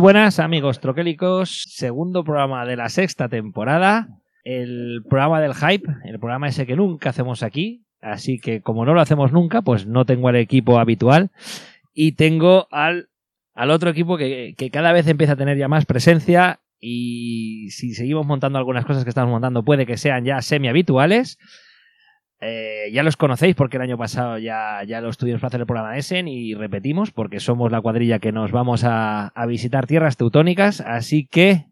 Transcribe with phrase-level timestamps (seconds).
[0.00, 4.08] Buenas amigos troquélicos, segundo programa de la sexta temporada,
[4.44, 8.94] el programa del hype, el programa ese que nunca hacemos aquí, así que como no
[8.94, 11.30] lo hacemos nunca, pues no tengo el equipo habitual.
[11.94, 13.08] Y tengo al,
[13.54, 16.60] al otro equipo que, que cada vez empieza a tener ya más presencia.
[16.78, 21.38] Y si seguimos montando algunas cosas que estamos montando puede que sean ya semi habituales.
[22.40, 25.66] Eh, ya los conocéis porque el año pasado ya, ya lo estuvimos para hacer el
[25.66, 29.86] programa de Essen y repetimos porque somos la cuadrilla que nos vamos a, a visitar
[29.86, 30.80] tierras teutónicas.
[30.80, 31.66] Así que,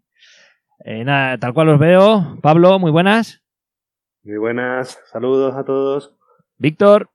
[0.84, 2.38] eh, nada, tal cual os veo.
[2.42, 3.42] Pablo, muy buenas.
[4.24, 6.16] Muy buenas, saludos a todos.
[6.58, 7.10] Víctor,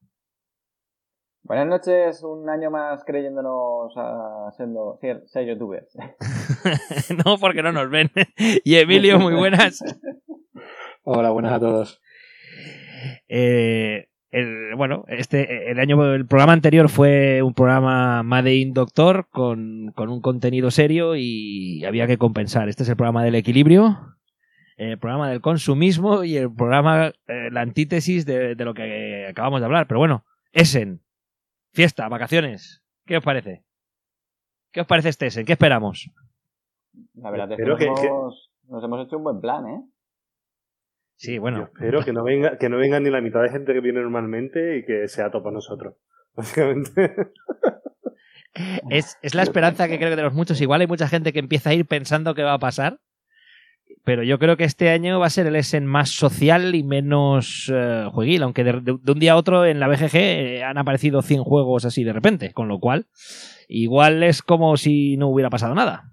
[1.44, 5.92] Buenas noches, un año más creyéndonos a siendo ser, ser youtubers.
[7.26, 8.12] no porque no nos ven.
[8.64, 9.84] y Emilio, muy buenas.
[11.04, 12.02] Hola, buenas a todos.
[13.28, 19.28] Eh, el, bueno, este, el año, el programa anterior fue un programa Made in Doctor
[19.30, 22.70] con, con un contenido serio y había que compensar.
[22.70, 24.00] Este es el programa del equilibrio,
[24.78, 29.60] el programa del consumismo y el programa, eh, la antítesis de, de lo que acabamos
[29.60, 29.86] de hablar.
[29.88, 30.24] Pero bueno,
[30.54, 31.02] Essen,
[31.74, 33.64] fiesta, vacaciones, ¿qué os parece?
[34.72, 35.46] ¿Qué os parece este Essen?
[35.46, 36.10] ¿Qué esperamos?
[37.16, 39.82] La verdad es que, Espero nos, que- hemos, nos hemos hecho un buen plan, ¿eh?
[41.22, 43.74] Sí, Yo bueno, espero que no venga, que no venga ni la mitad de gente
[43.74, 45.94] que viene normalmente y que sea topa nosotros.
[46.36, 47.14] Básicamente.
[48.90, 50.60] es, es la esperanza que creo que tenemos muchos.
[50.62, 53.00] Igual hay mucha gente que empieza a ir pensando qué va a pasar.
[54.04, 57.72] Pero yo creo que este año va a ser el Essen más social y menos
[57.72, 60.80] eh, jueguil, aunque de, de- de un día a otro en la BGG eh, han
[60.80, 63.06] aparecido 100 juegos así de repente, con lo cual
[63.68, 66.06] igual es como si no hubiera pasado nada.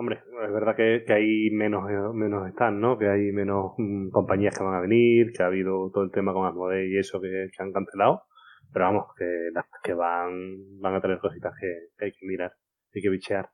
[0.00, 2.96] Hombre, es verdad que, hay menos, eh, menos stands, ¿no?
[2.96, 6.32] Que hay menos mm, compañías que van a venir, que ha habido todo el tema
[6.32, 8.22] con Asmodee y eso que, han cancelado.
[8.72, 11.66] Pero vamos, que las que van, van a tener cositas que,
[11.98, 12.50] que hay que mirar,
[12.94, 13.50] hay que bichear.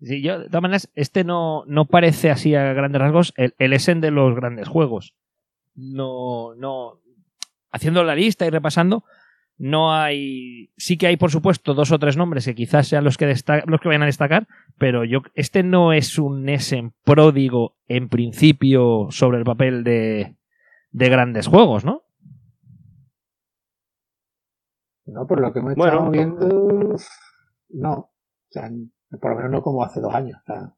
[0.00, 3.74] Sí, yo, de todas maneras, este no, no parece así a grandes rasgos el, el
[3.74, 5.14] Essen de los grandes juegos.
[5.74, 6.98] No, no.
[7.70, 9.04] Haciendo la lista y repasando,
[9.64, 10.72] no hay.
[10.76, 13.26] Sí que hay, por supuesto, dos o tres nombres que quizás sean los que,
[13.66, 19.06] los que vayan a destacar, pero yo este no es un Essen pródigo en principio
[19.10, 20.34] sobre el papel de,
[20.90, 22.02] de grandes juegos, ¿no?
[25.06, 25.92] No, por lo que hemos Bueno.
[25.92, 26.96] estado viendo,
[27.70, 27.92] no.
[27.92, 28.10] O
[28.50, 28.68] sea,
[29.20, 30.40] por lo menos no como hace dos años.
[30.42, 30.74] O sea,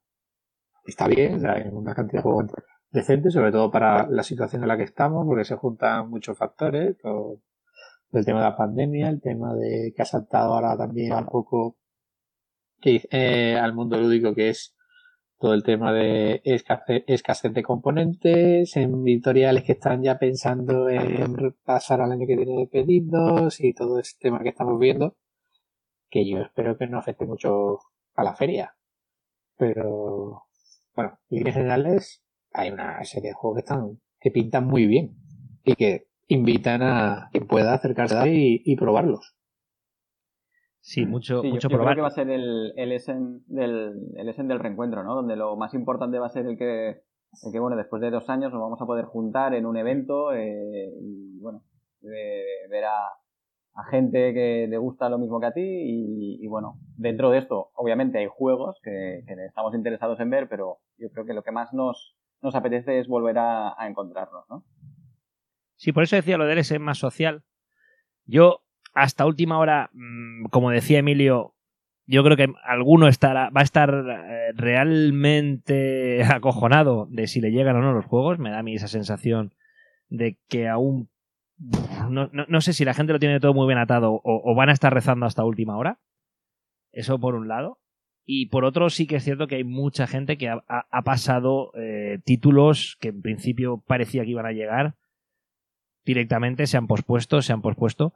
[0.85, 2.51] está bien, o sea, hay una cantidad de juegos
[2.91, 6.97] decentes, sobre todo para la situación en la que estamos, porque se juntan muchos factores.
[6.99, 7.39] Todo
[8.11, 11.77] el tema de la pandemia, el tema de que ha saltado ahora también un poco
[12.83, 14.75] eh, al mundo lúdico, que es
[15.39, 21.55] todo el tema de escasez, escasez de componentes, en editoriales que están ya pensando en
[21.63, 25.17] pasar al año que viene de pedidos y todo ese tema que estamos viendo,
[26.09, 27.79] que yo espero que no afecte mucho
[28.15, 28.75] a la feria.
[29.57, 30.43] Pero,
[30.95, 32.23] bueno, en líneas generales,
[32.53, 35.15] hay una serie de juegos que están, que pintan muy bien
[35.63, 39.35] y que invitan a quien pueda acercarse y, y probarlos.
[40.81, 41.95] Sí, mucho, Sí, yo- mucho yo, creo probar.
[41.95, 45.15] que va a ser el, el, Essen del, el Essen del reencuentro, ¿no?
[45.15, 48.29] Donde lo más importante va a ser el que, el que bueno, después de dos
[48.29, 51.63] años nos vamos a poder juntar en un evento eh, y, bueno,
[52.01, 53.07] de- ver a,
[53.75, 57.39] a gente que le gusta lo mismo que a ti y, y, bueno, dentro de
[57.39, 61.41] esto, obviamente hay juegos que, que estamos interesados en ver, pero yo creo que lo
[61.43, 64.63] que más nos, nos apetece es volver a, a encontrarnos, ¿no?
[65.77, 67.43] Sí, por eso decía lo del Essen más social.
[68.25, 68.63] Yo,
[68.93, 71.55] hasta última hora, mm, como decía Emilio,
[72.07, 77.75] yo creo que alguno estará, va a estar eh, realmente acojonado de si le llegan
[77.77, 78.39] o no los juegos.
[78.39, 79.53] Me da a mí esa sensación
[80.09, 81.09] de que aún.
[82.09, 84.93] No, sé si la gente lo tiene todo muy bien atado o, van a estar
[84.93, 85.99] rezando hasta última hora.
[86.91, 87.79] Eso por un lado.
[88.25, 92.19] Y por otro, sí que es cierto que hay mucha gente que ha pasado eh,
[92.25, 94.95] títulos que en principio parecía que iban a llegar
[96.05, 98.13] directamente, se han pospuesto, se han pospuesto.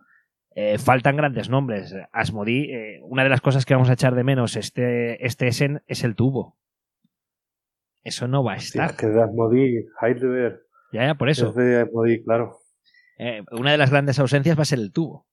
[0.56, 1.94] Eh, faltan grandes nombres.
[2.12, 5.81] Asmodee, eh, una de las cosas que vamos a echar de menos este, este Essen
[5.88, 6.57] es el tubo.
[8.03, 8.91] Eso no va a Sí, estar.
[8.91, 10.62] es que es de Asmodee, Heidelberg.
[10.91, 11.50] Ya, ya, por eso.
[11.50, 12.57] Es de Asmodee, claro.
[13.19, 15.27] Eh, una de las grandes ausencias va a ser el tubo.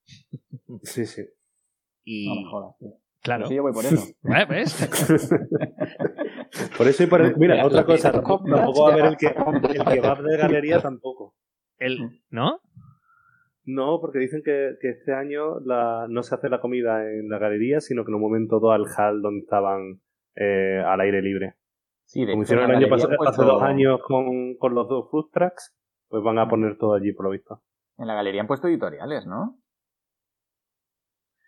[0.83, 1.23] Sí, sí.
[2.05, 2.89] Y, No me jodas, tío.
[3.23, 3.47] claro.
[3.47, 4.05] Sí, yo voy por eso.
[4.23, 4.75] Vale, ¿ves?
[6.77, 7.37] por eso y por el...
[7.37, 8.11] Mira, otra cosa.
[8.13, 11.36] Tampoco va a haber el que, el que va de galería tampoco.
[11.79, 12.61] El, ¿No?
[13.65, 17.39] No, porque dicen que, que este año la, no se hace la comida en la
[17.39, 20.01] galería, sino que en un momento todo al hall donde estaban
[20.37, 21.55] eh, al aire libre.
[22.05, 25.31] Sí, de Como hicieron el año pasado, hace dos años con, con los dos food
[25.33, 25.77] trucks,
[26.09, 27.63] pues van a poner todo allí, por lo visto.
[27.99, 29.59] En la galería han puesto editoriales, ¿no?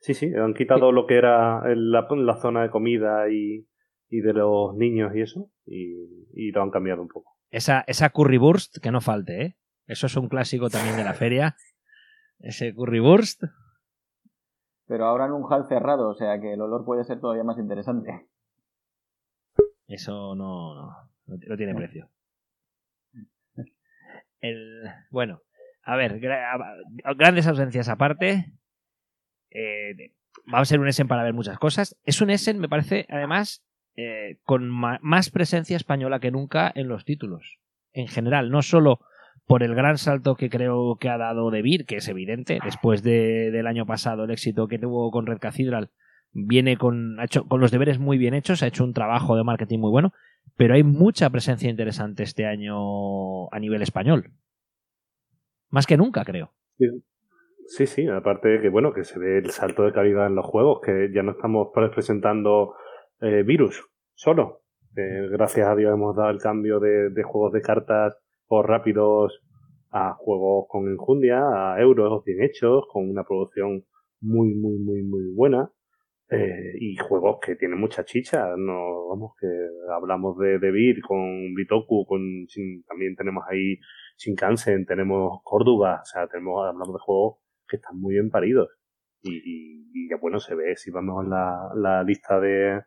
[0.01, 3.69] Sí, sí, han quitado lo que era la, la zona de comida y,
[4.09, 7.37] y de los niños y eso, y, y lo han cambiado un poco.
[7.51, 9.57] Esa, esa currywurst que no falte, ¿eh?
[9.89, 11.57] Eso es un clásico también de la feria.
[12.39, 13.43] Ese currywurst.
[14.87, 17.59] Pero ahora en un hall cerrado, o sea que el olor puede ser todavía más
[17.59, 18.29] interesante.
[19.89, 22.09] Eso no, no, no, tiene precio.
[24.41, 25.43] El, bueno,
[25.83, 26.77] a ver, gra-
[27.17, 28.53] grandes ausencias aparte.
[29.51, 30.13] Eh,
[30.53, 31.97] va a ser un Essen para ver muchas cosas.
[32.05, 33.65] Es un Essen, me parece, además,
[33.97, 37.59] eh, con más presencia española que nunca en los títulos.
[37.93, 39.01] En general, no solo
[39.47, 43.03] por el gran salto que creo que ha dado De Beer, que es evidente, después
[43.03, 45.91] de- del año pasado, el éxito que tuvo con Red Cathedral,
[46.33, 49.45] viene con, ha hecho, con los deberes muy bien hechos, ha hecho un trabajo de
[49.45, 50.13] marketing muy bueno,
[50.57, 54.33] pero hay mucha presencia interesante este año a nivel español.
[55.71, 56.53] Más que nunca, creo.
[57.67, 60.47] Sí, sí, aparte de que bueno, que se ve el salto de calidad en los
[60.47, 62.75] juegos, que ya no estamos pre- presentando
[63.21, 63.85] eh, virus
[64.15, 64.63] solo.
[64.97, 68.17] Eh, gracias a Dios hemos dado el cambio de, de juegos de cartas
[68.49, 69.41] por rápidos
[69.91, 71.41] a juegos con enjundia,
[71.75, 73.85] a euros bien hechos, con una producción
[74.21, 75.71] muy, muy, muy, muy buena.
[76.31, 79.47] eh, y juegos que tienen mucha chicha, no, vamos, que
[79.95, 83.79] hablamos de, de Beat con Bitoku, con, Shin- también tenemos ahí
[84.19, 88.69] Shinkansen, tenemos Córdoba, o sea, tenemos, hablamos de juegos que están muy bien paridos.
[89.23, 92.83] Y, y, y ya bueno, se ve, si vamos a la lista de,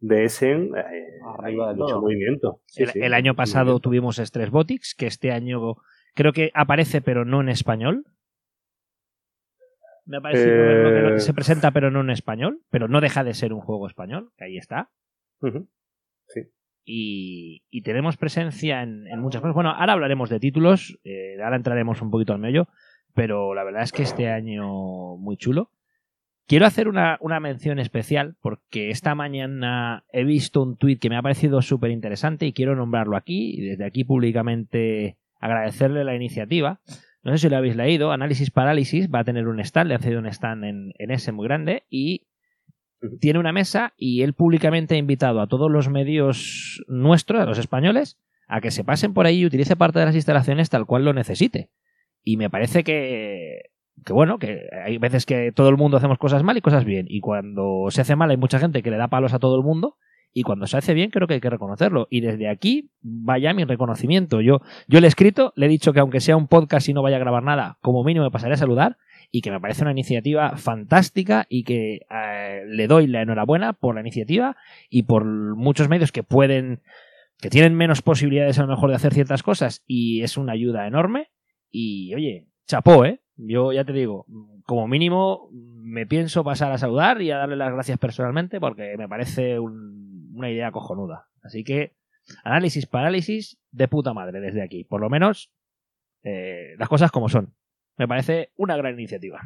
[0.00, 2.02] de Essen, eh, hay Arriba de mucho todo.
[2.02, 2.60] movimiento.
[2.66, 5.76] Sí, el, sí, el año pasado tuvimos Stress Botics, que este año
[6.14, 8.04] creo que aparece pero no en español.
[10.06, 13.24] Me ha parecido Eh, que no- se presenta pero no en español, pero no deja
[13.24, 14.90] de ser un juego español, que ahí está.
[16.84, 19.54] Y, y tenemos presencia en, en muchas cosas.
[19.54, 22.68] Bueno, ahora hablaremos de títulos, eh, ahora entraremos un poquito al meollo,
[23.14, 25.70] pero la verdad es que este año muy chulo.
[26.48, 31.18] Quiero hacer una, una mención especial porque esta mañana he visto un tuit que me
[31.18, 36.80] ha parecido súper interesante y quiero nombrarlo aquí y desde aquí públicamente agradecerle la iniciativa.
[37.22, 39.98] No sé si lo habéis leído, Análisis Parálisis va a tener un stand, le ha
[39.98, 42.28] cedido un stand en, en ese muy grande y
[43.20, 47.58] tiene una mesa y él públicamente ha invitado a todos los medios nuestros, a los
[47.58, 48.16] españoles,
[48.46, 51.12] a que se pasen por ahí y utilice parte de las instalaciones tal cual lo
[51.12, 51.68] necesite.
[52.24, 53.70] Y me parece que,
[54.04, 57.06] que bueno, que hay veces que todo el mundo hacemos cosas mal y cosas bien.
[57.08, 59.62] Y cuando se hace mal hay mucha gente que le da palos a todo el
[59.62, 59.96] mundo.
[60.32, 62.06] Y cuando se hace bien creo que hay que reconocerlo.
[62.10, 64.40] Y desde aquí vaya mi reconocimiento.
[64.40, 67.02] Yo, yo le he escrito, le he dicho que aunque sea un podcast y no
[67.02, 68.98] vaya a grabar nada, como mínimo me pasaré a saludar
[69.30, 73.94] y que me parece una iniciativa fantástica y que eh, le doy la enhorabuena por
[73.94, 74.56] la iniciativa
[74.88, 76.82] y por muchos medios que pueden
[77.40, 80.86] que tienen menos posibilidades a lo mejor de hacer ciertas cosas y es una ayuda
[80.86, 81.30] enorme
[81.70, 83.20] y oye, chapó, ¿eh?
[83.38, 84.26] Yo ya te digo,
[84.66, 89.08] como mínimo me pienso pasar a saludar y a darle las gracias personalmente porque me
[89.08, 91.28] parece un- una idea cojonuda.
[91.42, 91.94] Así que
[92.44, 94.84] análisis parálisis de puta madre desde aquí.
[94.84, 95.50] Por lo menos
[96.24, 97.54] eh, las cosas como son.
[97.96, 99.40] Me parece una gran iniciativa.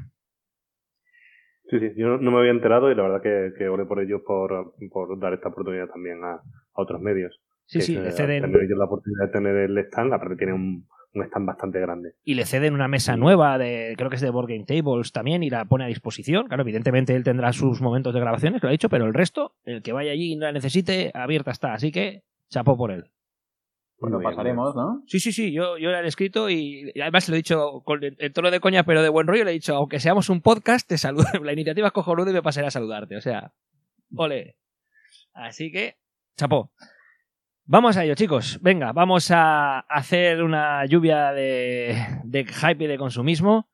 [1.71, 4.21] Sí, sí, yo no, me había enterado y la verdad que, que oré por ellos
[4.27, 6.43] por, por dar esta oportunidad también a, a
[6.75, 7.41] otros medios.
[7.67, 10.57] Sí, Que sí, al ceden, tener ellos la oportunidad de tener el stand, aparte tienen
[10.57, 12.15] un, un stand bastante grande.
[12.25, 15.43] y le ceden una mesa nueva de creo que es de Board Game Tables también
[15.43, 16.47] y la pone a disposición.
[16.47, 19.83] Claro, evidentemente él tendrá sus momentos de grabaciones, lo ha dicho, pero el resto, el
[19.83, 21.75] que vaya allí y no la necesite, abierta está.
[21.75, 23.05] Así que chapó por él.
[23.99, 25.03] Pues lo Muy bien, pasaremos, ¿no?
[25.07, 28.03] Sí, sí, sí, yo, yo le he escrito y y además le he dicho con
[28.03, 30.41] el, el tono de coña, pero de buen rollo, le he dicho, aunque seamos un
[30.41, 31.25] podcast, te saludo.
[31.45, 33.17] La iniciativa es cojonuda y me pasaré a saludarte.
[33.17, 33.53] O sea,
[34.17, 34.57] ole.
[35.35, 35.99] Así que,
[36.37, 36.73] chapó.
[37.65, 38.59] Vamos a ello, chicos.
[38.61, 43.69] Venga, vamos a hacer una lluvia de, de hype y de consumismo.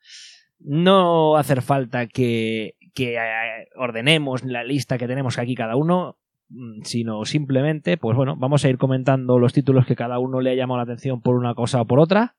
[0.61, 6.19] No hacer falta que, que eh, ordenemos la lista que tenemos aquí cada uno.
[6.51, 10.51] mm, sino simplemente, pues bueno, vamos a ir comentando los títulos que cada uno le
[10.51, 12.37] ha llamado la atención por una cosa o por otra,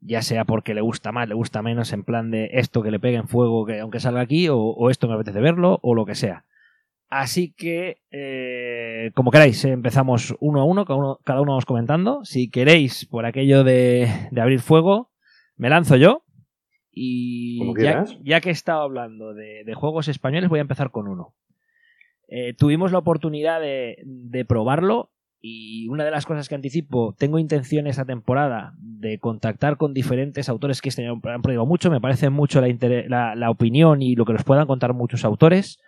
[0.00, 3.00] ya sea porque le gusta más, le gusta menos, en plan de esto que le
[3.00, 6.06] pegue en fuego, que aunque salga aquí, o, o esto me apetece verlo, o lo
[6.06, 6.44] que sea.
[7.08, 12.24] Así que, eh, como queráis, empezamos uno a uno, cada uno, cada uno vamos comentando.
[12.24, 15.10] Si queréis, por aquello de, de abrir fuego,
[15.56, 16.24] me lanzo yo.
[16.92, 21.08] Y ya, ya que he estado hablando de, de juegos españoles, voy a empezar con
[21.08, 21.34] uno.
[22.28, 25.10] Eh, tuvimos la oportunidad de, de probarlo
[25.40, 30.48] y una de las cosas que anticipo, tengo intención esta temporada de contactar con diferentes
[30.48, 34.26] autores que este año han prodigado mucho, me parece mucho la, la opinión y lo
[34.26, 35.78] que nos puedan contar muchos autores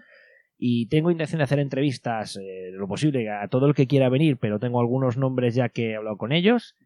[0.63, 4.37] y tengo intención de hacer entrevistas eh, lo posible a todo el que quiera venir,
[4.37, 6.77] pero tengo algunos nombres ya que he hablado con ellos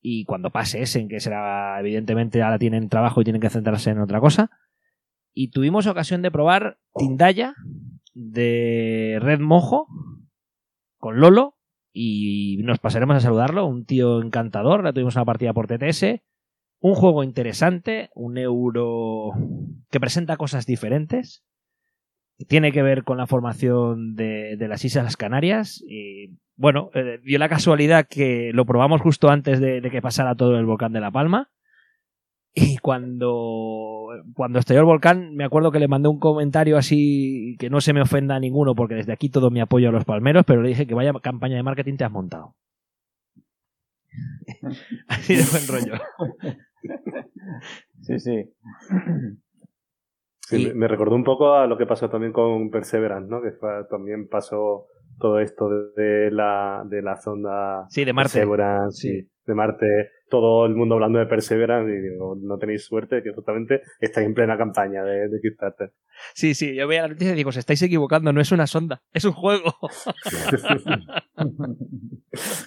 [0.00, 3.90] y cuando pase ese, en que será evidentemente ahora tienen trabajo y tienen que centrarse
[3.90, 4.50] en otra cosa.
[5.34, 7.54] Y tuvimos ocasión de probar Tindaya
[8.14, 9.88] de Red Mojo
[10.96, 11.58] con Lolo
[11.92, 16.22] y nos pasaremos a saludarlo, un tío encantador, le tuvimos una partida por TTS,
[16.80, 19.32] un juego interesante, un euro
[19.90, 21.44] que presenta cosas diferentes,
[22.46, 27.48] tiene que ver con la formación de, las Islas Canarias y bueno, eh, dio la
[27.48, 31.10] casualidad que lo probamos justo antes de, de que pasara todo el volcán de La
[31.10, 31.50] Palma
[32.54, 37.70] y cuando, cuando estalló el volcán me acuerdo que le mandé un comentario así que
[37.70, 40.44] no se me ofenda a ninguno porque desde aquí todo mi apoyo a los palmeros,
[40.46, 42.54] pero le dije que vaya campaña de marketing te has montado.
[45.08, 46.00] así de buen rollo.
[48.00, 48.44] Sí, sí.
[50.56, 53.42] Sí, me- recordó un poco a lo que pasó también con Perseverance, ¿no?
[53.42, 54.86] Que fue- también pasó
[55.18, 58.34] todo esto de, la, de la sonda Sí, de Marte.
[58.38, 59.28] Perseverance, Sí.
[59.46, 59.86] de Marte,
[60.30, 64.34] todo el mundo hablando de Perseverance y digo, no tenéis suerte que justamente estáis en
[64.34, 65.92] plena campaña de, de Kickstarter.
[66.34, 69.02] Sí, sí, yo veía la noticia y digo, os estáis equivocando, no es una sonda,
[69.12, 69.74] es un juego.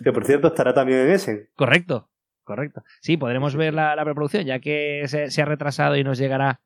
[0.04, 1.50] que por cierto estará también en Essen.
[1.56, 2.10] Correcto,
[2.44, 2.84] correcto.
[3.02, 6.62] Sí, podremos ver la, la preproducción, ya que se, se ha retrasado y nos llegará.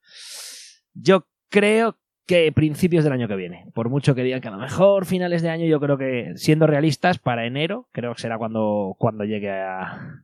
[0.95, 3.67] Yo creo que principios del año que viene.
[3.73, 6.65] Por mucho que digan que a lo mejor finales de año, yo creo que, siendo
[6.65, 10.23] realistas, para enero, creo que será cuando, cuando llegue a,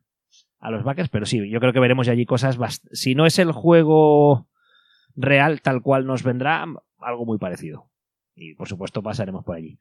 [0.60, 1.10] a los backers.
[1.10, 2.58] Pero sí, yo creo que veremos allí cosas.
[2.92, 4.48] Si no es el juego
[5.16, 6.66] real tal cual nos vendrá,
[7.00, 7.90] algo muy parecido.
[8.36, 9.78] Y por supuesto pasaremos por allí.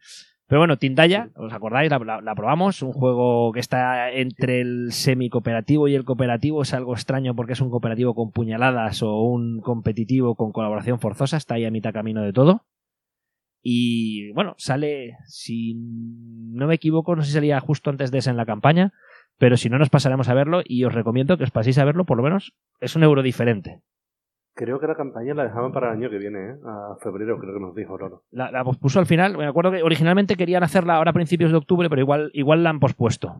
[0.51, 1.89] Pero bueno, Tindaya, ¿os acordáis?
[1.93, 2.83] La, la- la probamos.
[2.83, 6.63] Un juego que está entre el semi-cooperativo y el cooperativo.
[6.63, 11.37] Es algo extraño porque es un cooperativo con puñaladas o un competitivo con colaboración forzosa.
[11.37, 12.67] Está ahí a mitad camino de todo.
[13.63, 18.31] Y bueno, sale, si no me equivoco, no sé si salía justo antes de ese
[18.31, 18.93] en la campaña.
[19.39, 22.05] Pero si no, nos pasaremos a verlo y os recomiendo que os paséis a verlo,
[22.07, 23.83] por lo menos es un euro diferente.
[24.55, 26.55] Creo que la campaña la dejaban para el año que viene, ¿eh?
[26.67, 28.25] A febrero creo que nos dijo Loro.
[28.31, 29.37] La, la pospuso al final.
[29.39, 32.71] Me acuerdo que originalmente querían hacerla ahora a principios de octubre, pero igual, igual la
[32.71, 33.37] han pospuesto.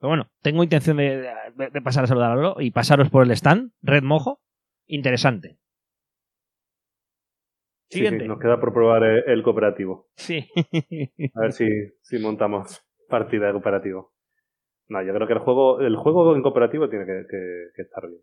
[0.00, 3.22] Pero bueno, tengo intención de, de- de pasar a saludar a Lolo y pasaros por
[3.24, 3.72] el stand.
[3.82, 4.40] Red Mojo.
[4.86, 5.56] Interesante.
[7.90, 10.08] Sí, nos queda por probar el, el cooperativo.
[10.16, 10.48] Sí.
[11.34, 11.66] A ver si,
[12.02, 14.12] si montamos partida de cooperativo.
[14.88, 18.08] No, yo creo que el juego, el juego en cooperativo tiene que, que- que estar
[18.08, 18.20] bien.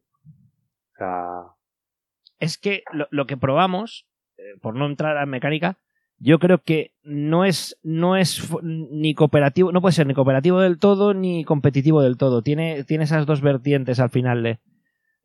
[2.40, 5.78] Es que lo, que probamos, eh, por no entrar a mecánica,
[6.18, 10.78] yo creo que no es, no es ni cooperativo, no puede ser ni cooperativo del
[10.78, 12.42] todo ni competitivo del todo.
[12.44, 14.60] Tiene, tiene esas dos vertientes al final de.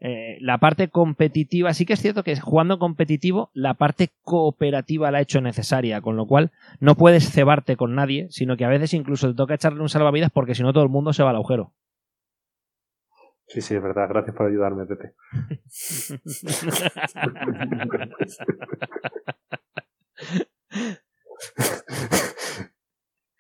[0.01, 5.19] eh, la parte competitiva, sí que es cierto que jugando competitivo, la parte cooperativa la
[5.19, 8.93] ha hecho necesaria, con lo cual no puedes cebarte con nadie, sino que a veces
[8.95, 11.37] incluso te toca echarle un salvavidas porque si no todo el mundo se va al
[11.37, 11.73] agujero.
[13.49, 14.09] Sí, sí, es verdad.
[14.09, 15.15] Gracias por ayudarme, Pepe.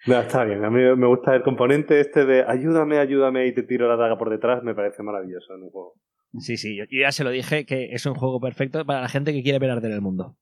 [0.07, 0.65] No, está bien.
[0.65, 4.17] A mí me gusta el componente este de ayúdame, ayúdame y te tiro la daga
[4.17, 4.63] por detrás.
[4.63, 5.95] Me parece maravilloso en un juego.
[6.39, 9.33] Sí, sí, yo, ya se lo dije que es un juego perfecto para la gente
[9.33, 10.37] que quiere ver arder el mundo.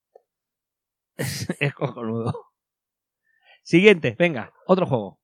[1.16, 2.35] es cojonudo.
[3.62, 5.18] Siguiente, venga, otro juego.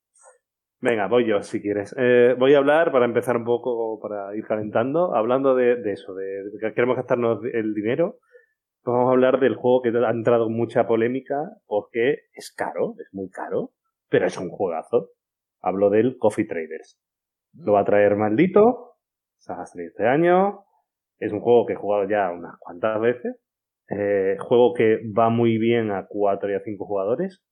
[0.82, 1.94] Venga, voy yo si quieres.
[1.98, 6.44] Eh, voy a hablar para empezar un poco, para ir calentando, hablando de, eso, de,
[6.58, 8.16] que queremos gastarnos el dinero.
[8.82, 13.12] Vamos a hablar del juego que ha entrado en mucha polémica porque es caro, es
[13.12, 13.72] muy caro,
[14.08, 15.10] pero es un juegazo.
[15.60, 16.98] Hablo del Coffee Traders.
[17.52, 18.94] Lo va a traer maldito,
[19.36, 20.64] se va a salir este año.
[21.18, 23.36] Es un juego que he jugado ya unas cuantas veces.
[23.90, 27.44] Eh, juego que va muy bien a 4 y a 5 jugadores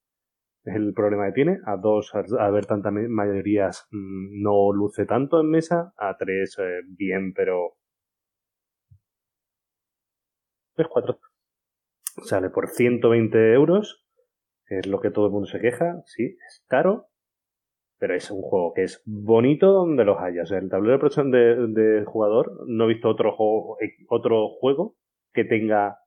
[0.64, 1.58] es el problema que tiene.
[1.66, 5.92] A dos, al al haber tantas mayorías, mm, no luce tanto en mesa.
[5.96, 7.76] A tres, eh, bien, pero.
[10.74, 11.18] Tres, cuatro.
[12.24, 14.04] Sale por 120 euros.
[14.68, 17.08] Es lo que todo el mundo se queja, sí, es caro,
[17.98, 20.42] pero es un juego que es bonito donde los haya.
[20.42, 24.96] O sea, el tablero de, de jugador, no he visto otro juego, otro juego
[25.32, 25.98] que tenga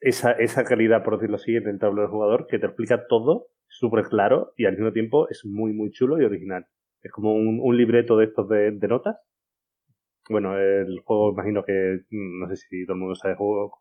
[0.00, 3.48] esa, esa calidad, por decirlo así, en el tablero de jugador, que te explica todo
[3.78, 6.66] súper claro y al mismo tiempo es muy, muy chulo y original.
[7.02, 9.16] Es como un, un libreto de estos de, notas.
[10.28, 13.36] Bueno, el juego imagino que, mm, no sé si todo el mundo sabe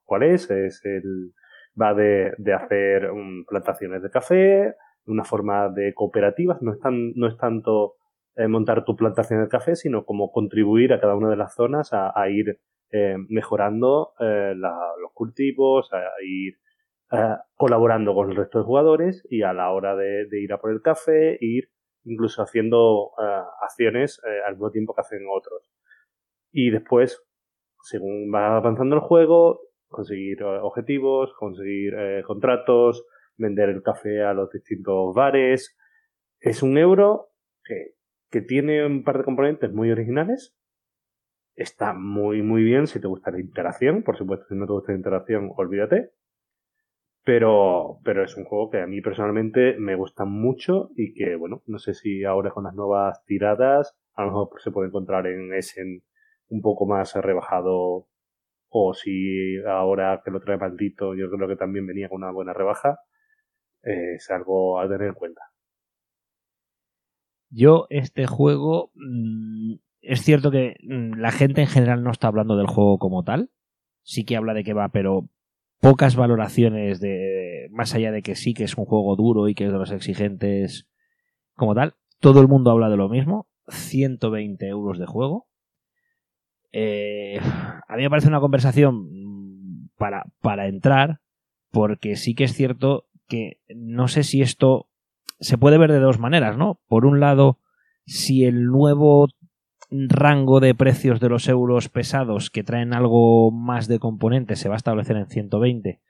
[0.06, 1.34] cuál es, es el,
[1.80, 4.76] va de, de hacer um, plantaciones de café,
[5.06, 7.96] una forma de cooperativas, no es, tan, no es tanto
[8.36, 11.92] eh, montar tu plantación de café, sino como contribuir a cada una de las zonas
[11.94, 12.60] a, ir
[12.92, 16.56] eh, mejorando eh, los cultivos, a, ir
[17.12, 20.72] eh, colaborando con el resto de jugadores y a la hora de, ir a por
[20.72, 21.70] el café, ir
[22.04, 25.72] incluso haciendo eh, acciones eh, al mismo tiempo que hacen otros.
[26.52, 27.24] Y después,
[27.84, 31.94] según va avanzando el juego, conseguir objetivos, conseguir
[32.26, 33.06] contratos,
[33.38, 35.78] vender el café a los distintos bares.
[36.40, 37.30] Es un euro
[37.64, 37.96] que,
[38.32, 40.56] que tiene un par de componentes muy originales.
[41.56, 44.04] Está muy, muy bien si te gusta la interacción.
[44.04, 46.12] Por supuesto, si no te gusta la interacción, olvídate.
[47.26, 51.64] Pero, pero es un juego que a mí personalmente me gusta mucho y que, bueno,
[51.66, 55.54] no sé si ahora con las nuevas tiradas, a lo mejor se puede encontrar en
[55.54, 56.04] Essen
[56.48, 58.08] un poco más rebajado
[58.70, 62.54] o si ahora que lo trae maldito, yo creo que también venía con una buena
[62.54, 63.00] rebaja
[63.86, 65.42] es algo a tener en cuenta.
[67.50, 72.58] Yo, este juego, mm, es cierto que mm, la gente en general no está hablando
[72.58, 73.52] del juego como tal.
[74.04, 75.30] Sí que habla de que va, pero
[75.80, 79.66] pocas valoraciones de más allá de que sí que es un juego duro y que
[79.66, 80.88] es de los exigentes
[81.56, 81.96] como tal.
[82.20, 83.48] Todo el mundo habla de lo mismo.
[83.68, 85.48] 120 euros de juego.
[86.72, 87.40] Eh,
[87.88, 91.22] a mí me parece una conversación mm, para, para entrar,
[91.72, 94.90] porque sí que es cierto que no sé si esto
[95.40, 96.82] se puede ver de dos maneras, ¿no?
[96.88, 97.60] Por un lado,
[98.06, 99.28] si el nuevo
[99.92, 104.76] rango de precios de los euros pesados que traen algo más de componentes se va
[104.76, 106.02] a establecer en 120,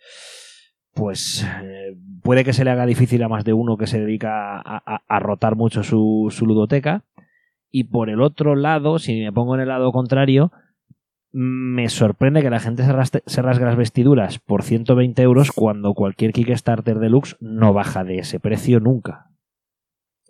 [0.93, 4.59] pues eh, puede que se le haga difícil a más de uno que se dedica
[4.59, 7.03] a, rotar mucho su, su ludoteca.
[7.69, 10.53] Y por el otro lado, si me pongo en el lado contrario,
[11.33, 16.31] me sorprende que la gente se, se, rasgue las vestiduras por 120 euros cuando cualquier
[16.31, 19.31] Kickstarter Deluxe no baja de ese precio nunca.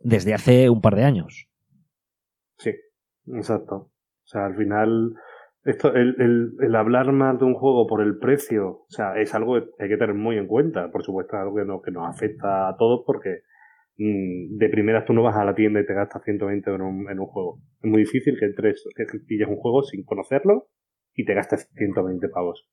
[0.02, 1.48] Desde hace un par de años.
[2.58, 2.72] Sí,
[3.34, 3.76] exacto.
[3.76, 5.14] O sea, al final,
[5.64, 9.34] esto, el, el, el hablar más de un juego por el precio, o sea, es
[9.36, 10.92] algo que hay que tener muy en cuenta.
[10.92, 13.42] Por supuesto, es algo que, no, que nos afecta a todos porque
[13.98, 16.96] mmm, de primeras tú no vas a la tienda y te gastas 120 euros en
[16.96, 17.60] un, en un juego.
[17.82, 20.70] Es muy difícil que entres, que pilles un juego sin conocerlo
[21.14, 22.68] y te gastas 120 pavos.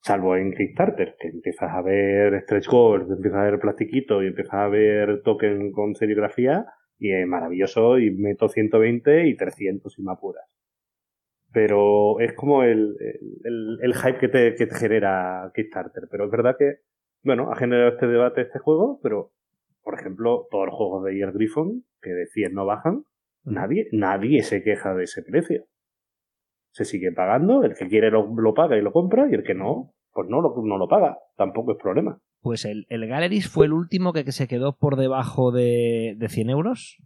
[0.00, 4.54] Salvo en Kickstarter, que empiezas a ver stretch goals, empiezas a ver plastiquito y empiezas
[4.54, 6.66] a ver token con serigrafía
[6.98, 10.44] y es maravilloso y meto 120 y 300 si me apuras.
[11.52, 12.96] Pero es como el,
[13.44, 16.04] el, el hype que te, que te genera Kickstarter.
[16.10, 16.80] Pero es verdad que,
[17.22, 19.32] bueno, ha generado este debate este juego, pero,
[19.82, 23.04] por ejemplo, todos los juegos de Year Griffon, que de 100 no bajan,
[23.44, 25.64] nadie, nadie se queja de ese precio
[26.78, 29.54] se sigue pagando, el que quiere lo, lo, paga y lo compra, y el que
[29.54, 32.20] no, pues no lo, no lo paga, tampoco es problema.
[32.40, 36.28] Pues el, el Galleries fue el último que, que se quedó por debajo de, de
[36.28, 36.98] 100 euros,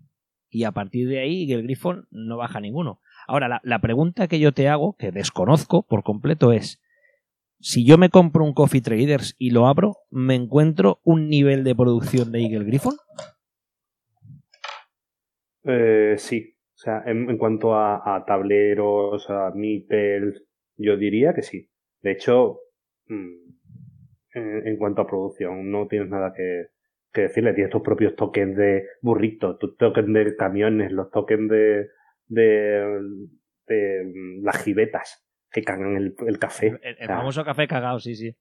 [0.51, 3.01] y a partir de ahí el Griffon no baja ninguno.
[3.27, 6.83] Ahora, la, la, pregunta que yo te hago, que desconozco por completo, es,
[7.59, 11.75] si yo me compro un Coffee Traders y lo abro, ¿me encuentro un nivel de
[11.75, 12.97] producción de Eagle Griffon?
[15.65, 20.43] Eh, sí, o sea, en, cuanto a, tableros, a meeples,
[20.77, 21.71] yo diría que sí.
[22.01, 22.59] De hecho,
[23.07, 23.53] mmm,
[24.35, 26.69] en, en, cuanto a producción, no tienes nada que,
[27.13, 27.55] que decirle.
[27.55, 31.89] Tienes tus propios tokens de burritos, tus tokens de camiones, los tokens de,
[32.27, 33.01] de,
[33.67, 36.79] de mm, las jibetas que cagan el, el café.
[36.83, 38.35] El, famoso café cagado, sí, sí.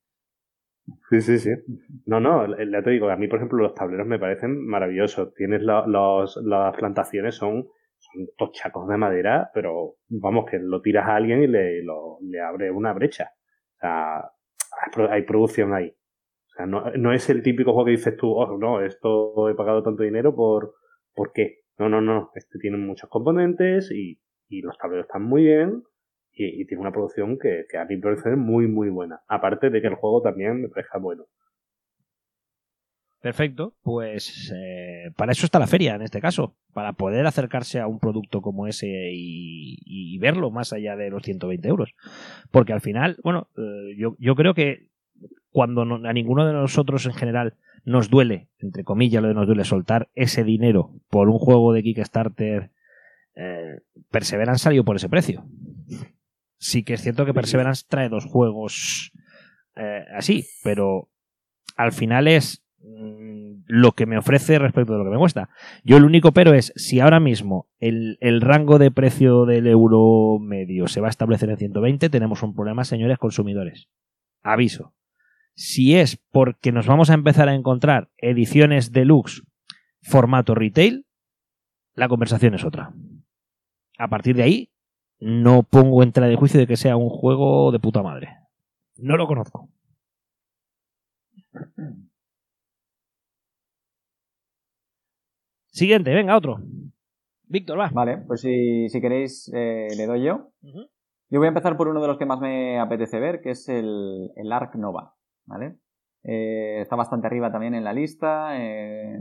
[1.10, 1.52] Sí, sí, sí.
[2.06, 5.34] No, no, ya te digo, a mí, por ejemplo, los tableros me parecen maravillosos.
[5.36, 7.68] Tienes la, los, las plantaciones, son
[8.02, 12.42] son tochacos de madera, pero vamos, que lo tiras a alguien y le, lo, le
[12.42, 13.32] abre una brecha.
[13.76, 14.32] O sea,
[15.10, 15.90] hay, producción ahí.
[15.90, 19.56] O sea, no, no, es el típico juego que dices tú, oh, no, esto he
[19.56, 20.74] pagado tanto dinero por,
[21.14, 21.60] ¿por qué?
[21.78, 25.84] No, no, no, este tiene muchos componentes y, y los tableros están muy bien
[26.34, 29.22] y, tiene una producción que, que, a mí me parece muy, muy buena.
[29.28, 31.26] Aparte de que el juego también me parece bueno.
[33.22, 37.86] Perfecto, pues eh, para eso está la feria en este caso, para poder acercarse a
[37.86, 41.94] un producto como ese y, y verlo más allá de los 120 euros.
[42.50, 44.88] Porque al final, bueno, eh, yo, creo que
[45.52, 47.54] cuando a ninguno de nosotros en general
[47.86, 51.84] nos duele, entre comillas, lo de nos duele soltar ese dinero por un juego de
[51.84, 52.72] Kickstarter,
[53.36, 55.46] eh, Perseverance salió por ese precio.
[56.58, 59.12] Sí que es cierto que Perseverance trae dos juegos
[59.76, 61.08] eh, así, pero
[61.76, 65.50] al final es lo que me ofrece respecto de lo que me cuesta.
[65.84, 70.40] Yo el único pero es, si ahora mismo el, el rango de precio del euro
[70.40, 73.88] medio se va a establecer en 120, tenemos un problema, señores consumidores.
[74.44, 74.94] Aviso.
[75.54, 79.44] Si es porque nos vamos a empezar a encontrar ediciones deluxe
[80.02, 81.06] formato retail,
[81.94, 82.94] la conversación es otra.
[83.98, 84.72] A partir de ahí,
[85.20, 88.38] no pongo en tela de juicio de que sea un juego de puta madre.
[88.98, 89.70] No lo conozco.
[95.72, 96.60] Siguiente, venga, otro.
[97.48, 97.90] Víctor, va.
[97.94, 100.50] Vale, pues si, si queréis, eh, le doy yo.
[101.30, 103.68] Yo voy a empezar por uno de los que más me apetece ver, que es
[103.70, 105.78] el, el Ark Nova, ¿vale?
[106.24, 108.58] Eh, está bastante arriba también en la lista.
[108.62, 109.18] eh,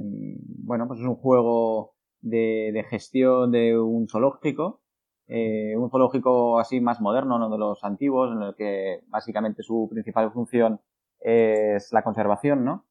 [0.65, 4.83] bueno, pues es un juego de, de gestión de un zoológico.
[5.29, 9.89] eh, un zoológico así más moderno, no de los antiguos, en el que básicamente su
[9.91, 10.81] principal función
[11.21, 12.87] es la conservación, ¿no?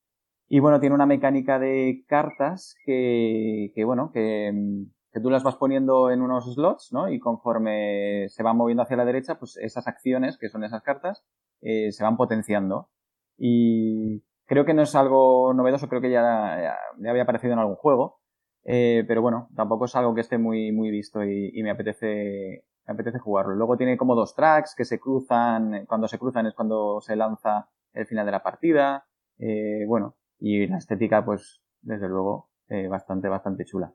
[0.50, 5.44] Y bueno, tiene una mecánica de cartas que, que bueno, que, mm, que tú las
[5.44, 7.10] vas poniendo en unos slots, ¿no?
[7.10, 11.24] Y conforme se van moviendo hacia la derecha, pues esas acciones, que son esas cartas,
[11.62, 12.90] eh, se van potenciando.
[13.38, 17.76] Y creo que no es algo novedoso, creo que ya, ya, había aparecido en algún
[17.76, 18.20] juego.
[18.64, 22.66] Eh, pero bueno, tampoco es algo que esté muy, muy visto y, y me apetece,
[22.88, 23.56] me apetece jugarlo.
[23.56, 27.70] Luego tiene como dos tracks que se cruzan, cuando se cruzan es cuando se lanza
[27.94, 29.06] el final de la partida.
[29.40, 33.94] Eh, bueno, y la estética, pues, desde luego, eh, bastante, bastante chula.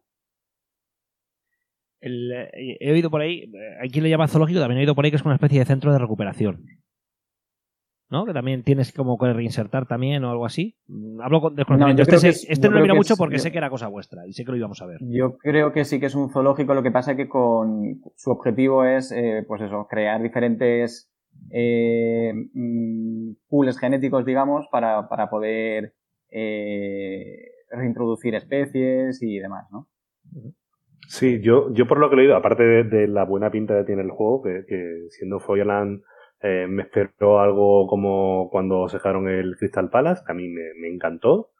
[2.01, 5.05] El, eh, he oído por ahí, eh, aquí lo llama zoológico, también he oído por
[5.05, 6.67] ahí que es una especie de centro de recuperación.
[8.11, 8.27] ¿No?
[8.27, 10.77] Que también tienes como que reinsertar también o algo así.
[10.87, 12.01] Mm, Hablo con desconocimiento.
[12.01, 13.71] No, este que es- este no lo miro mucho es- porque yo- sé que era
[13.71, 14.99] cosa vuestra y sé que lo íbamos a ver.
[15.01, 18.85] Yo creo que sí que es un zoológico, lo que pasa que con su objetivo
[18.85, 21.11] es, eh, pues eso, crear diferentes
[21.51, 25.95] eh, mm, pools genéticos, digamos, para, para poder
[26.37, 29.89] eh, reintroducir especies y demás, ¿no?
[31.07, 34.03] Sí, yo, yo por lo que he leído, aparte de, la buena pinta que tiene
[34.03, 36.03] el juego, que, siendo Foyerland
[36.41, 40.89] eh, me esperó algo como cuando sacaron el Crystal Palace, que a mí me, me
[40.89, 41.51] encantó.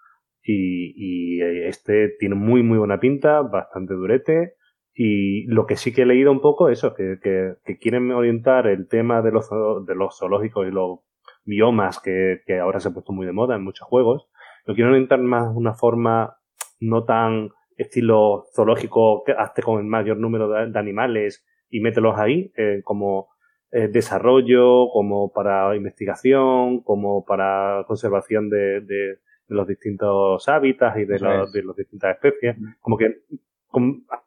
[0.47, 4.55] Y, este tiene muy, muy buena pinta, bastante durete.
[4.95, 8.67] Y lo que sí que he leído un poco, eso, que, que, que quieren orientar
[8.67, 9.49] el tema de los,
[9.87, 11.01] de los zoológicos y los
[11.45, 14.29] biomas que, que ahora se ha puesto muy de moda en muchos juegos,
[14.65, 16.37] lo quieren orientar más de una forma
[16.81, 22.19] no tan estilo zoológico, que hazte con el mayor número de, de animales y mételos
[22.19, 23.29] ahí, eh, como
[23.73, 31.05] eh, desarrollo, como para investigación, como para conservación de, de, de los distintos hábitats y
[31.05, 32.57] de, las distintas especies.
[32.81, 33.23] Como que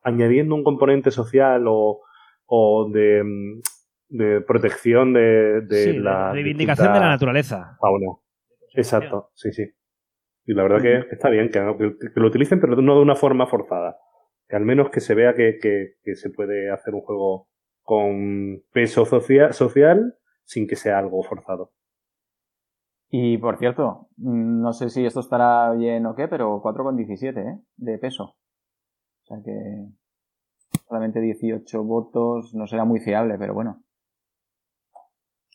[0.03, 2.01] añadiendo un componente social o,
[2.45, 3.61] o de, mm,
[4.09, 7.77] de protección de, Sí, la reivindicación de la naturaleza.
[7.79, 8.17] fauna.
[8.73, 9.63] Exacto, sí, sí.
[10.47, 13.01] Y la verdad que, que está bien que, que- que lo utilicen, pero no de
[13.01, 13.97] una forma forzada.
[14.47, 17.49] Que al menos que se vea que, que- que se puede hacer un juego
[17.83, 21.73] con peso socia- social sin que sea algo forzado.
[23.09, 27.59] Y por cierto, mm, no sé si esto estará bien o qué, pero 4,17 ¿eh?
[27.75, 28.23] de peso.
[28.23, 29.89] O sea que
[30.87, 33.83] solamente 18 votos no será muy fiable, pero bueno.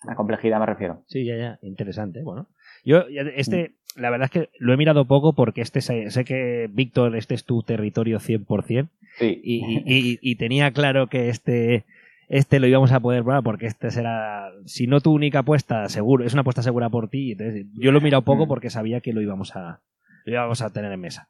[0.05, 1.05] La complejidad me refiero.
[1.07, 1.59] Sí, ya, ya.
[1.63, 2.23] Interesante.
[2.23, 2.49] Bueno.
[2.85, 6.25] Yo, ya- este, la verdad es que lo he mirado poco porque este sé, sé
[6.25, 8.89] que, Víctor, este es tu territorio 100%.
[9.19, 9.41] Sí.
[9.45, 11.85] y, y- y- y tenía claro que este
[12.29, 16.25] este lo íbamos a poder probar porque este será si no tu única apuesta seguro
[16.25, 18.49] es una apuesta segura por ti entonces yo lo he mirado poco Mm.
[18.49, 19.83] porque sabía que lo íbamos a
[20.25, 21.29] lo íbamos a tener en mesa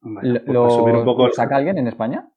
[0.00, 2.28] Bueno, ¿Lo, pues para subir un poco lo el- saca alguien en España?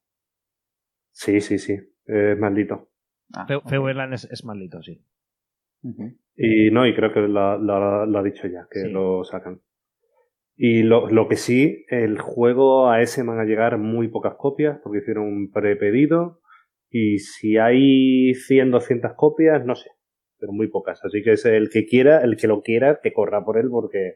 [1.12, 1.78] Sí, sí, sí.
[2.06, 2.90] Es maldito.
[3.34, 5.02] Ah, es maldito sí
[6.36, 8.90] Y no, y creo que lo, lo- lo ha dicho ya, que Sí.
[8.90, 9.60] lo sacan.
[10.56, 14.80] Y lo, lo que sí, el juego a ese van a llegar muy pocas copias,
[14.84, 16.42] porque hicieron un prepedido.
[16.90, 19.90] Y si hay 100, 200 copias, no sé,
[20.38, 21.00] pero muy pocas.
[21.06, 24.16] Así que es el que quiera, el que lo quiera, que corra por él, porque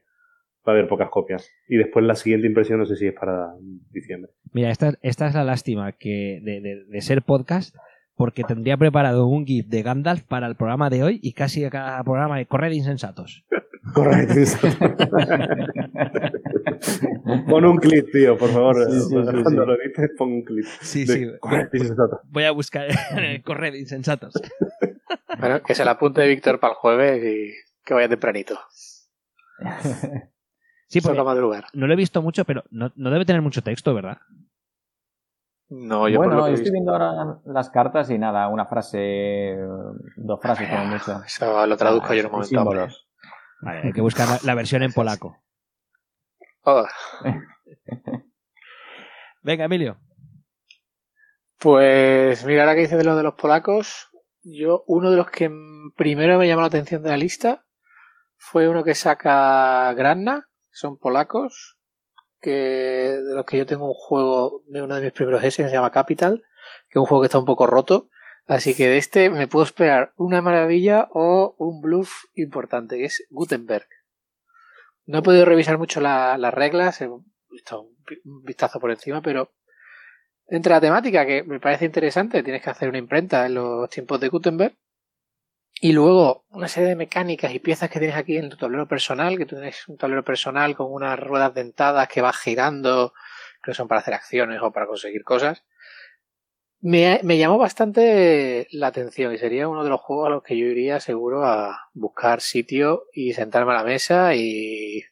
[0.67, 1.49] va a haber pocas copias.
[1.69, 3.53] Y después la siguiente impresión no sé si es para
[3.91, 4.31] diciembre.
[4.53, 7.75] mira esta, esta es la lástima que de, de- de ser podcast
[8.15, 11.69] porque tendría preparado un GIF de Gandalf para el programa de hoy y casi a
[11.69, 13.43] cada programa de correr insensatos
[13.93, 14.33] Correcto.
[17.49, 18.75] pon un clip, tío, por favor.
[18.89, 19.55] Sí, sí, sí, Cuando sí.
[19.55, 20.65] lo dices, pon un clip.
[20.81, 22.21] sí De- sí Correcto, insensato.
[22.29, 22.87] voy a buscar
[23.43, 24.33] correr insensatos
[25.39, 28.57] Bueno, que se la apunte Víctor para el jueves y que vaya tempranito.
[30.87, 31.19] Sí, porque
[31.73, 34.17] no lo he visto mucho, pero no, no debe tener mucho texto, ¿verdad?
[35.75, 38.47] No, yo por bueno, lo que he estoy visto- viendo ahora las cartas y nada,
[38.47, 39.57] una frase,
[40.17, 41.21] dos frases como mucho.
[41.25, 42.59] Eso lo traduzco Ah, yo en un momento.
[42.61, 42.79] hombre.
[42.79, 43.07] símbolos.
[43.61, 45.37] Vale, hay que buscar la, la versión en polaco.
[46.65, 46.85] Oh,
[49.41, 49.97] Venga, Emilio.
[51.59, 54.09] Pues mira, ahora que dices de lo de los polacos,
[54.43, 55.49] yo uno de los que
[55.95, 57.65] primero me llamó la atención de la lista
[58.37, 61.77] fue uno que saca Granna, son polacos,
[62.43, 65.69] que de los que yo tengo un juego de uno de mis primeros S que
[65.69, 66.43] se llama Capital,
[66.89, 68.09] que es un juego que está un poco roto,
[68.45, 73.25] así que de este me puedo esperar una maravilla o un bluff importante, que es
[73.29, 73.87] Gutenberg.
[75.05, 77.09] No he podido revisar mucho la- las reglas, he
[77.49, 79.51] visto un vi- un vistazo por encima, pero
[80.47, 84.19] entre la temática que me parece interesante, tienes que hacer una imprenta en los tiempos
[84.19, 84.75] de Gutenberg.
[85.83, 89.37] Y luego una serie de mecánicas y piezas que tienes aquí en tu tablero personal,
[89.37, 93.13] que tú tienes un tablero personal con unas ruedas dentadas que vas girando,
[93.61, 95.65] que son para hacer acciones o para conseguir cosas.
[96.79, 100.57] Me, me llamó bastante la atención y sería uno de los juegos a los que
[100.57, 105.03] yo iría seguro a buscar sitio y sentarme a la mesa y,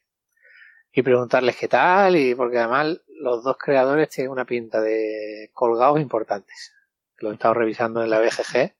[0.90, 6.00] y preguntarles qué tal y porque además los dos creadores tienen una pinta de colgados
[6.00, 6.72] importantes.
[7.18, 8.72] Lo he estado revisando en la BGG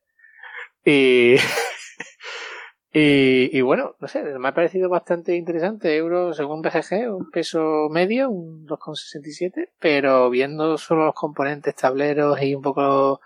[0.87, 1.37] y,
[2.93, 5.97] y, y bueno, no sé, me ha parecido bastante interesante.
[5.97, 12.55] Euro según BGG, un peso medio, un 2,67, pero viendo solo los componentes, tableros y
[12.55, 13.21] un poco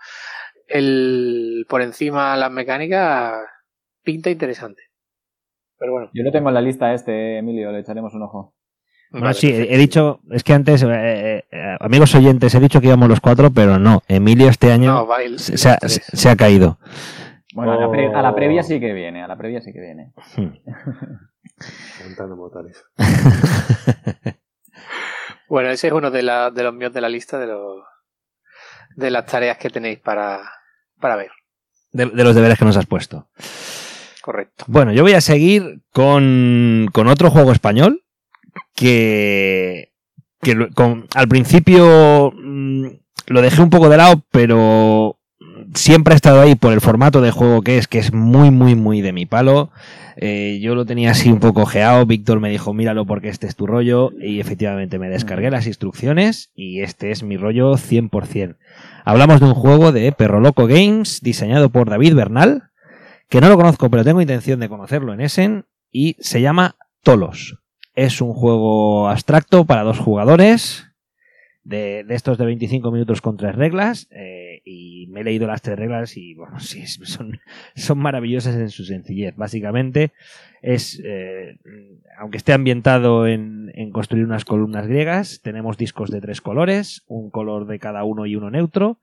[0.67, 3.39] el por encima las mecánicas,
[4.03, 4.83] pinta interesante.
[5.79, 8.53] Pero bueno, Yo lo tengo en la lista este, Emilio, le echaremos un ojo.
[9.11, 9.73] Bueno, vale, sí, perfecto.
[9.73, 13.51] he dicho, es que antes, eh, eh, amigos oyentes, he dicho que íbamos los cuatro,
[13.51, 16.01] pero no, Emilio este año No, vale, se, se ha, tres.
[16.03, 16.77] se- se ha caído.
[17.57, 18.21] Bueno, a, la pre- a Oh.
[18.21, 20.13] la previa sí que viene, a la previa sí que viene.
[20.35, 20.53] Hmm.
[22.05, 22.83] Montando motores.
[25.49, 27.81] Bueno, ese es uno de, la- de los míos de la lista de los
[28.97, 30.41] de las tareas que tenéis para,
[30.99, 31.31] para ver.
[31.93, 33.29] De, de los deberes que nos has puesto.
[34.21, 34.65] Correcto.
[34.67, 38.03] Bueno, yo voy a seguir con, con otro juego español
[38.75, 39.93] que,
[40.41, 42.87] que con- al principio mm,
[43.27, 45.17] lo dejé un poco de lado, pero
[45.73, 48.75] siempre ha estado ahí por el formato de juego que es, que es muy, muy,
[48.75, 49.71] muy de mi palo.
[50.15, 52.05] Eh, yo lo tenía así un poco ojeado.
[52.05, 54.11] Víctor me dijo, míralo porque este es tu rollo.
[54.19, 58.57] Y efectivamente me descargué las instrucciones y este es mi rollo 100%.
[59.05, 62.71] Hablamos de un juego de Perro Loco Games diseñado por David Bernal,
[63.29, 67.59] que no lo conozco, pero tengo intención de conocerlo en Essen, y se llama Tolos.
[67.95, 70.87] Es un juego abstracto para dos jugadores,
[71.63, 74.26] de, de estos de 25 minutos con tres reglas, eh,
[74.69, 77.39] y me he leído las tres reglas y bueno, sí, son,
[77.75, 79.35] son maravillosas en su sencillez.
[79.35, 80.11] Básicamente
[80.61, 81.57] es, eh,
[82.19, 87.67] aunque esté ambientado en, construir unas columnas griegas, tenemos discos de tres colores, un color
[87.67, 88.99] de cada uno y uno neutro,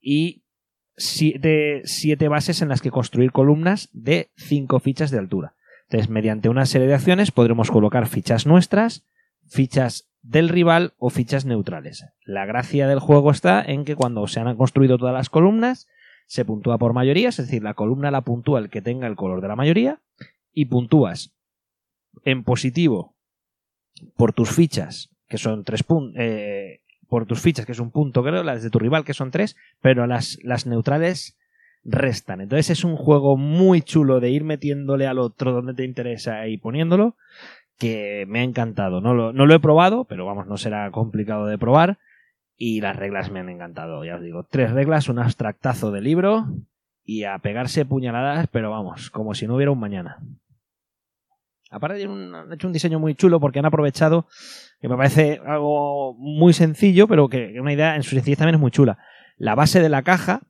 [0.00, 0.42] y
[0.96, 1.82] siete
[2.28, 5.54] bases en las que construir columnas de cinco fichas de altura.
[5.88, 9.04] Entonces, mediante una serie de acciones podremos colocar fichas nuestras,
[9.46, 12.06] fichas del rival o fichas neutrales.
[12.24, 15.86] La gracia del juego está en que cuando se han construido todas las columnas,
[16.26, 19.42] se puntúa por mayoría, es decir, la columna la puntúa el que tenga el color
[19.42, 20.00] de la mayoría,
[20.52, 21.34] y puntúas
[22.24, 23.14] en positivo
[24.16, 26.22] por tus fichas, que son tres puntos,
[27.08, 29.56] por tus fichas, que es un punto, creo, las de tu rival, que son tres,
[29.82, 31.36] pero las, las neutrales
[31.84, 32.40] restan.
[32.40, 36.56] Entonces es un juego muy chulo de ir metiéndole al otro donde te interesa y
[36.56, 37.16] poniéndolo,
[37.78, 39.00] que me ha encantado.
[39.00, 41.98] No lo, no lo he probado, pero vamos, no será complicado de probar.
[42.56, 44.44] Y las reglas me han encantado, ya os digo.
[44.44, 46.46] Tres reglas, un abstractazo de libro
[47.04, 50.18] y a pegarse puñaladas, pero vamos, como si no hubiera un mañana.
[51.70, 54.28] Aparte han hecho un diseño muy chulo porque han aprovechado,
[54.80, 58.60] que me parece algo muy sencillo, pero que una idea en su sencillez también es
[58.60, 58.98] muy chula.
[59.36, 60.42] La base de la caja,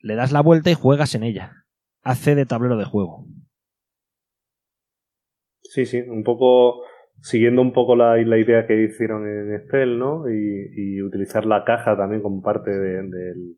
[0.00, 1.64] le das la vuelta y juegas en ella.
[2.02, 3.26] Hace de tablero de juego.
[5.72, 6.82] Sí, sí, un poco
[7.22, 10.28] siguiendo un poco la, la idea que hicieron en Spell, ¿no?
[10.28, 13.56] Y, y utilizar la caja también como parte de- del,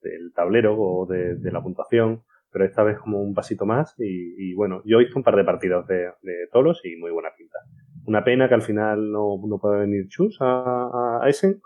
[0.00, 3.94] del tablero o de, de la puntuación, pero esta vez como un pasito más.
[3.98, 7.28] Y, y bueno, yo hice un par de partidas de, de toros y muy buena
[7.36, 7.58] pinta.
[8.06, 11.60] Una pena que al final no, no pueda venir Chus a, a Essen.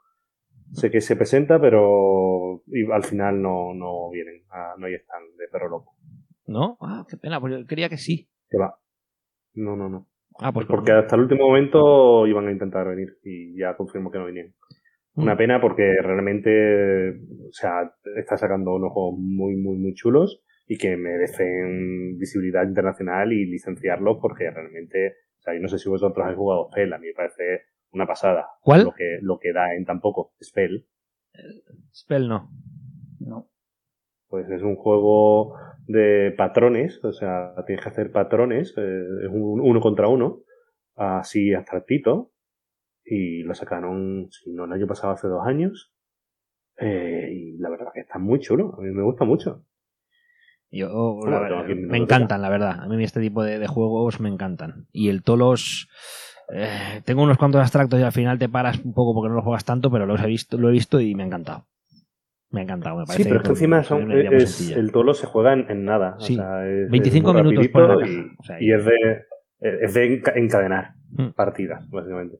[0.73, 5.37] Sé que se presenta, pero y al final no, no vienen, a- no hay stand
[5.39, 5.95] de perro loco.
[6.47, 6.77] ¿No?
[6.81, 8.29] Ah, qué pena, yo quería que sí.
[8.51, 8.77] Que va.
[9.55, 10.09] No, no, no.
[10.41, 14.19] Ah, pues Porque hasta el último momento iban a intentar venir y ya confirmo que
[14.19, 14.53] no vinieron.
[15.17, 20.77] Una pena porque realmente, o sea, está sacando unos juegos muy, muy, muy chulos y
[20.77, 25.15] que merecen visibilidad internacional y licenciarlos porque realmente
[25.45, 28.47] sea, yo no sé si vosotros habéis jugado Spell, a mí me parece una pasada.
[28.63, 28.85] ¿Cuál?
[28.85, 30.87] Lo que, lo que da en tampoco, Spell.
[31.93, 32.51] Spell no.
[33.21, 33.49] No.
[34.35, 35.55] Pues es un juego
[35.87, 40.41] de patrones, o sea, tienes que hacer patrones, eh, es un uno contra uno,
[40.97, 42.33] así abstractito,
[43.05, 45.95] y lo sacaron, si no, el año pasado, hace dos años,
[46.81, 49.63] eh, y la verdad que está muy chulo, a mí me gusta mucho.
[50.69, 52.81] Yo, Bueno, verdad, me encantan, la verdad.
[52.81, 54.89] A mí este tipo de, de juegos me encantan.
[54.91, 55.89] Y el Tolos,
[56.53, 59.43] eh, tengo unos cuantos abstractos y al final te paras un poco porque no lo
[59.43, 61.69] juegas tanto, pero los he visto, lo he visto y me ha encantado.
[62.55, 63.25] Me ha encantado, me parece.
[63.25, 66.17] Sí, pero es que encima son, es- el tolo se juega en, en nada.
[66.21, 66.35] Sí.
[66.35, 68.85] O sea, es, 25 es muy minutos pone la caja, y, o sea, y es
[68.85, 69.25] de,
[69.61, 71.29] es de enca- encadenar Mm.
[71.37, 72.39] partidas, básicamente.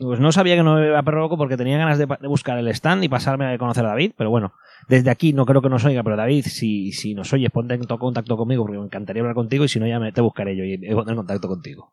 [0.00, 2.56] Pues no sabía que no me iba a perro loco porque tenía ganas de, buscar
[2.56, 4.52] el stand y pasarme a conocer a David, pero bueno,
[4.88, 7.84] desde aquí no creo que nos oiga, pero David, si, si nos oyes, ponte en
[7.84, 10.54] to- contacto conmigo porque me encantaría hablar contigo y si no ya me, te buscaré
[10.54, 11.92] yo y pondré en contacto contigo.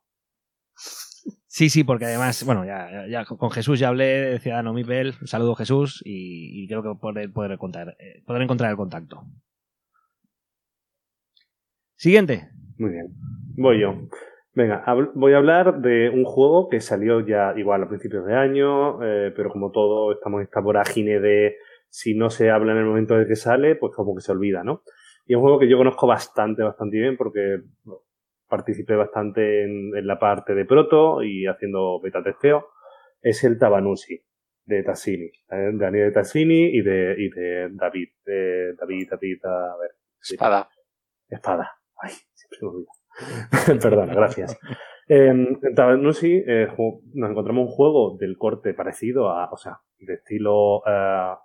[1.55, 5.27] Sí, sí, porque además, bueno, ya, ya- con Jesús ya hablé de Ciudadano Mipel, un
[5.27, 9.23] saludo Jesús y, creo que podré, podré contar- eh, podré encontrar el contacto.
[11.95, 12.49] Siguiente.
[12.77, 13.07] Muy bien.
[13.55, 13.95] Voy yo.
[14.53, 19.01] Venga, voy a hablar de un juego que salió ya igual a principios de año,
[19.01, 21.55] eh, pero como todo estamos en esta vorágine de
[21.87, 24.61] si no se habla en el momento de que sale, pues como que se olvida,
[24.65, 24.81] ¿no?
[25.25, 27.61] Y es un juego que yo conozco bastante, bastante bien porque
[28.47, 32.67] participé bastante en, en la parte de proto y haciendo beta testeo.
[33.21, 34.21] Es el Tabanusi
[34.65, 39.77] de Tassini, eh, de Daniel Tassini y de, y de David, de David, David, a
[39.79, 39.91] ver.
[40.21, 40.69] Espada.
[41.29, 41.71] Espada.
[41.97, 42.91] Ay, siempre me olvida.
[43.81, 44.57] Perdona, gracias.
[45.07, 46.67] Eh, en Tabanusi eh,
[47.13, 51.37] nos encontramos un juego del corte parecido a, o sea, de estilo eh, a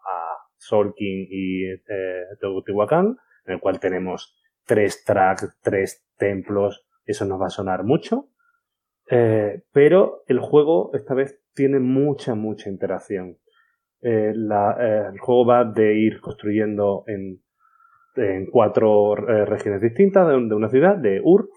[0.57, 7.41] Soul King y eh, Teotihuacán, en el cual tenemos tres tracks, tres templos, eso nos
[7.41, 8.29] va a sonar mucho.
[9.11, 13.39] Eh, pero el juego esta vez tiene mucha, mucha interacción.
[14.03, 17.43] Eh, la- eh, el juego va de ir construyendo en,
[18.51, 21.49] cuatro regiones distintas de, un- de una ciudad, de Ur.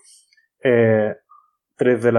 [1.76, 2.12] Tres de,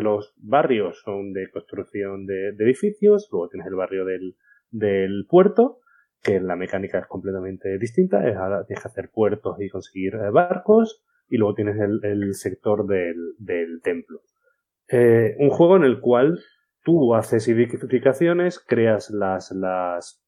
[0.00, 5.80] los barrios son de construcción de, edificios, luego tienes el barrio del, puerto,
[6.22, 11.36] que la mecánica es completamente distinta, es tienes que hacer puertos y conseguir barcos, y
[11.36, 14.20] luego tienes el, el sector del, del templo.
[14.88, 16.38] Eh, un juego en el cual
[16.82, 20.24] tú haces edificaciones, creas las, las,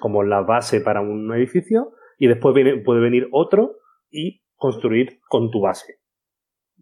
[0.00, 3.76] como la base para un edificio, y después viene, puede venir otro
[4.10, 6.00] y construir con tu base.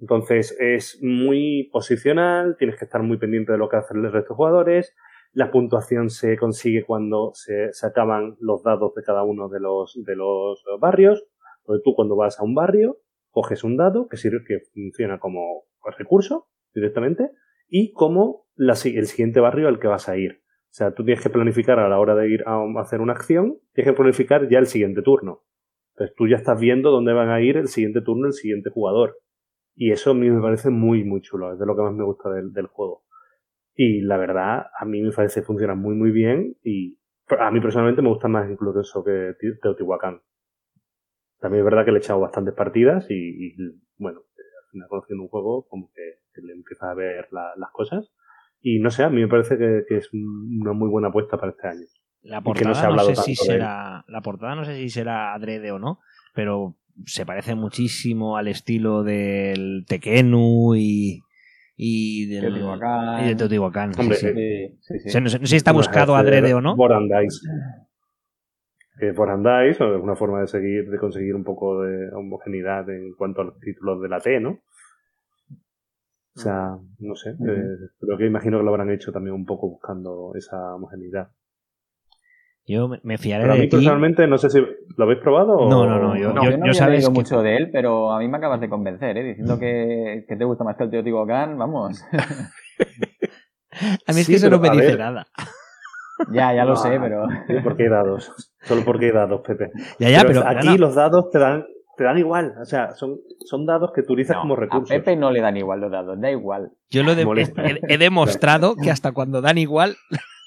[0.01, 4.33] Entonces es muy posicional, tienes que estar muy pendiente de lo que hacen el resto
[4.33, 4.97] de jugadores.
[5.33, 9.99] La puntuación se consigue cuando se, se acaban los dados de cada uno de los,
[10.05, 11.25] de los barrios.
[11.61, 12.99] Entonces tú cuando vas a un barrio,
[13.35, 15.65] coges un dado que sirve, que funciona como
[15.99, 17.31] recurso directamente
[17.69, 20.41] y como la el siguiente barrio al que vas a ir.
[20.71, 23.59] O sea, tú tienes que planificar a la hora de ir a hacer una acción,
[23.75, 25.43] tienes que planificar ya el siguiente turno.
[25.95, 29.19] Entonces tú ya estás viendo dónde van a ir el siguiente turno el siguiente jugador.
[29.77, 31.53] Y eso a mí me parece muy, muy chulo.
[31.53, 33.05] Es de lo que más me gusta del, del juego.
[33.75, 36.57] Y la verdad, a mí me parece que funciona muy, muy bien.
[36.63, 36.99] Y
[37.39, 40.21] a mí personalmente me gusta más incluso eso que Te- Teotihuacán.
[41.45, 43.55] También es verdad que le he echado bastantes partidas y, y,
[43.99, 47.71] bueno, al final conociendo un juego como que, que le empiezas a ver la- las
[47.71, 48.11] cosas.
[48.63, 51.53] Y no sé, a mí me parece que, que es una muy buena apuesta para
[51.53, 51.85] este año.
[52.23, 54.05] La que no portada se no, ha hablado sé si será.
[54.09, 56.01] La portada no sé si será adrede o no,
[56.35, 61.21] pero se parece muchísimo al estilo del Tequenu y.
[61.77, 62.41] y del.
[62.41, 63.23] Teotihuacán.
[63.23, 63.93] y de Teotihuacán.
[63.93, 64.27] sí, Hombre, sí.
[64.29, 65.09] eh, Sí, sí, sí.
[65.09, 66.75] O sea, no, sé, no sé si está buscado adrede o no.
[66.75, 67.47] Borandice.
[68.99, 73.45] Que es una forma de seguir, de conseguir un poco de homogeneidad en cuanto a
[73.45, 74.51] los títulos de la T, ¿no?
[76.37, 77.49] O sea, no sé, Ujú.
[77.49, 81.29] eh, creo que imagino que lo habrán hecho también un poco buscando esa homogeneidad.
[82.67, 83.77] Yo me- fiaré Pero a de mí ti.
[83.77, 85.69] personalmente, no sé si lo habéis probado o...
[85.71, 87.57] No, no, no, yo- No, yo- yo, no yo había sabes leído que- mucho de
[87.57, 89.23] él, pero a mí me acabas de convencer, ¿eh?
[89.23, 92.03] Diciendo que, que te gusta más que el Teotihuacán, vamos.
[94.07, 94.99] A mí es Sí, que eso no pero, me dice ver.
[95.01, 95.27] nada.
[96.33, 97.27] Ya, ya lo No, sé, pero...
[97.47, 98.33] Sí, porque hay dados.
[98.63, 99.71] Solo porque hay dados, Pepe.
[99.99, 100.47] Ya, ya, pero.
[100.47, 100.77] aquí no.
[100.79, 102.55] los dados te dan, te dan igual.
[102.61, 104.89] O sea, son, son dados que tú utilizas No, como a recursos.
[104.89, 106.71] Pepe no le dan igual los dados, da igual.
[106.91, 107.23] Yo lo de-
[107.89, 109.97] he, he demostrado que hasta cuando dan igual.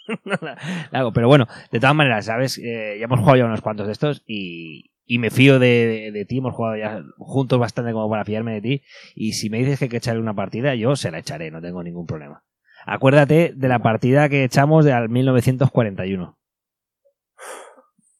[0.91, 1.11] hago.
[1.13, 2.57] Pero bueno, de todas maneras, ¿sabes?
[2.57, 6.11] Eh, ya hemos jugado ya unos cuantos de estos y, y me fío de, de-
[6.11, 6.37] de ti.
[6.37, 8.81] Hemos jugado ya juntos bastante como para fiarme de ti.
[9.15, 11.61] Y si me dices que hay que echarle una partida, yo se la echaré, no
[11.61, 12.43] tengo ningún problema.
[12.87, 16.37] Acuérdate de la partida que echamos de al 1941.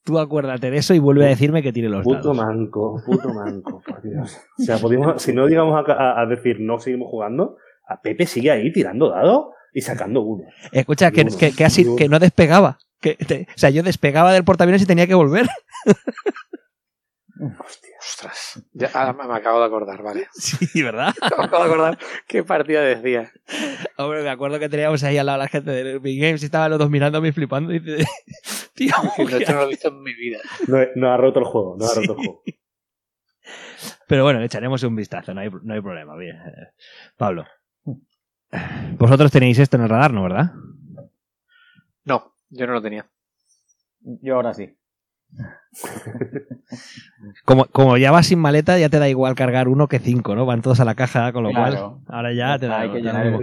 [0.03, 2.37] Tú acuérdate de eso y vuelve a decirme que tire los Puto dados.
[2.37, 4.37] manco, puto manco, por Dios.
[4.59, 7.57] O sea, podíamos, si no llegamos a, decir no seguimos jugando,
[7.87, 10.43] a Pepe sigue ahí tirando dados y sacando uno.
[10.71, 12.77] Escucha, que, que, que así- que no despegaba.
[13.01, 15.45] Que te- o sea, yo despegaba del portaaviones y tenía que volver.
[18.07, 18.63] Ostras.
[18.71, 20.27] Ya, me acabo de acordar, vale.
[20.33, 21.13] Sí, ¿verdad?
[21.37, 23.31] Me acabo de acordar qué partida decía.
[23.97, 26.45] Hombre, me acuerdo que teníamos ahí al lado a la gente de Big Games y
[26.45, 27.73] estaban los dos mirándome y flipando.
[27.73, 28.05] Y dice,
[28.75, 30.39] tío, esto no lo he visto en mi vida.
[30.67, 32.43] No, no ha roto el juego, no ha roto el juego.
[34.07, 36.15] Pero bueno, le echaremos un vistazo, no hay, no hay problema.
[36.15, 36.37] Bien.
[36.37, 36.73] Eh,
[37.17, 37.45] Pablo.
[38.97, 40.23] Vosotros tenéis esto en el radar, ¿no?
[40.23, 40.53] ¿Verdad?
[42.05, 43.05] No, yo no lo tenía.
[43.99, 44.73] Yo ahora sí.
[47.45, 50.45] Como, como ya vas sin maleta, ya te da igual cargar uno que cinco, ¿no?
[50.45, 52.01] Van todos a la caja, con lo Claro.
[52.05, 53.35] cual ahora ya te da Hay que llenar el.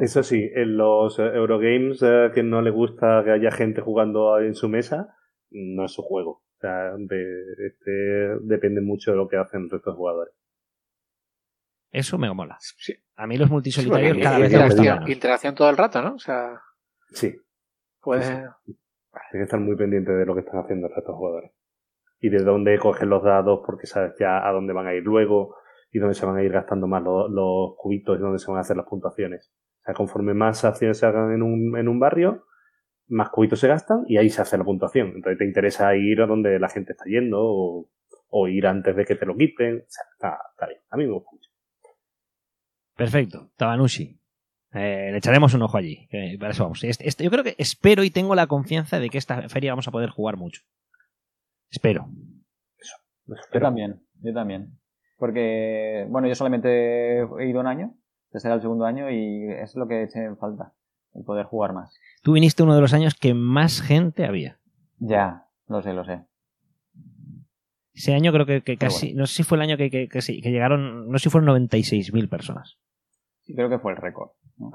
[0.00, 4.38] Eso- sí, en los eh, Eurogames eh, que no le gusta que haya gente jugando
[4.40, 5.14] en su mesa,
[5.50, 6.42] no es su juego.
[6.56, 7.90] O sea, de- este,
[8.42, 10.34] depende mucho de lo que hacen resto de jugadores.
[11.92, 12.56] Eso me mola.
[12.60, 12.94] Sí.
[13.16, 16.14] A mí los multisolitarios cada vez me gustan interacción, interacción todo el rato, ¿no?
[16.14, 16.60] O sea,
[17.12, 17.36] Sí,
[18.00, 18.28] puedes.
[19.12, 21.52] Tienes que estar muy pendiente de lo que están haciendo de jugadores.
[22.20, 25.56] Y de dónde cogen los dados, porque sabes ya a dónde van a ir luego
[25.90, 28.58] y dónde se van a ir gastando más lo- los, cubitos y dónde se van
[28.58, 29.52] a hacer las puntuaciones.
[29.80, 32.44] O sea, conforme más acciones se hagan en un, en un barrio,
[33.08, 35.08] más cubitos se gastan y ahí se hace la puntuación.
[35.14, 37.88] Entonces te interesa ir a donde la gente está yendo o,
[38.28, 39.78] o ir antes de que te lo quiten.
[39.78, 40.80] O sea, está, está bien.
[40.90, 41.50] A mí me gusta mucho.
[42.96, 43.50] Perfecto.
[43.56, 44.19] Tabanushi.
[44.72, 46.08] Eh, le echaremos un ojo allí.
[46.38, 46.84] para eso vamos.
[46.84, 49.88] Este- este- yo creo que espero y tengo la confianza de que esta feria vamos
[49.88, 50.62] a poder jugar mucho.
[51.70, 52.08] Espero.
[53.26, 54.78] Yo también, yo también.
[55.16, 57.94] Porque, bueno, yo solamente he ido un año,
[58.26, 60.72] este será el segundo año y es lo que eché en falta,
[61.14, 61.94] el poder jugar más.
[62.22, 64.58] Tú viniste uno de los años que más gente había.
[64.98, 66.22] Ya, lo sé, lo sé.
[67.92, 70.40] Ese año creo que, casi, no sé si fue el año que, que, que sí,
[70.40, 72.78] que llegaron, no sé si fueron 96.000 personas.
[73.50, 74.30] Sí, creo que fue el récord.
[74.58, 74.72] ¿no?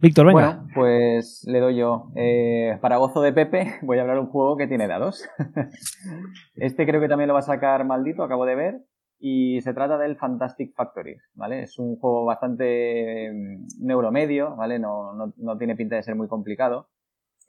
[0.00, 0.56] Víctor, venga.
[0.56, 2.10] Bueno, pues le doy yo.
[2.14, 5.28] Eh, para gozo de Pepe, voy a hablar un juego que tiene dados.
[6.56, 8.84] este creo que también lo va a sacar maldito, acabo de ver.
[9.18, 11.62] Y se trata del Fantastic Factories, ¿vale?
[11.62, 14.78] Es un juego bastante mm, neuromedio, ¿vale?
[14.78, 16.88] No, no, no tiene pinta de ser muy complicado.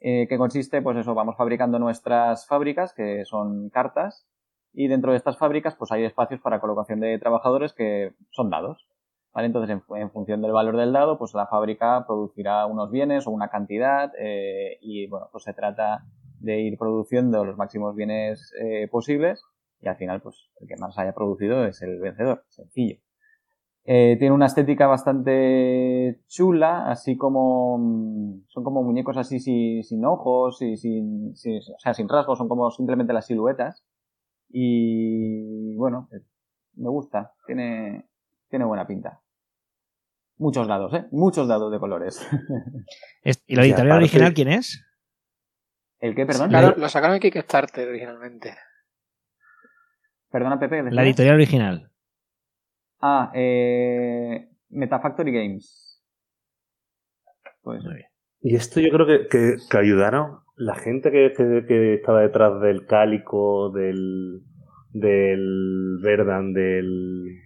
[0.00, 4.26] Eh, que consiste, pues eso, vamos fabricando nuestras fábricas, que son cartas,
[4.72, 8.86] y dentro de estas fábricas, pues hay espacios para colocación de trabajadores que son dados.
[9.44, 13.26] Entonces, en, fu- en función del valor del dado, pues la fábrica producirá unos bienes
[13.26, 16.04] o una cantidad eh, y, bueno, pues se trata
[16.40, 19.42] de ir produciendo los máximos bienes eh, posibles
[19.80, 22.44] y al final, pues el que más haya producido es el vencedor.
[22.48, 22.96] Sencillo.
[23.84, 30.60] Eh, tiene una estética bastante chula, así como mm, son como muñecos así sin, ojos
[30.62, 33.84] y sin, sin- o sea, sin rasgos, son como simplemente las siluetas.
[34.50, 36.08] Y bueno,
[36.74, 38.08] me gusta, tiene,
[38.48, 39.20] tiene buena pinta.
[40.38, 41.06] Muchos dados, ¿eh?
[41.12, 42.26] Muchos dados de colores.
[43.22, 44.82] Es- ¿Y la editorial aparte- original quién es?
[45.98, 46.50] ¿El qué, perdón?
[46.50, 48.54] Claro, lo sacaron en Kickstarter originalmente.
[50.30, 50.82] Perdona, Pepe.
[50.90, 51.90] La editorial original.
[53.00, 56.02] Ah, eh, Metafactory Games.
[57.62, 58.06] Pues, Muy bien.
[58.40, 62.60] Y esto yo creo que, que, que ayudaron la gente que, que, que estaba detrás
[62.60, 64.42] del Cálico, del,
[64.90, 67.40] del Verdan, del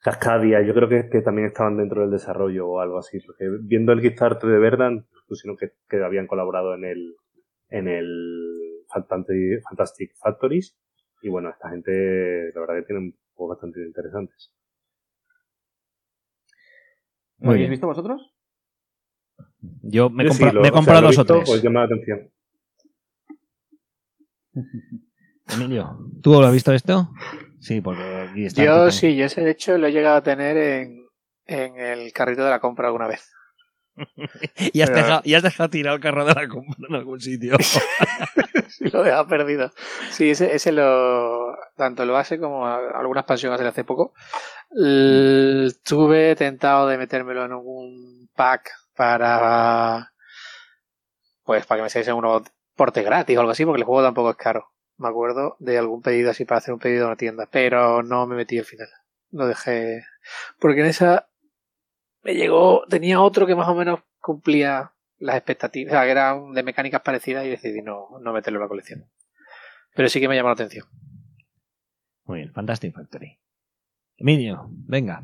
[0.00, 3.20] Cascadia, yo creo que, que también estaban dentro del desarrollo o algo así.
[3.20, 7.14] Porque viendo el Kickstarter de Verdan, pusieron que, que habían colaborado en el,
[7.68, 10.76] en el Fantastic, Factories.
[11.22, 14.52] Y bueno, esta gente, la verdad que tienen juegos bastante interesantes.
[17.38, 17.70] ¿Lo Muy habéis bien.
[17.72, 18.34] visto vosotros?
[19.82, 21.48] Yo me he Yo sí, compra- lo- me he sea, comprado dos o visto, tres.
[21.48, 22.30] Pues llama la atención.
[25.52, 27.10] Emilio, ¿tú lo has visto esto?
[27.60, 28.64] Sí, porque aquí está.
[28.64, 31.06] Yo sí, yo ese de hecho lo he llegado a tener en,
[31.46, 33.30] en el carrito de la compra alguna vez.
[34.72, 37.20] Y has, Pero- dejado, y has dejado tirado el carro de la compra en algún
[37.20, 37.56] sitio.
[38.70, 39.72] Sí, lo he dejado perdido.
[40.12, 41.54] Sí, ese, ese lo.
[41.76, 44.14] Tanto lo hace como alguna expansión hace hace poco.
[44.70, 50.12] L- Estuve tentado de metérmelo en un pack para.
[51.42, 52.42] Pues para que me saliesen unos
[52.76, 54.66] portes gratis o algo así, porque el juego tampoco es caro.
[55.00, 58.26] Me acuerdo de algún pedido así para hacer un pedido a una tienda, pero no
[58.26, 58.88] me metí al final.
[59.30, 60.04] Lo dejé.
[60.58, 61.30] Porque en esa
[62.22, 62.84] me llegó.
[62.86, 67.00] Tenía otro que más o menos cumplía las expectativas, o sea, que eran de mecánicas
[67.00, 69.10] parecidas y decidí no, no meterlo en la colección.
[69.94, 70.86] Pero sí que me llamó la atención.
[72.24, 73.38] Muy bien, Fantastic Factory.
[74.18, 75.22] Emilio, venga.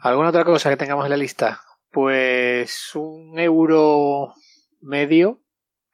[0.00, 1.62] ¿Alguna otra cosa que tengamos en la lista?
[1.90, 4.34] Pues un euro
[4.82, 5.40] medio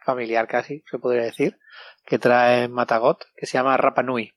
[0.04, 1.58] familiar casi, se podría decir,
[2.04, 4.32] que trae Matagot, que se llama Rapa Nui.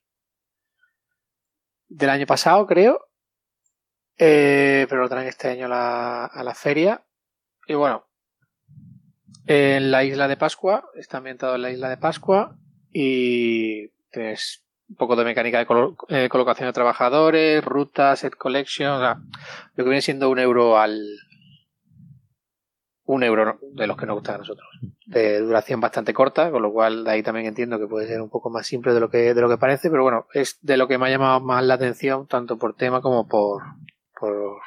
[1.87, 3.07] Del año pasado, creo,
[4.17, 7.03] eh, pero lo traen este año a la, a la feria.
[7.67, 8.07] Y bueno,
[9.45, 12.57] en la isla de Pascua, está ambientado en la isla de Pascua
[12.91, 15.67] y tienes un poco de mecánica de
[16.09, 19.17] eh, colocación de trabajadores, rutas, set collection, o sea,
[19.75, 21.01] lo que viene siendo un euro al...
[23.07, 24.67] Un euro de los que nos gustan a nosotros.
[25.05, 28.29] De duración bastante corta, con lo cual de ahí también entiendo que puede ser un
[28.29, 30.87] poco más simple de lo que, de lo que parece, pero bueno, es de lo
[30.87, 33.63] que me ha llamado más la atención, tanto por tema como por,
[34.19, 34.57] por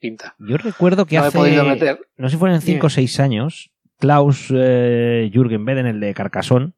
[0.00, 0.34] pinta.
[0.38, 1.38] Yo recuerdo que no he hace.
[1.38, 2.00] podido meter.
[2.16, 3.70] No sé si fueron 5 o 6 años.
[3.98, 6.72] Klaus eh, Jürgen Beden, el de Carcassonne,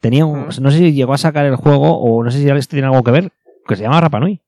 [0.00, 0.46] tenía un.
[0.60, 3.02] No sé si llegó a sacar el juego o no sé si esto tiene algo
[3.02, 3.32] que ver,
[3.66, 4.40] que se llama Rapanui.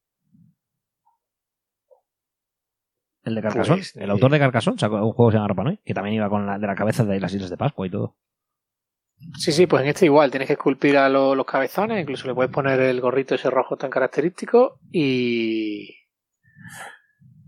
[3.25, 3.79] El de Carcassonne.
[3.79, 6.17] Pues, el eh, autor de Carcassonne sacó un juego que se llama Rapanui, que también
[6.17, 8.17] iba con la, de la cabeza de las Islas de Pascua y todo.
[9.39, 12.35] Sí, sí, pues en este igual, tienes que esculpir a lo- los cabezones, incluso le
[12.35, 15.97] puedes poner el gorrito ese rojo tan característico y.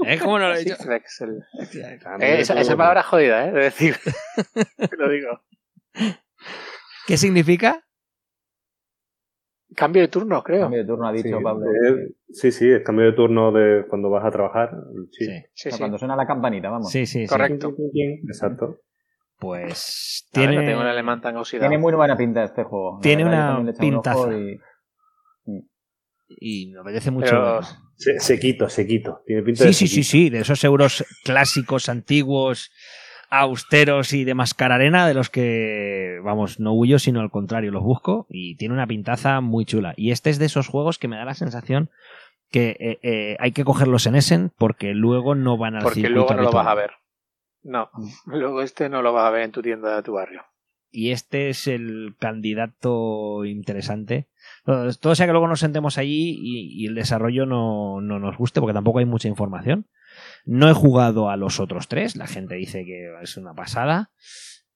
[0.06, 0.20] ¿Es?
[0.20, 0.22] ¿Eh?
[0.22, 0.76] ¿Cómo no lo he dicho?
[2.20, 3.52] Eh, esa, esa palabra es jodida, ¿eh?
[3.52, 3.96] De decir.
[4.76, 5.40] Te lo digo.
[7.06, 7.84] ¿Qué significa?
[9.74, 10.62] Cambio de turno, creo.
[10.62, 11.64] Cambio de turno ha dicho Sí, Pablo.
[11.66, 14.70] eh, sí, sí, es cambio de turno de cuando vas a trabajar.
[15.12, 15.24] Sí.
[15.24, 15.78] Sí, O Sí, sea, sí.
[15.78, 16.90] Cuando suena la campanita, vamos.
[16.90, 17.22] sí, sí.
[17.22, 17.26] sí.
[17.26, 17.74] Correcto.
[18.28, 18.80] Exacto.
[19.38, 20.56] Pues ver, tiene.
[20.62, 21.68] no tengo el alemán tan oxidado.
[21.68, 22.98] Tiene muy buena pinta este juego.
[23.02, 24.32] Tiene verdad, una pintaza.
[24.34, 24.60] y-
[26.28, 27.26] Y me apetece mucho.
[27.30, 27.60] Pero
[28.02, 29.22] Se, sequito, sequito.
[29.26, 30.10] Tiene pinta Sí, de sí, sí, sequito.
[30.10, 32.70] sí, de esos euros clásicos, antiguos,
[33.30, 38.26] austeros y de mascararena, de los que, vamos, no huyo, sino al contrario, los busco
[38.28, 39.94] y tiene una pintaza muy chula.
[39.96, 41.90] Y este es de esos juegos que me da la sensación
[42.50, 46.14] que eh, eh, hay que cogerlos en Essen porque luego no van al porque circuito
[46.14, 46.90] luego no lo vas a ver.
[47.62, 47.90] No,
[48.26, 50.42] luego este no lo vas a ver en tu tienda de tu barrio.
[50.92, 54.28] Y este es el candidato interesante.
[54.64, 58.60] Todo, sea que luego nos sentemos allí y, y el desarrollo no, no nos guste
[58.60, 59.86] porque tampoco hay mucha información.
[60.44, 64.10] No he jugado a los otros tres, la gente dice que es una pasada.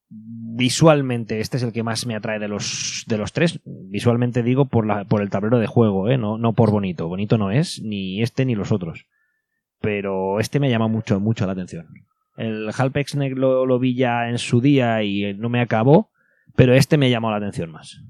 [0.08, 3.60] Visualmente, este es el que más me atrae de los, de los tres.
[3.64, 6.16] Visualmente digo por, la, por el tablero de juego, ¿eh?
[6.16, 7.08] no, no por bonito.
[7.08, 9.06] Bonito no es, ni este ni los otros.
[9.80, 11.88] Pero este me llama mucho, mucho la atención.
[12.36, 16.10] El Halpexneck lo, lo vi ya en su día y no me acabó,
[16.54, 18.02] pero este me llamó la atención más.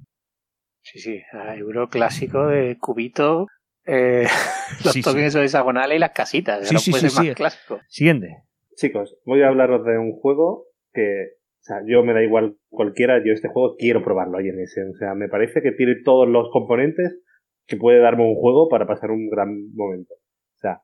[0.82, 1.22] Sí, sí,
[1.56, 3.48] euro clásico de cubito,
[3.86, 4.26] eh,
[4.84, 6.68] los Sí, tokens esos hexagonales y las casitas.
[6.68, 7.28] Sí, no sí, puede sí, ser sí.
[7.28, 7.80] más clásico.
[7.88, 8.42] Siguiente.
[8.76, 13.18] Chicos, voy a hablaros de un juego que, o sea, yo me da igual cualquiera,
[13.24, 14.82] yo este juego quiero probarlo ahí en ese.
[14.88, 17.20] O sea, me parece que tiene todos los componentes
[17.66, 20.14] que puede darme un juego para pasar un gran momento.
[20.14, 20.82] O sea,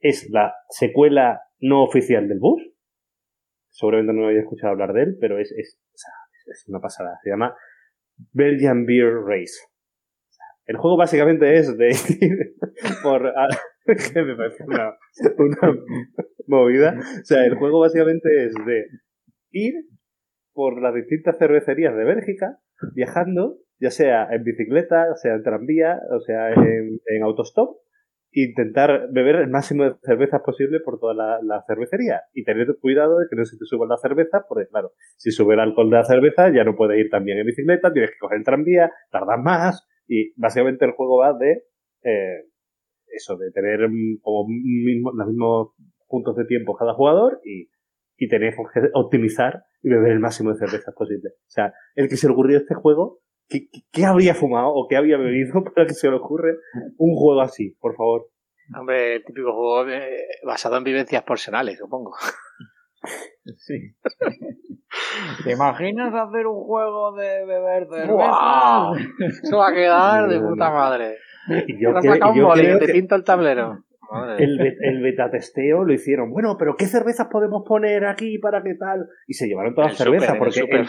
[0.00, 2.62] es la secuela no oficial del bus.
[3.72, 5.78] Seguramente no había escuchado hablar de él, pero es, es,
[6.68, 7.18] una pasada.
[7.22, 7.56] Se llama
[8.32, 9.58] Belgian Beer Race.
[10.66, 12.54] El juego básicamente es de ir
[13.02, 13.26] por...
[13.36, 13.48] a-
[13.84, 14.96] que me parece una,
[15.38, 15.76] una
[16.46, 16.94] movida.
[17.20, 18.86] O sea, el juego básicamente es de
[19.50, 19.74] ir
[20.52, 22.58] por las distintas cervecerías de Bélgica,
[22.94, 27.78] viajando, ya sea en bicicleta, sea en tranvía, o sea en, en autostop,
[28.32, 33.18] intentar beber el máximo de cervezas posible por toda la, la cervecería y tener cuidado
[33.18, 35.96] de que no se te suban las cervezas, porque claro, si sube el alcohol de
[35.96, 38.90] la cerveza ya no puedes ir tan bien en bicicleta, tienes que coger el tranvía,
[39.10, 41.64] tardas más y básicamente el juego va de
[42.04, 42.46] eh,
[43.14, 45.68] eso, de tener mm, como mismo- los mismos
[46.08, 47.68] puntos de tiempo cada jugador y,
[48.16, 51.30] y tener que optimizar y beber el máximo de cervezas posible.
[51.36, 53.20] O sea, el que se le ocurrió este juego,
[53.52, 56.56] ¿qué, qué- habría fumado o qué había bebido para que se le ocurre
[56.96, 57.76] un juego así?
[57.80, 58.28] Por favor.
[58.78, 62.12] Hombre, el típico juego eh, basado en vivencias personales, supongo.
[63.56, 63.74] Sí.
[65.44, 68.12] ¿Te imaginas hacer un juego de beber cerveza?
[68.12, 68.94] ¡Guau!
[69.42, 71.16] Eso va a quedar de puta madre.
[71.66, 73.82] Y yo, saca un yo boli, creo te que pinta el tablero.
[74.12, 74.44] Madre.
[74.44, 76.30] el, el betatesteo lo hicieron.
[76.30, 79.08] Bueno, pero ¿qué cervezas podemos poner aquí para qué tal?
[79.26, 80.86] Y se llevaron todas las cervezas porque el,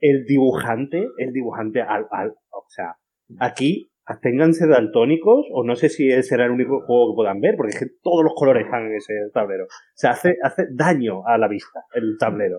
[0.00, 2.96] el dibujante, el dibujante, al, al- o sea,
[3.38, 3.90] aquí
[4.20, 7.78] ténganse daltónicos o no sé si será el único juego que puedan ver porque es
[7.80, 9.64] que todos los colores están en ese tablero.
[9.64, 12.58] O sea, hace, hace daño a la vista el tablero.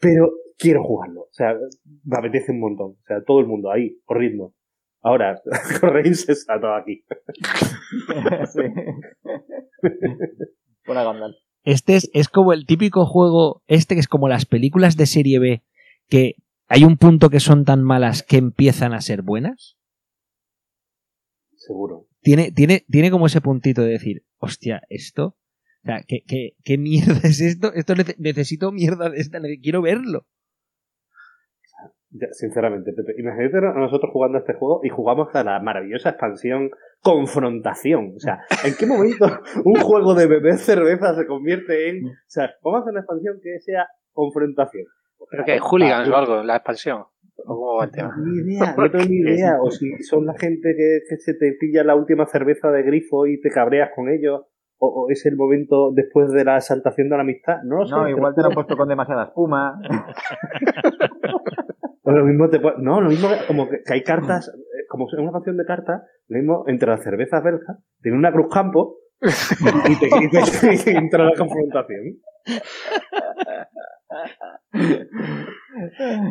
[0.00, 1.22] Pero quiero jugarlo.
[1.22, 1.54] O sea,
[2.04, 2.86] me apetece un montón.
[2.92, 4.54] O sea, todo el mundo ahí, por ritmo.
[5.02, 5.40] Ahora,
[5.80, 7.02] corréis está todo aquí.
[8.52, 8.62] sí.
[10.86, 11.36] Buena Gandalf.
[11.64, 15.38] Este es, es como el típico juego, este que es como las películas de serie
[15.38, 15.62] B,
[16.08, 16.34] que
[16.68, 19.76] hay un punto que son tan malas que empiezan a ser buenas.
[21.56, 22.06] Seguro.
[22.20, 25.36] Tiene, tiene, tiene como ese puntito de decir, hostia, esto,
[25.82, 27.72] o sea, ¿qué, qué, qué mierda es esto?
[27.72, 30.26] Esto nece- necesito mierda de esta, quiero verlo.
[32.32, 36.70] Sinceramente, Pepe, imagínate a nosotros jugando a este juego y jugamos a la maravillosa expansión
[37.00, 38.14] Confrontación.
[38.16, 39.26] O sea, ¿en qué momento
[39.64, 42.06] un juego de beber cerveza se convierte en.
[42.06, 44.84] O sea, vamos a hacer una expansión que sea Confrontación?
[45.30, 47.04] Pero hay hooligans o algo, la expansión.
[47.44, 48.14] ¿O cómo va el tema?
[48.18, 49.56] Ni idea, no tengo ni idea.
[49.60, 53.26] O si son la gente que, que se te pilla la última cerveza de grifo
[53.26, 54.42] y te cabreas con ellos.
[54.80, 57.56] O, o es el momento después de la exaltación de la amistad.
[57.64, 57.94] No lo sé.
[57.94, 59.80] No, igual te lo han puesto con demasiada espuma.
[62.08, 65.20] O lo mismo te No, lo mismo como que, que hay cartas, eh, como en
[65.20, 69.98] una canción de cartas, lo mismo entre las cervezas belgas, tiene una cruz campo y
[69.98, 72.18] te, y te- y entra la confrontación.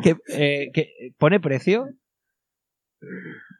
[0.03, 1.89] Que, eh, que pone precio.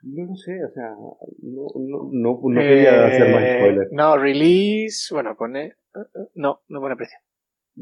[0.02, 3.92] No lo sé, o sea, no, no, no, no quería hacer más Eh, spoilers.
[3.92, 5.14] No, release.
[5.14, 5.74] Bueno, pone.
[6.36, 7.18] No, no pone precio.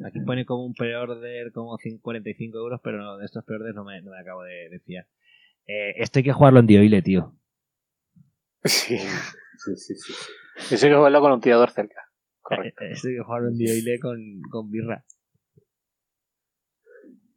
[0.06, 3.86] Aquí pone como un pre-order como 100 45 euros, pero no, de estos pre-orders no
[3.86, 5.08] me, no me acabo de, de fiar.
[5.68, 7.34] Eh, esto hay que jugarlo en Dioile, tío.
[8.66, 8.98] Sí.
[9.58, 10.14] Sí, sí, sí.
[10.76, 12.02] Eso hay que jugarlo con un tirador cerca.
[12.42, 12.84] Correcto.
[12.92, 15.06] Esto hay que jugarlo en Dioile con, con birra.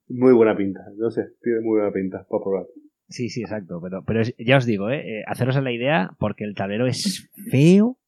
[0.09, 2.67] Muy buena pinta, no sé, tiene muy buena pinta para probar.
[3.11, 3.79] Sí, sí, exacto.
[3.83, 5.21] Pero, pero es- ya os digo, ¿eh?
[5.21, 7.99] eh, haceros a la idea porque el tablero es feo,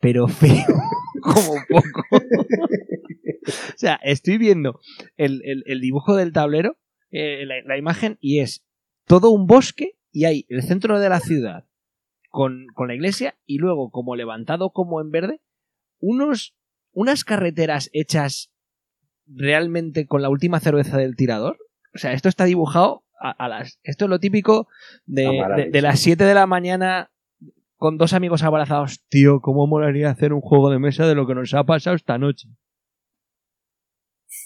[0.00, 0.64] pero feo
[1.22, 2.02] como poco.
[2.12, 4.80] o sea, estoy viendo
[5.16, 6.78] el, el- el dibujo del tablero,
[7.12, 8.66] eh, la, la imagen, y es
[9.06, 11.64] todo un bosque y hay el centro de la ciudad
[12.32, 15.40] con, con la iglesia y luego como levantado como en verde,
[16.00, 16.56] unos,
[16.92, 18.50] unas carreteras hechas
[19.26, 21.58] realmente con la última cerveza del tirador.
[21.94, 23.78] O sea, esto está dibujado a, a las...
[23.84, 24.66] Esto es lo típico
[25.06, 25.26] de,
[25.56, 27.12] de- de las 7 de la mañana
[27.76, 29.04] con dos amigos abrazados.
[29.08, 32.16] Tío, ¿cómo molaría hacer un juego de mesa de lo que nos ha pasado esta
[32.18, 32.48] noche?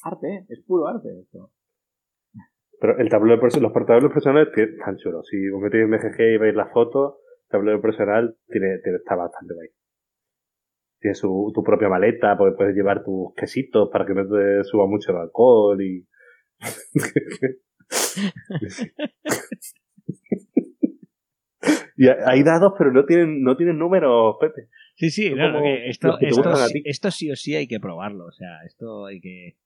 [0.02, 1.52] Arte, es puro arte esto.
[2.80, 5.26] Pero el tablero perso- los tableros personales están chulos.
[5.30, 7.14] Si os metéis en BGG y veis las fotos,
[7.56, 9.68] tablero personal tiene, tiene- está bastante guay.
[11.00, 14.86] Tiene su, tu propia maleta, porque puedes llevar tus quesitos para que no te suba
[14.86, 16.06] mucho el alcohol y...
[21.96, 24.68] y hay dados, pero no tienen, no tienen números, Pepe.
[24.96, 26.30] Sí, sí, no, no, como que esto, que
[26.68, 28.26] sí- esto sí o sí hay que probarlo.
[28.26, 29.56] O sea, esto hay que...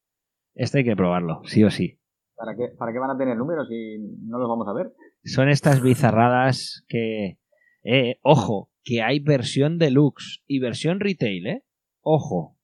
[0.55, 1.99] Esto hay que probarlo, sí o sí.
[2.35, 4.91] ¿Para qué, ¿Para qué van a tener números si no los vamos a ver?
[5.25, 7.37] Son estas bizarradas que...
[7.83, 11.65] Eh, ojo, que hay versión deluxe y versión retail, ¿eh?
[12.01, 12.57] Ojo.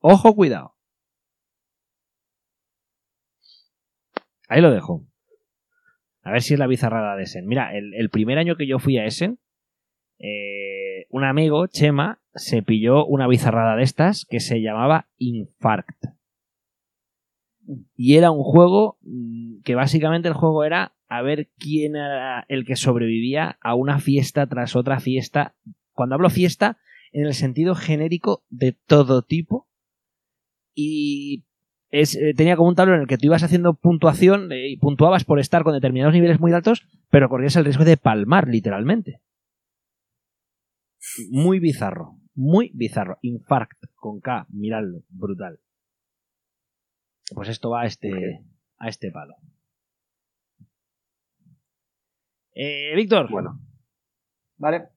[0.00, 0.74] Ojo, cuidado.
[4.48, 5.06] Ahí lo dejo.
[6.22, 7.46] A ver si es la bizarrada de Essen.
[7.46, 9.38] Mira, el, primer año que yo fui a Essen,
[10.18, 16.06] eh, un amigo, Chema, se pilló una bizarrada de estas que se llamaba Infarct.
[17.94, 22.64] Y era un juego mm, que básicamente el juego era a ver quién era el
[22.64, 25.54] que sobrevivía a una fiesta tras otra fiesta.
[25.92, 26.78] Cuando hablo fiesta,
[27.12, 29.68] en el sentido genérico de todo tipo.
[30.74, 31.46] Y
[31.90, 34.76] es, eh, tenía como un tablero en el que tú ibas haciendo puntuación eh, y
[34.76, 39.22] puntuabas por estar con determinados niveles muy altos, pero corrías el riesgo de palmar, literalmente.
[41.30, 43.18] Muy bizarro, muy bizarro.
[43.22, 45.60] Infarct con K, miradlo, brutal.
[47.34, 48.44] Pues esto va a este,
[48.78, 49.36] a este palo.
[52.58, 53.30] Eh, Víctor.
[53.30, 53.58] Bueno.
[54.56, 54.88] Vale,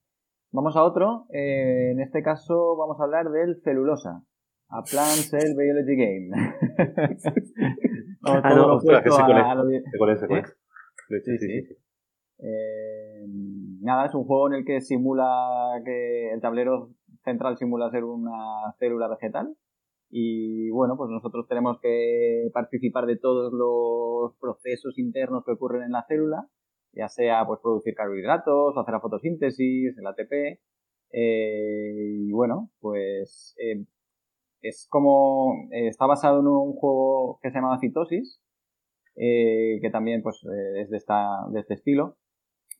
[0.52, 1.26] vamos a otro.
[1.34, 4.24] Eh, en este caso vamos a hablar del celulosa.
[4.70, 6.30] A Plant Cell Biology Game.
[8.22, 10.10] Vamos Ah, no, lo ostras, que opuesto sé cuál a- a lo de- Sé cuál
[10.12, 10.48] es, sé cuál es.
[11.08, 11.62] Sí, Sí, sí, sí.
[11.68, 11.76] sí.
[12.38, 13.26] Eh,
[13.82, 16.92] nada, es un juego en el que simula que el tablero
[17.24, 19.56] central simula ser una célula vegetal.
[20.12, 25.92] Y bueno, pues nosotros tenemos que participar de todos los procesos internos que ocurren en
[25.94, 26.48] la célula,
[27.00, 30.60] ya sea pues producir carbohidratos, hacer la fotosíntesis, el ATP.
[31.12, 31.94] eh,
[32.28, 33.86] y bueno, pues eh,
[34.62, 38.42] es como eh, está basado en un juego que se llama Citosis,
[39.16, 40.44] eh, que también pues
[40.78, 41.00] es de,
[41.52, 42.18] de este estilo.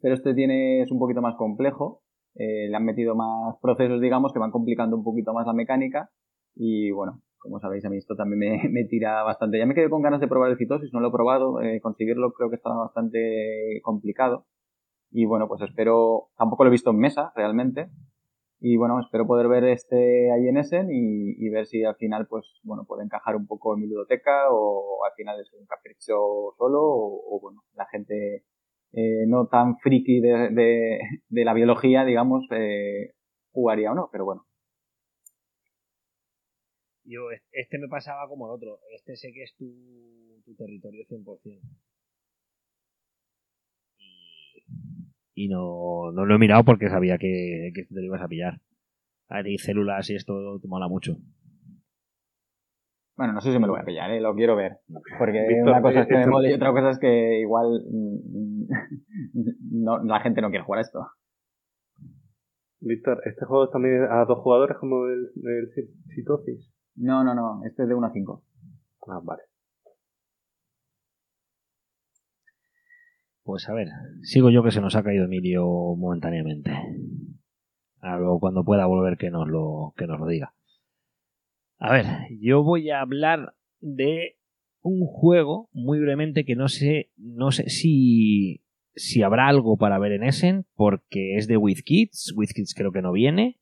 [0.02, 2.04] Pero este tiene, es un poquito más complejo.
[2.36, 6.12] le han metido más procesos, digamos, que van complicando un poquito más la mecánica.
[6.56, 9.58] Y bueno, como sabéis, a mí esto también me, me tira bastante.
[9.58, 11.62] Ya me quedé con ganas de probar el citosis, no lo he probado.
[11.62, 14.46] eh, conseguirlo creo que está bastante complicado.
[15.12, 17.90] Y bueno, pues espero, tampoco lo he visto en mesa realmente.
[18.62, 22.28] Y bueno, espero poder ver este ahí en Essen y, y ver si al final,
[22.30, 26.16] pues, bueno, puede encajar un poco en mi ludoteca o al final es un capricho
[26.58, 28.44] solo o, o, bueno, la gente
[28.92, 33.14] eh, no tan friki de, de, de la biología, digamos, eh,
[33.52, 34.49] jugaría o no, pero bueno.
[37.12, 38.80] Yo, este me pasaba como el otro.
[38.96, 39.66] Este sé que es tu,
[40.46, 41.60] tu territorio 100%.
[43.98, 44.64] Y,
[45.34, 48.62] y no, no lo he mirado porque sabía que, que te lo ibas a pillar.
[49.28, 51.18] Hay células y esto te mola mucho.
[53.18, 54.22] Bueno, no sé si me lo voy a pillar, ¿eh?
[54.22, 54.78] lo quiero ver.
[55.18, 58.68] Porque Víctor, una cosa es que me mole y otra cosa es que igual mm,
[59.84, 61.00] no, la gente no quiere jugar a esto.
[62.82, 66.72] Víctor, ¿este juego es también a dos jugadores como el, el Ci- Citosis?
[67.00, 68.44] No, no, no, este es de 1 a 5.
[69.08, 69.44] Ah, vale.
[73.44, 73.88] Pues a ver,
[74.22, 76.72] sigo yo que se nos ha caído Emilio momentáneamente.
[78.02, 80.54] A luego cuando pueda volver que nos lo, que nos lo diga.
[81.78, 82.06] A ver,
[82.42, 84.38] yo voy a hablar de
[84.82, 88.62] un juego muy brevemente que no sé, no sé si,
[88.94, 92.34] si habrá algo para ver en Essen, porque es de With Kids.
[92.36, 93.58] With Kids creo que no viene.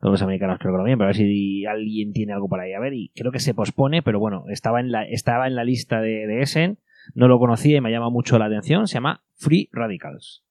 [0.00, 2.76] Los americanos creo que no vienen, pero a ver si alguien tiene algo para ir
[2.76, 2.94] a ver.
[2.94, 6.26] Y creo que se pospone, pero bueno, estaba en la, estaba en la lista de,
[6.26, 6.78] de Essen.
[7.14, 8.86] No lo conocía y me llama mucho la atención.
[8.86, 10.44] Se llama Free Radicals.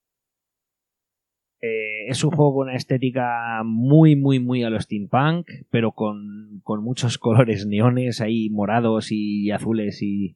[1.62, 6.60] Eh, es un juego con una estética muy, muy, muy a lo steampunk, pero con,
[6.64, 10.36] con muchos colores neones ahí, morados y azules y,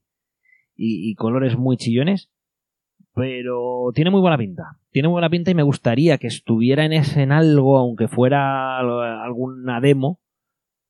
[0.76, 2.32] y colores muy chillones.
[3.14, 4.81] Pero tiene muy buena pinta.
[4.92, 9.80] Tiene buena pinta y me gustaría que estuviera en ese en algo, aunque fuera alguna
[9.80, 10.20] demo,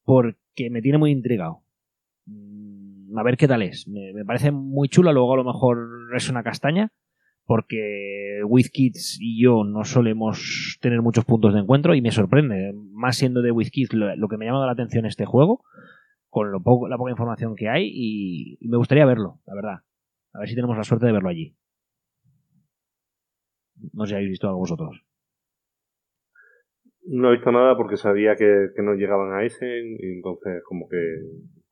[0.04, 1.62] porque me tiene muy intrigado.
[2.26, 3.88] Mm, A ver qué tal es.
[3.88, 5.78] Me, parece muy chulo, luego a lo mejor
[6.16, 6.92] es una castaña,
[7.46, 13.18] porque WizKids y yo no solemos tener muchos puntos de encuentro y me sorprende, más
[13.18, 15.64] siendo de WizKids lo, lo que me ha llamado la atención este juego,
[16.30, 19.80] con lo poco, la poca información que hay y me gustaría verlo, la verdad.
[20.34, 21.56] A ver si tenemos la suerte de verlo allí.
[23.94, 25.04] No sé si habéis visto algo vosotros.
[27.08, 29.66] No he visto nada porque sabía que, que no llegaban a ese
[30.00, 30.98] y entonces como que,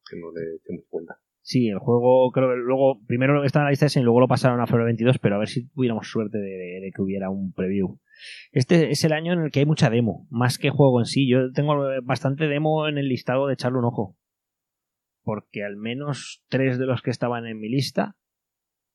[0.09, 1.17] que no le mucha cuenta.
[1.41, 4.59] Sí, el juego creo que luego, primero está en la lista y luego lo pasaron
[4.59, 7.53] a febrero 22, pero a ver si tuviéramos suerte de, de- de que hubiera un
[7.53, 7.99] preview.
[8.51, 11.29] Este es el año en el que hay mucha demo, más que juego en sí.
[11.29, 14.17] Yo tengo bastante demo en el listado de echarle un ojo.
[15.23, 18.15] Porque al menos tres de los que estaban en mi lista,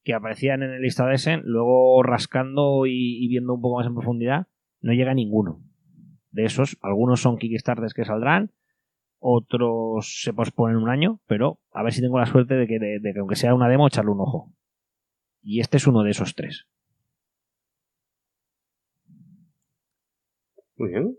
[0.05, 3.95] que aparecían en el listado ese, luego rascando y, y viendo un poco más en
[3.95, 4.47] profundidad,
[4.81, 5.61] no llega ninguno.
[6.31, 8.53] De esos, algunos son Kickstarters que saldrán,
[9.19, 13.01] otros se posponen un año, pero a ver si tengo la suerte de que, de,
[13.01, 14.53] de que aunque sea una demo, echarle un ojo.
[15.43, 16.67] Y este es uno de esos tres.
[20.77, 21.17] Muy bien.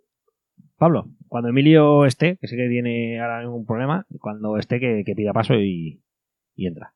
[0.78, 5.16] Pablo, cuando Emilio esté, que sé que tiene ahora ningún problema, cuando esté que, que
[5.16, 6.04] pida paso y,
[6.56, 6.95] y entra.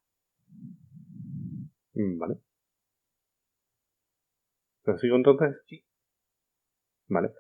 [1.99, 2.39] Mm, Vale.
[4.83, 5.55] ¿Pero sigo entonces?
[5.67, 5.85] Sí.
[7.07, 7.31] Vale.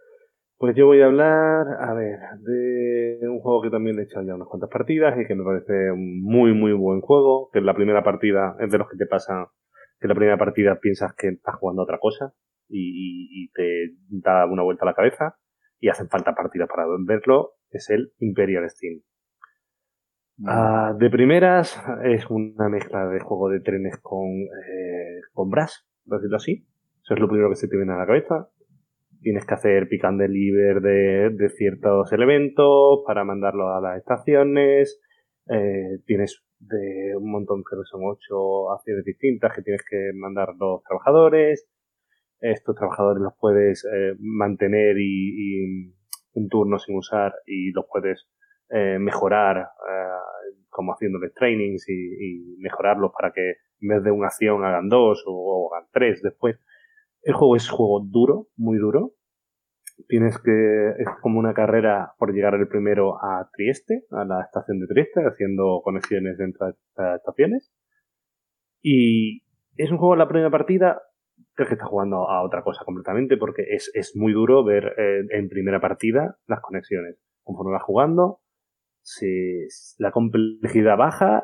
[0.57, 4.35] Pues yo voy a hablar, a ver, de un juego que también he echado ya
[4.35, 7.49] unas cuantas partidas y que me parece un muy, muy buen juego.
[7.53, 9.47] Que en la primera partida es de los que te pasan
[9.99, 12.33] que la primera partida piensas que estás jugando a otra cosa
[12.69, 15.37] y, y te da una vuelta a la cabeza
[15.79, 19.01] y hacen falta partidas para verlo, es el Imperial Steam.
[20.45, 26.19] Ah, de primeras es una mezcla de juego de trenes con, eh, con Brass, por
[26.19, 26.65] decirlo así.
[27.03, 28.49] Eso es lo primero que se te viene a la cabeza.
[29.21, 35.01] Tienes que hacer pick and deliver de, de ciertos elementos para mandarlo a las estaciones.
[35.49, 40.49] Eh, tienes de un montón, creo que son ocho acciones distintas que tienes que mandar
[40.59, 41.67] los trabajadores.
[42.39, 45.95] Estos trabajadores los puedes eh, mantener y, y,
[46.33, 48.29] un turno sin usar y los puedes
[48.71, 50.09] eh, mejorar eh,
[50.69, 55.73] como haciéndoles trainings y, mejorarlos para que en vez de una acción hagan dos o,
[55.73, 56.59] hagan tres después.
[57.21, 59.13] El juego es juego duro, muy duro.
[60.07, 64.79] Tienes que, es como una carrera por llegar el primero a Trieste, a la estación
[64.79, 66.75] de Trieste, haciendo conexiones entre
[67.15, 67.73] estaciones.
[68.81, 69.43] Y
[69.75, 71.01] es un juego la primera partida,
[71.53, 75.25] creo que está jugando a otra cosa completamente, porque es, es muy duro ver eh,
[75.31, 77.17] en primera partida las conexiones.
[77.43, 78.39] Conforme vas jugando,
[79.09, 81.43] se, la complejidad baja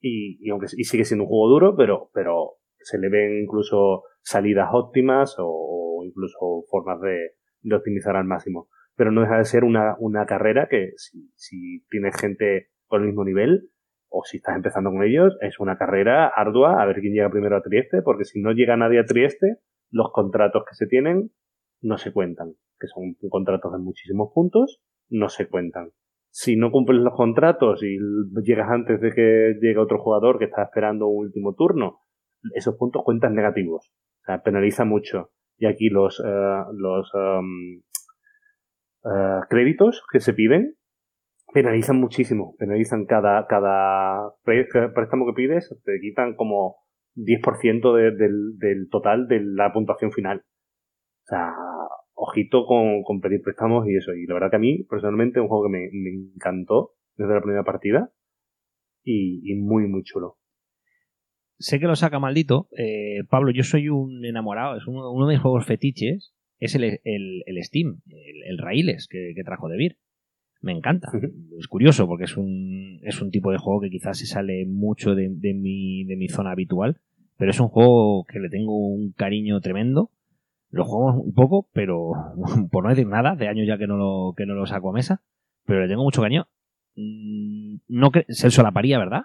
[0.00, 4.68] y, aunque y sigue siendo un juego duro, pero, pero se le ven incluso salidas
[4.72, 7.32] óptimas o, incluso formas de,
[7.62, 8.68] de, optimizar al máximo.
[8.94, 13.08] Pero no deja de ser una, una carrera que si, si tienes gente con el
[13.08, 13.70] mismo nivel
[14.08, 17.56] o si estás empezando con ellos, es una carrera ardua a ver quién llega primero
[17.56, 19.56] a Trieste, porque si no llega nadie a Trieste,
[19.90, 21.32] los contratos que se tienen
[21.80, 25.90] no se cuentan, que son contratos de muchísimos puntos, no se cuentan.
[26.38, 27.96] Si no cumples los contratos y
[28.44, 32.00] llegas antes de que llegue otro jugador que está esperando un último turno,
[32.54, 33.90] esos puntos cuentan negativos.
[34.20, 35.30] O sea, penaliza mucho.
[35.56, 37.80] Y aquí los, uh, los um,
[39.04, 40.74] uh, créditos que se piden
[41.54, 42.54] penalizan muchísimo.
[42.58, 46.76] Penalizan cada, cada préstamo que pides, te quitan como
[47.14, 50.40] 10% de, del, del total de la puntuación final.
[50.40, 51.54] O sea,
[52.16, 54.12] ojito con, con, pedir préstamos y eso.
[54.14, 57.34] Y la verdad que a mí, personalmente, es un juego que me, me encantó desde
[57.34, 58.10] la primera partida
[59.04, 60.38] y, y muy, muy chulo
[61.58, 62.68] sé que lo saca maldito.
[62.76, 66.84] Eh, Pablo, yo soy un enamorado, es uno, uno de mis juegos fetiches, es el,
[66.84, 69.96] el, el Steam, el, el Raíles que, que, trajo de Vir.
[70.62, 71.08] Me encanta.
[71.12, 71.58] Uh -huh.
[71.58, 75.14] Es curioso porque es un, es un tipo de juego que quizás se sale mucho
[75.14, 76.98] de, de, mi, de mi zona habitual,
[77.36, 80.10] pero es un juego que le tengo un cariño tremendo.
[80.76, 82.12] Lo juego un poco, pero
[82.70, 84.94] por no decir nada, de años ya que no lo, que no lo saco a
[84.94, 85.22] mesa,
[85.64, 86.46] pero le tengo mucho cariño.
[86.94, 89.22] Mm, No se solaparía, ¿verdad?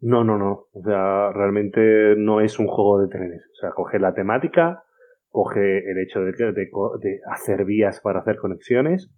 [0.00, 0.66] No, no, no.
[0.72, 3.42] O sea, realmente no es un juego de trenes.
[3.52, 4.82] O sea, coge la temática,
[5.28, 9.10] coge el hecho de, de, de hacer vías para hacer conexiones,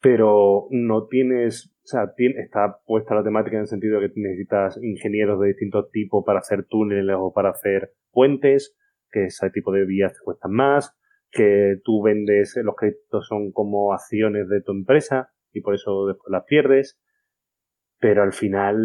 [0.00, 4.20] pero no tienes, o sea, tiene, está puesta la temática en el sentido de que
[4.20, 8.74] necesitas ingenieros de distintos tipos para hacer túneles o para hacer puentes,
[9.12, 10.96] que ese tipo de vías te cuestan más,
[11.30, 16.30] que tú vendes, los créditos son como acciones de tu empresa y por eso después
[16.30, 17.00] las pierdes,
[17.98, 18.76] pero al final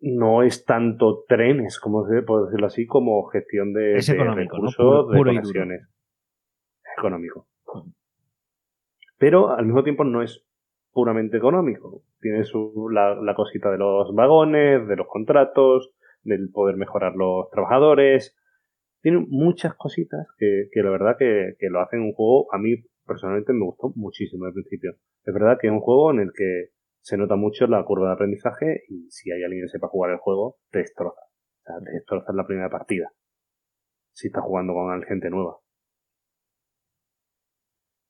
[0.00, 4.76] no es tanto trenes, como se puede decirlo así, como gestión de, es de recursos,
[4.78, 4.84] ¿no?
[4.84, 5.88] puro, puro de conexiones.
[6.98, 7.46] Económico.
[9.16, 10.44] Pero al mismo tiempo no es
[10.92, 12.02] puramente económico.
[12.20, 17.48] Tiene su, la, la cosita de los vagones, de los contratos, del poder mejorar los
[17.50, 18.36] trabajadores.
[19.02, 22.76] Tiene muchas cositas que, que la verdad que, que lo hacen un juego, a mí
[23.04, 24.92] personalmente me gustó muchísimo al principio.
[25.24, 26.68] Es verdad que es un juego en el que
[27.00, 30.18] se nota mucho la curva de aprendizaje y si hay alguien que sepa jugar el
[30.18, 31.20] juego, te destroza.
[31.20, 33.12] O sea, te destroza la primera partida.
[34.14, 35.58] Si estás jugando con gente nueva.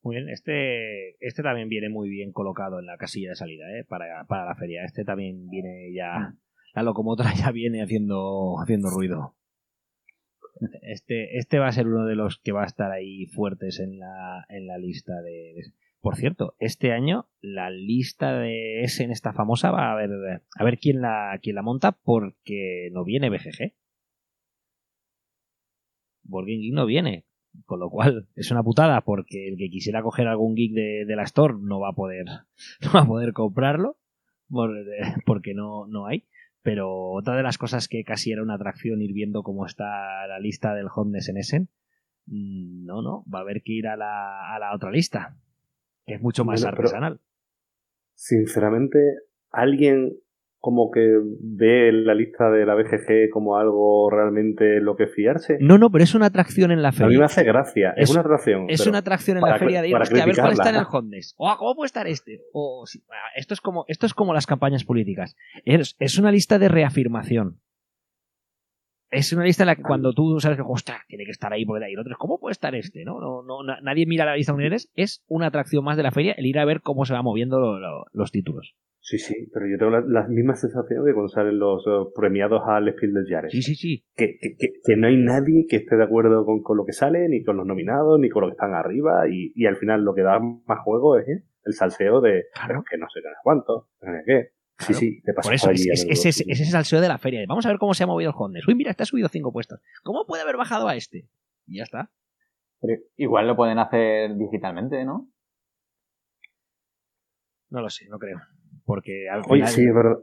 [0.03, 3.85] Muy bien, este, este también viene muy bien colocado en la casilla de salida, ¿eh?
[3.89, 4.85] Para, para la feria.
[4.85, 6.35] Este también viene ya,
[6.75, 9.37] la locomotora ya viene haciendo, haciendo ruido.
[10.83, 13.99] Este, este va a ser uno de los que va a estar ahí fuertes en
[13.99, 15.55] la, en la lista de,
[16.03, 20.11] por cierto, este año la lista de ese en esta famosa va a ver
[20.59, 23.73] a ver quién la quién la monta porque no viene BGG.
[26.25, 27.25] Game Geek no viene,
[27.67, 31.17] con lo cual es una putada porque el que quisiera coger algún geek de, de
[31.17, 32.27] la store no va a poder
[32.81, 33.97] no va a poder comprarlo
[35.25, 36.25] porque no no hay.
[36.63, 40.39] Pero otra de las cosas que casi era una atracción ir viendo cómo está la
[40.39, 41.69] lista del Hondes en Essen,
[42.27, 45.37] no, no, va a haber que ir a la, a la otra lista
[46.07, 47.21] que es mucho más bueno, artesanal.
[48.15, 48.99] Sinceramente,
[49.51, 50.19] alguien
[50.63, 55.59] como que ve la lista de la BGG como algo realmente lo que fiarse.
[55.61, 57.07] No, no, pero es una atracción en la feria.
[57.07, 58.67] A mí me hace gracia, es, es una atracción.
[58.69, 60.87] Es una atracción en la feria de ir, hostia, a ver cuál está en el
[60.89, 61.35] Hondes.
[61.37, 62.43] O cómo puede estar este.
[62.53, 62.85] O,
[63.35, 65.35] esto, es como, esto es como las campañas políticas.
[65.65, 67.59] Es, es una lista de reafirmación.
[69.13, 71.65] Es una lista en la que cuando tú sabes que, ostras, tiene que estar ahí
[71.65, 73.05] porque hay otros, ¿cómo puede estar este?
[73.05, 73.21] ¿no?
[73.21, 76.11] No, no, na- nadie mira la lista de unidades, es una atracción más de la
[76.11, 78.75] feria el ir a ver cómo se van moviendo lo- lo- los títulos.
[79.05, 81.85] Sí, sí, pero yo tengo la, la misma sensación que cuando salen los
[82.15, 83.51] premiados al Spiel del Jahres.
[83.53, 84.05] Sí, sí, sí.
[84.15, 86.93] Que, que, que, que no hay nadie que esté de acuerdo con, con lo que
[86.93, 90.05] sale, ni con los nominados, ni con lo que están arriba, y, y al final
[90.05, 91.43] lo que da más juego es ¿eh?
[91.65, 92.85] el salseo de Claro.
[92.89, 94.49] que no sé qué, no cuánto, no sé qué.
[94.79, 94.99] Sí, Claro.
[95.01, 97.45] sí, te pasas Por eso, es, ese, es ese salseo de la feria.
[97.47, 98.67] Vamos a ver cómo se ha movido el Hondes.
[98.67, 99.81] Uy, mira, ha subido cinco puestos.
[100.03, 101.29] ¿Cómo puede haber bajado a este?
[101.67, 102.11] Y ya está.
[102.81, 105.29] Pero igual lo pueden hacer digitalmente, ¿no?
[107.71, 108.41] No lo sé, no creo.
[108.85, 110.17] Porque al Oye, final sí, verdad.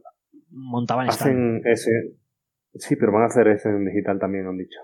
[0.49, 1.61] montaban stand.
[1.65, 1.91] Hacen ese.
[2.75, 4.77] Sí, pero van a hacer ese en digital también, han dicho.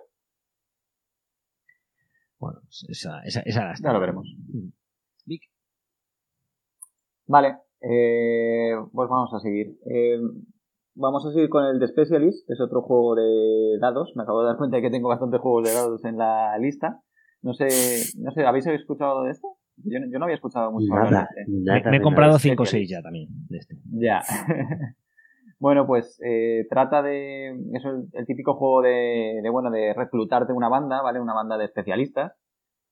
[2.38, 4.28] Bueno, esa, esa, esa Ya lo veremos.
[4.48, 4.70] Mm.
[5.26, 5.44] Vic.
[7.28, 7.58] Vale,
[7.90, 9.78] eh, pues vamos a seguir.
[9.86, 10.18] Eh,
[10.96, 14.12] vamos a seguir con el de Specialist, que es otro juego de dados.
[14.16, 17.02] Me acabo de dar cuenta de que tengo bastantes juegos de dados en la lista.
[17.42, 17.68] No sé,
[18.18, 19.48] no sé, ¿habéis escuchado de esto?
[19.84, 21.52] Yo, no- yo no había escuchado mucho Nada, de este.
[21.64, 21.82] nada.
[21.84, 22.40] Me, me he comprado nada.
[22.40, 23.76] 5 o 6 ya también de este.
[23.92, 24.22] Ya.
[25.60, 27.50] bueno, pues eh, trata de.
[27.74, 31.20] Es el, el típico juego de, de, bueno, de reclutarte una banda, ¿vale?
[31.20, 32.34] Una banda de especialistas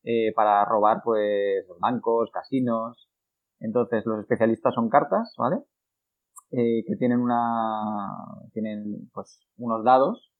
[0.03, 3.09] eh, para robar, pues, bancos, casinos.
[3.63, 5.57] Entonces, los especialistas son cartas, ¿vale?
[6.51, 8.09] Eh, que tienen una.
[8.53, 10.31] Tienen, pues, unos dados.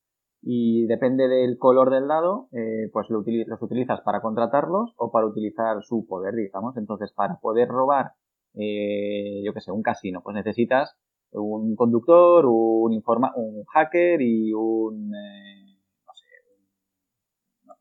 [0.42, 5.10] Y depende del color del dado, eh, pues lo utili- los utilizas para contratarlos o
[5.10, 6.76] para utilizar su poder, digamos.
[6.76, 8.12] Entonces, para poder robar
[8.54, 10.96] eh, yo que sé, un casino, pues necesitas
[11.32, 15.78] un conductor, un informa un hacker y un eh,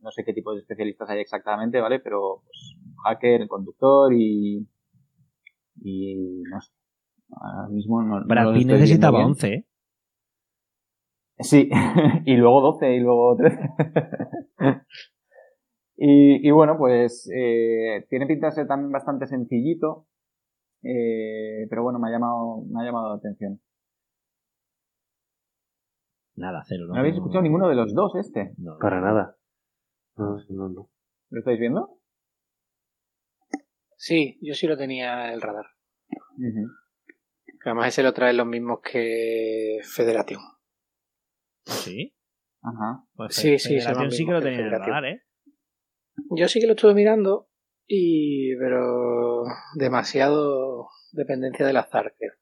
[0.01, 1.99] no sé qué tipo de especialistas hay exactamente, ¿vale?
[1.99, 4.67] Pero pues, un hacker, el conductor y
[5.81, 6.71] y no sé.
[7.31, 9.65] Ahora mismo no, no Brad Pitt estoy necesitaba viendo 11, ¿eh?
[11.39, 11.69] Sí,
[12.25, 13.59] y luego 12 y luego 13.
[15.97, 20.07] y, y bueno, pues eh, tiene pinta de ser también bastante sencillito.
[20.83, 23.59] Eh, pero bueno, me ha llamado, me ha llamado la atención.
[26.35, 26.85] Nada, cero.
[26.87, 28.53] ¿No habéis escuchado ninguno de los dos este?
[28.57, 29.37] No, Para nada.
[30.17, 30.89] No, no, no.
[31.29, 31.97] ¿Lo estáis viendo?
[34.05, 35.65] Sí, yo sí lo tenía en el radar.
[37.63, 40.41] Además ese lo traen los mismos que Federación.
[41.63, 42.13] ¿Sí?
[42.61, 43.05] Ajá.
[43.13, 45.23] Pues Sí, sí, Federación se sí que lo tenía en el radar, ¿eh?
[46.35, 47.49] Yo sí que lo estuve mirando,
[47.87, 49.45] y pero
[49.75, 52.33] demasiado dependencia del azar, creo.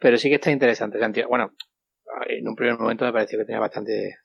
[0.00, 0.98] Pero sí que está interesante.
[1.26, 1.54] Bueno,
[2.26, 4.16] en un primer momento me pareció que tenía bastante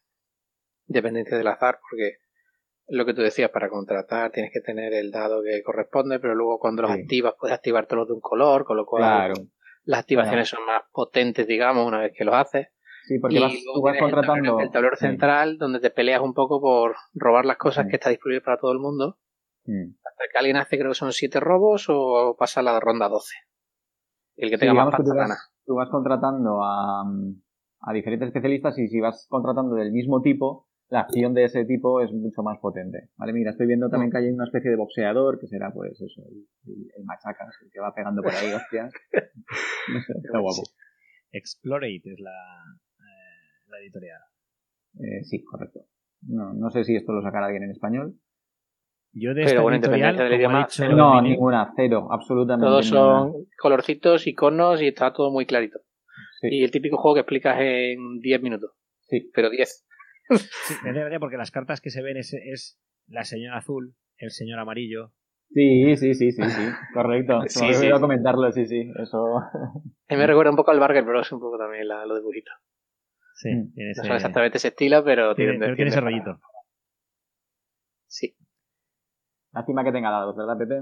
[0.88, 2.23] dependencia del azar, porque
[2.88, 6.60] lo que tú decías, para contratar tienes que tener el dado que corresponde, pero luego
[6.60, 7.02] cuando los Sí.
[7.02, 9.34] activas puedes activar todos de un color, con lo cual Claro.
[9.86, 12.68] las activaciones son más potentes, digamos, una vez que los haces.
[13.06, 14.50] Sí, porque y vas, luego tú vas tienes el contratando.
[14.52, 15.06] tablero, el tablero Sí.
[15.08, 17.90] central donde te peleas un poco por robar las cosas Sí.
[17.90, 19.18] que está disponible para todo el mundo.
[19.66, 23.36] Hasta que alguien hace, creo que son siete robos o pasa la ronda 12.
[24.36, 25.12] El que tenga más que tú
[25.66, 27.04] tú vas contratando a,
[27.82, 32.02] a diferentes especialistas y si vas contratando del mismo tipo, la acción de ese tipo
[32.02, 33.10] es mucho más potente.
[33.18, 36.22] Vale, mira, estoy viendo también que hay una especie de boxeador, que será pues eso,
[36.30, 38.94] el, el, el que va pegando por ahí, hostias.
[39.92, 40.62] No sé, está guapo.
[41.32, 42.32] Explorate es la,
[43.00, 44.22] eh, la editorial.
[45.00, 45.82] Eh, sí, correcto.
[46.22, 48.14] No, no sé si esto lo sacará alguien en español.
[49.14, 53.32] Yo de Pero bueno, editorial, independientemente del idioma, dicho no, ninguna, cero, absolutamente Todos ninguna.
[53.32, 55.80] son colorcitos, iconos y está todo muy clarito.
[56.40, 56.50] Sí.
[56.52, 58.72] Y el típico juego que explicas en 10 minutos.
[59.08, 59.32] Sí.
[59.34, 59.88] Pero 10.
[60.68, 64.60] Sí, gracia porque las cartas que se ven es, es la señora azul, el señor
[64.60, 65.12] amarillo.
[65.54, 66.62] Sí, sí, sí, sí, sí,
[66.94, 67.42] correcto.
[67.48, 69.38] Sí, me comentarlo, sí, sí, eso.
[70.08, 71.32] A mí me recuerda un poco al Barger Bros.
[71.32, 72.52] un poco también la, lo de dibujito.
[73.36, 73.74] Sí, Mm.
[73.74, 76.40] tiene No ese, son exactamente ese estilo, pero tiene, tienen pero tiene ese rollito.
[78.08, 78.36] Sí.
[79.52, 80.82] Lástima que tenga dados, ¿verdad, Pepe?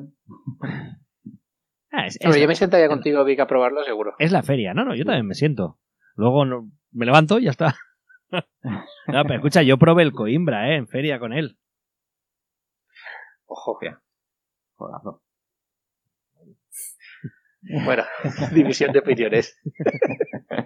[1.92, 4.14] Ah, es, es- Hombre, yo me sentaría contigo, Vic, a probarlo seguro.
[4.20, 4.74] es la feria.
[4.74, 5.80] No, no, yo también me siento.
[6.16, 7.76] Luego no- me levanto y ya está.
[9.08, 10.78] No, pero escucha, yo probé el Coimbra, ¿eh?
[10.78, 11.58] En feria con él.
[13.46, 13.80] Ojo.
[14.76, 15.22] Jodazo.
[17.86, 18.04] Bueno,
[18.56, 19.62] división de opiniones.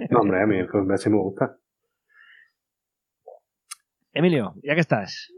[0.09, 1.57] No, hombre, a mí el Coimbra sí me gusta.
[4.13, 5.34] Emilio, ya que estás.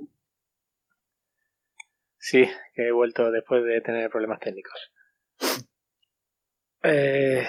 [2.19, 4.93] Sí, que he vuelto después de tener problemas técnicos.
[6.83, 7.47] Eh,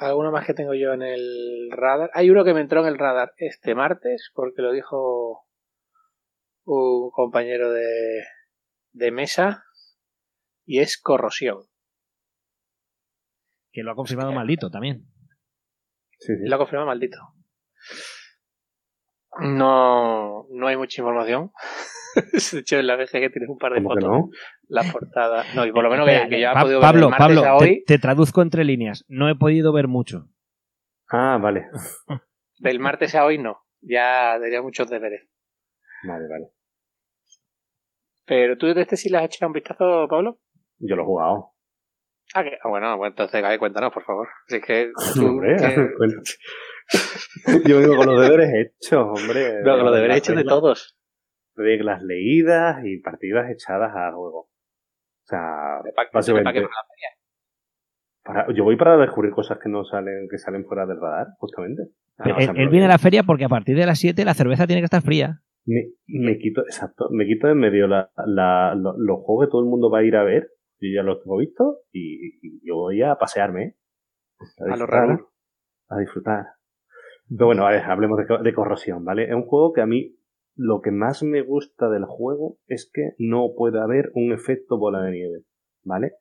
[0.00, 2.10] ¿Alguno más que tengo yo en el radar?
[2.14, 5.46] Hay uno que me entró en el radar este martes porque lo dijo
[6.64, 8.24] un compañero de,
[8.92, 9.62] de mesa
[10.64, 11.66] y es corrosión.
[13.72, 15.04] Que lo ha confirmado maldito también.
[16.18, 16.48] Sí, sí.
[16.48, 17.18] Lo ha confirmado maldito.
[19.38, 21.52] No, no hay mucha información.
[22.52, 24.18] de hecho, en la BGG tienes un par de ¿Cómo que fotos.
[24.18, 24.30] no?
[24.68, 25.44] La portada.
[25.54, 27.40] No, y por lo menos que, Espera, que yo he Pa- podido Pablo, ver Pablo,
[27.40, 27.84] a te, hoy.
[27.86, 29.04] te traduzco entre líneas.
[29.08, 30.28] No he podido ver mucho.
[31.08, 31.66] Ah, vale.
[32.58, 33.58] Del martes a hoy no.
[33.80, 35.28] Ya tenía muchos deberes.
[36.06, 36.46] Vale, vale.
[38.26, 40.38] Pero tú de este sí le has echado un vistazo, Pablo.
[40.78, 41.52] Yo lo he jugado.
[42.34, 44.28] Ah, que, ah, bueno, pues entonces, Gaby, cuéntanos, por favor.
[44.46, 44.92] Si es que.
[45.14, 47.68] tú, Hombre, que-.
[47.68, 49.62] Yo vengo con los deberes hechos, hombre.
[49.64, 50.96] no, que lo deberéis Las hecho de todos.
[51.60, 54.40] Reglas leídas y partidas echadas a juego.
[54.40, 56.44] O sea, ¿Para qué básicamente.
[56.62, 57.08] para la feria?
[58.24, 61.82] para- yo voy para descubrir cosas que no salen, que salen fuera del radar, justamente.
[62.18, 64.80] Ah, él, viene a la feria porque a partir de las 7 la cerveza tiene
[64.80, 65.40] que estar fría.
[65.66, 69.50] Me, me quito, exacto, me quito de en medio la, la- lo- los juegos que
[69.50, 70.48] todo el mundo va a ir a ver.
[70.80, 73.64] Yo ya los tengo vistos y, y yo voy a pasearme.
[73.64, 73.76] ¿eh?
[74.72, 75.26] A lo Raúl.
[75.90, 76.46] A disfrutar.
[77.28, 79.24] Pero bueno, a ver, hablemos de corrosión, ¿vale?
[79.24, 80.16] Es un juego que a mí
[80.56, 85.02] lo que más me gusta del juego es que no puede haber un efecto bola
[85.02, 85.42] de nieve,
[85.84, 86.12] ¿vale?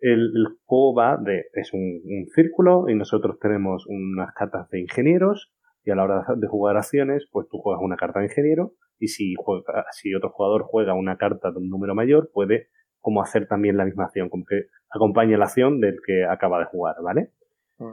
[0.00, 4.80] El, el juego va de, es un, un círculo y nosotros tenemos unas cartas de
[4.80, 5.52] ingenieros
[5.84, 9.08] y a la hora de jugar acciones, pues tú juegas una carta de ingeniero y
[9.08, 12.68] si, juega, si otro jugador juega una carta de un número mayor, puede
[13.00, 16.64] como hacer también la misma acción, como que acompañe la acción del que acaba de
[16.66, 17.32] jugar, ¿vale?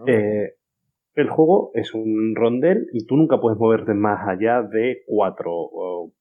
[0.08, 0.54] Eh,
[1.14, 5.52] el juego es un rondel y tú nunca puedes moverte más allá de cuatro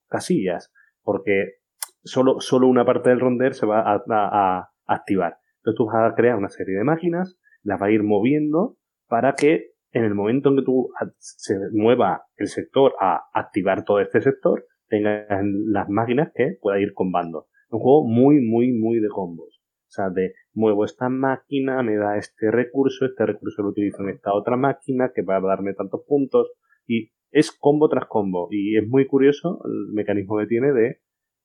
[0.08, 0.72] casillas,
[1.02, 1.54] porque
[2.02, 5.36] solo, solo una parte del rondel se va a, activar.
[5.58, 8.76] Entonces tú vas a crear una serie de máquinas, las va a ir moviendo
[9.06, 14.00] para que en el momento en que tú se mueva el sector a activar todo
[14.00, 15.26] este sector, tengas
[15.66, 17.46] las máquinas que pueda ir combando.
[17.70, 19.59] Un juego muy, muy, muy de combos.
[19.90, 24.10] O sea, de muevo esta máquina, me da este recurso, este recurso lo utilizo en
[24.10, 26.52] esta otra máquina que va a darme tantos puntos.
[26.86, 28.46] Y es combo tras combo.
[28.52, 31.00] Y es muy curioso el mecanismo que tiene de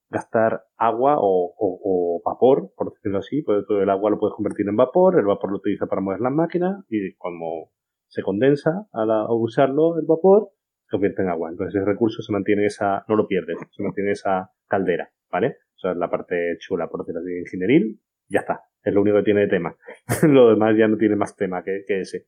[0.09, 3.41] gastar agua o, vapor, por decirlo así.
[3.41, 6.21] Pues todo el agua lo puedes convertir en vapor, el vapor lo utiliza para mover
[6.21, 7.71] las máquinas y cuando
[8.07, 10.49] se condensa al usarlo el vapor,
[10.85, 11.49] se convierte en agua.
[11.49, 15.57] Entonces ese recurso se mantiene esa, no lo pierdes, se mantiene esa caldera, ¿vale?
[15.75, 18.61] O sea, es la parte chula, por decirlo así, ingenieril, ya está.
[18.83, 19.75] Es lo único que tiene de tema.
[20.23, 22.27] lo demás ya no tiene más tema que, que ese.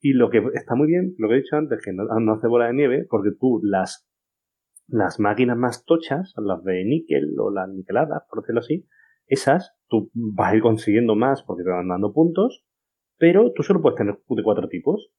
[0.00, 2.66] Y lo que está muy bien, lo que he dicho antes, que no, hace bola
[2.66, 4.06] de nieve, porque tú las,
[4.86, 8.86] las máquinas más tochas, las de níquel o las niqueladas, por decirlo así,
[9.26, 12.66] esas tú vas a ir consiguiendo más porque te van dando puntos,
[13.16, 15.10] pero tú solo puedes tener de cuatro tipos.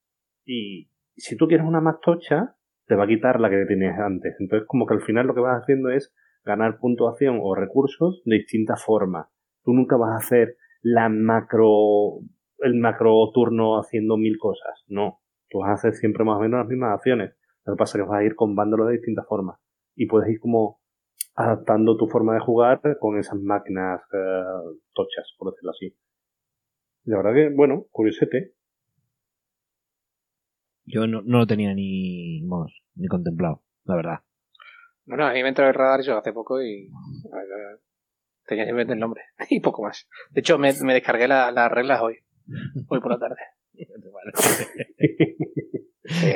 [0.44, 4.36] Y si tú quieres una más tocha, te va a quitar la que tenías antes.
[4.38, 8.36] Entonces, como que al final lo que vas haciendo es ganar puntuación o recursos de
[8.36, 9.30] distinta forma.
[9.66, 12.20] Tú nunca vas a hacer la macro,
[12.60, 14.84] el macro turno haciendo mil cosas.
[14.86, 15.20] No.
[15.50, 17.34] Tú vas a hacer siempre más o menos las mismas acciones.
[17.64, 19.58] Lo que pasa es que vas a ir combándolo de distintas formas.
[19.96, 20.80] Y puedes ir como
[21.34, 25.96] adaptando tu forma de jugar con esas máquinas eh, tochas, por decirlo así.
[27.02, 28.54] La verdad que, bueno, curiosete.
[30.84, 34.18] Yo no, no lo tenía ni, vamos, ni contemplado, la verdad.
[35.06, 36.88] Bueno, a mí me entró el radar yo hace poco y.
[38.46, 40.08] Tenía simplemente el nombre y poco más.
[40.30, 42.18] De hecho, me, me descargué la- las reglas hoy.
[42.88, 43.36] Hoy por la tarde.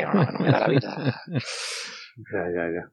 [0.02, 1.22] No, no me da la vida.
[1.28, 2.92] Ya, ya, ya.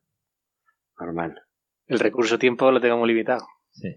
[1.00, 1.42] Normal.
[1.88, 3.46] El recurso tiempo lo tengo muy limitado.
[3.72, 3.96] Sí.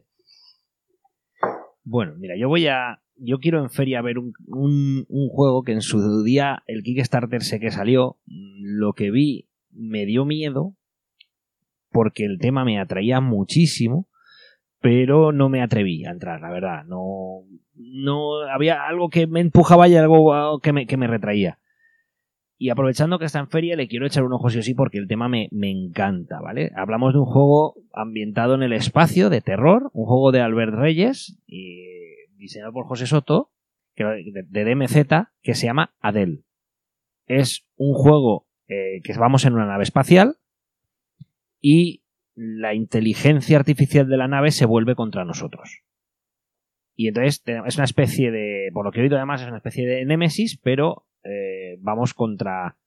[1.84, 3.02] Bueno, mira, yo voy a.
[3.16, 7.42] Yo quiero en feria ver un, un- un juego que en su día el Kickstarter
[7.42, 8.18] sé que salió.
[8.26, 10.74] Lo que vi me dio miedo
[11.90, 14.08] porque el tema me atraía muchísimo,
[14.80, 16.84] pero no me atreví a entrar, la verdad.
[16.84, 17.44] No,
[17.74, 21.58] no había algo que me empujaba y algo ah, que me, que me retraía.
[22.58, 24.98] Y aprovechando que está en feria, le quiero echar un ojo sí o sí porque
[24.98, 26.72] el tema me, me encanta, ¿vale?
[26.76, 31.38] Hablamos de un juego ambientado en el espacio, de terror, un juego de Albert Reyes,
[31.46, 31.86] y
[32.36, 33.50] diseñado por José Soto,
[33.96, 36.42] de, DMZ, que se llama Adele.
[37.26, 40.36] Es un juego eh, que vamos en una nave espacial
[41.60, 41.99] y
[42.42, 45.82] la inteligencia artificial de la nave se vuelve contra nosotros.
[46.96, 49.86] Y entonces es una especie de, por lo que he oído además, es una especie
[49.86, 52.78] de némesis, pero eh, vamos contra,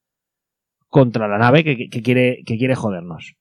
[0.88, 3.36] contra la nave que, quiere, que quiere jodernos.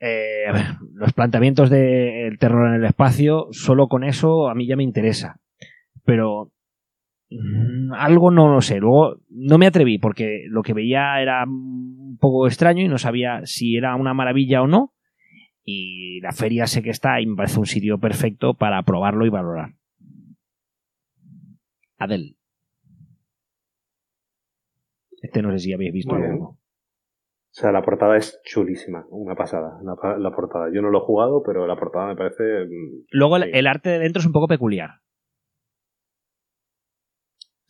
[0.00, 0.52] Eh,
[0.92, 5.40] los planteamientos del terror en el espacio, solo con eso a mí ya me interesa.
[6.04, 6.52] Pero
[7.96, 8.78] algo no lo sé.
[8.78, 13.40] Luego no me atreví porque lo que veía era un poco extraño y no sabía
[13.44, 14.94] si era una maravilla o no.
[15.64, 19.30] Y la feria sé que está y me parece un sitio perfecto para probarlo y
[19.30, 19.74] valorar.
[21.98, 22.36] Adel.
[25.22, 26.30] Este no sé si habéis visto bien.
[26.30, 26.58] alguno.
[27.50, 30.70] sea, la portada es chulísima, una pasada, la, la portada.
[30.72, 32.42] Yo no lo he jugado, pero la portada me parece...
[32.64, 35.00] mm, Luego el, el arte de dentro es un poco peculiar.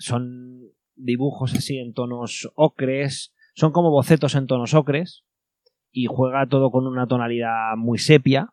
[0.00, 5.24] Son dibujos así en tonos ocres, son como bocetos en tonos ocres
[5.92, 8.48] y juega todo con una tonalidad muy sepia.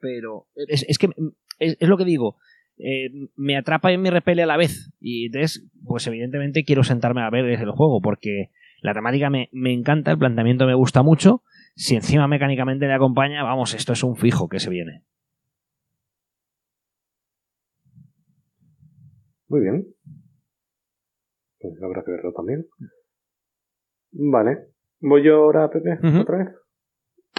[0.00, 1.08] Pero es, es que
[1.58, 2.36] es, lo que digo,
[2.78, 4.92] eh, me atrapa y me repele a la vez.
[5.00, 9.72] Y entonces, pues evidentemente quiero sentarme a ver el juego porque la temática me, me
[9.72, 11.42] encanta, el planteamiento me gusta mucho.
[11.74, 15.02] Si encima mecánicamente le acompaña, vamos, esto es un fijo que se viene.
[19.54, 19.86] Muy bien.
[21.60, 22.66] Pues habrá que verlo también.
[24.10, 24.70] Vale.
[24.98, 25.96] ¿Voy yo ahora, Pepe?
[26.20, 26.48] ¿Otra vez?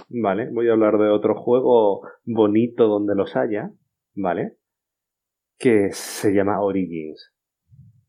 [0.08, 0.48] Vale.
[0.50, 3.70] Voy a hablar de otro juego bonito donde los haya.
[4.14, 4.56] ¿Vale?
[5.58, 7.34] Que se llama Origins.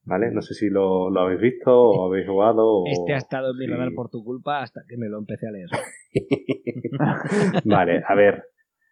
[0.06, 0.32] ¿Vale?
[0.32, 2.64] No sé si lo, lo habéis visto o habéis jugado.
[2.66, 3.72] o- Este ha estado en mi sí.
[3.72, 5.70] radar por tu culpa hasta que me lo empecé a leer.
[7.66, 8.46] vale, a ver.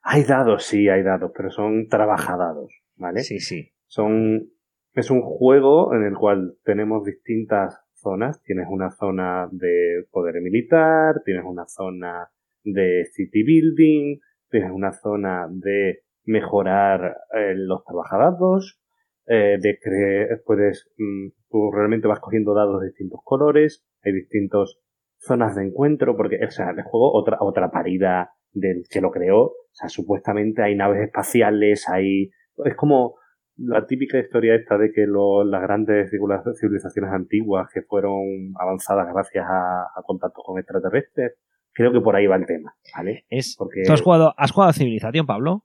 [0.03, 2.69] Hay dados, sí, hay dados, pero son trabajadados.
[2.97, 3.21] ¿Vale?
[3.21, 3.71] Sí, sí.
[3.87, 4.49] Son,
[4.95, 8.41] es un juego en el cual tenemos distintas zonas.
[8.43, 12.29] Tienes una zona de poder militar, tienes una zona
[12.63, 14.17] de city building,
[14.49, 18.79] tienes una zona de mejorar eh, los trabajadados,
[19.27, 24.77] eh, de cre- puedes, mm, tú realmente vas cogiendo dados de distintos colores, hay distintas
[25.17, 29.41] zonas de encuentro, porque, o sea, el juego, otra, otra parida del que lo creó,
[29.43, 32.31] o sea, supuestamente hay naves espaciales, hay,
[32.63, 33.15] es como,
[33.57, 39.45] la típica historia esta de que lo- las grandes civilizaciones antiguas que fueron avanzadas gracias
[39.47, 41.33] a, a contactos con extraterrestres,
[41.73, 43.25] creo que por ahí va el tema, ¿vale?
[43.29, 45.63] Es, Porque ¿Tú has jugado, has jugado a Civilización, Pablo?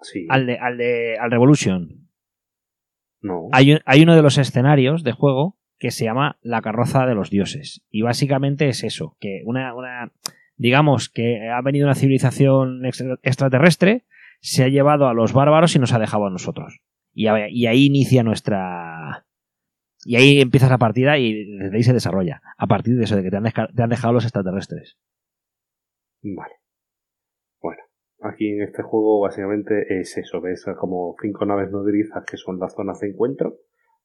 [0.00, 2.08] sí, Al de, al de al Revolution.
[3.22, 7.04] no, Hay, un- hay uno de los escenarios de juego que se llama La carroza
[7.06, 7.82] de los dioses.
[7.90, 10.12] Y básicamente es eso, que una, una
[10.56, 14.04] digamos que ha venido una civilización extra- extraterrestre,
[14.40, 16.78] se ha llevado a los bárbaros y nos ha dejado a nosotros.
[17.12, 19.24] Y, ahí inicia nuestra...
[20.04, 22.40] Y ahí empieza la partida y desde ahí se desarrolla.
[22.58, 24.96] A partir de eso, de que te han, desca- te han dejado los extraterrestres.
[26.22, 26.54] Vale.
[27.60, 27.82] Bueno,
[28.20, 32.74] aquí en este juego básicamente es eso, ves como cinco naves nodrizas que son las
[32.74, 33.56] zonas de encuentro,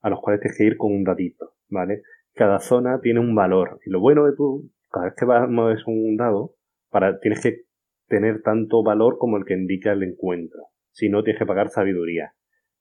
[0.01, 2.01] a los cuales tienes que ir con un dadito, ¿vale?
[2.33, 3.79] Cada zona tiene un valor.
[3.85, 6.55] Y lo bueno de tú, cada vez que vas mueves un dado,
[6.89, 7.65] para, tienes que
[8.11, 10.67] tener tanto valor como el que indica el encuentro.
[10.91, 12.33] Si no, tienes que pagar sabiduría.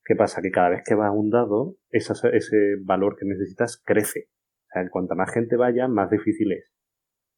[0.05, 0.43] ¿Qué pasa?
[0.43, 4.27] Que cada vez que vas a un dado, esa- ese valor que necesitas crece.
[4.29, 6.71] O sea, cuanta más gente vaya, más difícil es.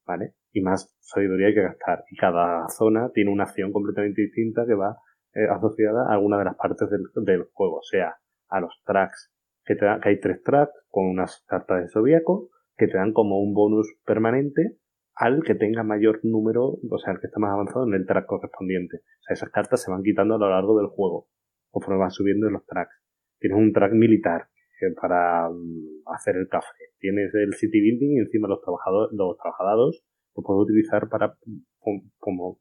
[0.07, 0.35] ¿vale?
[0.53, 2.05] Y más sabiduría hay que gastar.
[2.11, 4.97] Y cada zona tiene una acción completamente distinta que va
[5.35, 8.17] eh, asociada a alguna de las partes del, juego, o sea,
[8.49, 9.33] a los tracks,
[9.65, 13.41] que, te que hay tres tracks con unas cartas de zodiaco que te dan como
[13.41, 14.77] un bonus permanente
[15.15, 18.27] al que tenga mayor número, o sea, al que está más avanzado en el track
[18.27, 18.97] correspondiente.
[18.99, 21.29] O sea, esas cartas se van quitando a lo largo del juego,
[21.71, 22.95] conforme van subiendo en los tracks.
[23.39, 24.49] Tienes un track militar
[24.81, 26.67] eh, para mm, hacer el café.
[26.99, 31.35] Tienes el city building y encima los trabajadores, los trabajadados lo puedes utilizar para
[31.81, 32.59] pom- como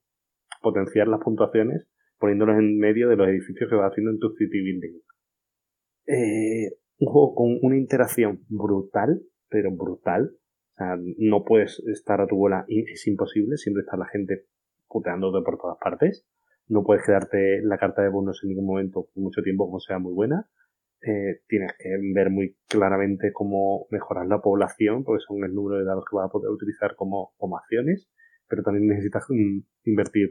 [0.62, 1.88] potenciar las puntuaciones
[2.20, 5.00] poniéndolos en medio de los edificios que vas haciendo en tu city building.
[6.08, 10.32] Eh, un juego con una interacción brutal, pero brutal.
[10.82, 14.46] Sea, no puedes estar a tu bola, es imposible, siempre está la gente
[14.90, 16.26] puteándote por todas partes.
[16.68, 20.00] No puedes quedarte la carta de bonos en ningún momento por mucho tiempo como sea
[20.00, 20.50] muy buena.
[21.04, 25.86] Eh, tienes que ver muy claramente cómo mejorar la población, porque son el número de
[25.86, 28.10] dados que vas a poder utilizar como, como acciones,
[28.48, 29.28] pero también necesitas
[29.84, 30.30] invertir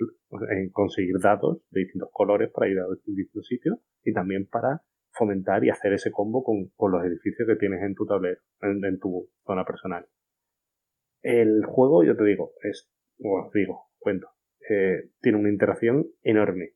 [0.51, 4.83] en conseguir datos de distintos colores para ir a distintos sitios y también para
[5.13, 8.85] fomentar y hacer ese combo con, con los edificios que tienes en tu tablero, en,
[8.85, 10.07] en tu zona personal.
[11.23, 14.29] El juego, yo te digo, es, os digo, cuento,
[14.69, 16.75] eh, tiene una interacción enorme.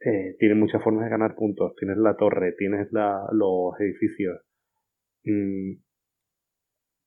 [0.00, 1.74] Eh, tiene muchas formas de ganar puntos.
[1.76, 4.40] Tienes la torre, tienes la, los edificios.
[5.24, 5.72] Mm,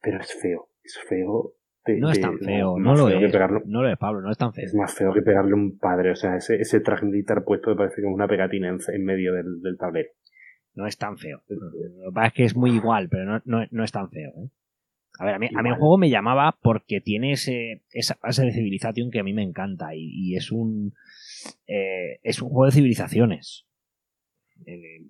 [0.02, 1.54] pero es feo, es feo.
[1.86, 3.32] de- No es de- tan feo, no, lo feo que es.
[3.34, 4.64] pegarlo- No lo es, Pablo, no es tan feo.
[4.66, 6.12] es más feo que pegarle a un padre.
[6.12, 9.34] O sea, ese, ese traje militar puesto me parece es una pegatina en, en medio
[9.34, 10.10] del, del tablero.
[10.76, 11.42] No es tan feo.
[11.50, 11.60] Lo
[12.10, 14.32] que pasa es que es muy igual, pero no, no, no es tan feo.
[14.38, 14.50] ¿eh?
[15.20, 18.44] A ver, a mí, a mí el juego me llamaba porque tiene ese, esa base
[18.46, 20.94] de civilización que a mí me encanta y, y es un
[21.68, 23.66] eh, es un juego de civilizaciones.
[24.66, 25.06] Eh,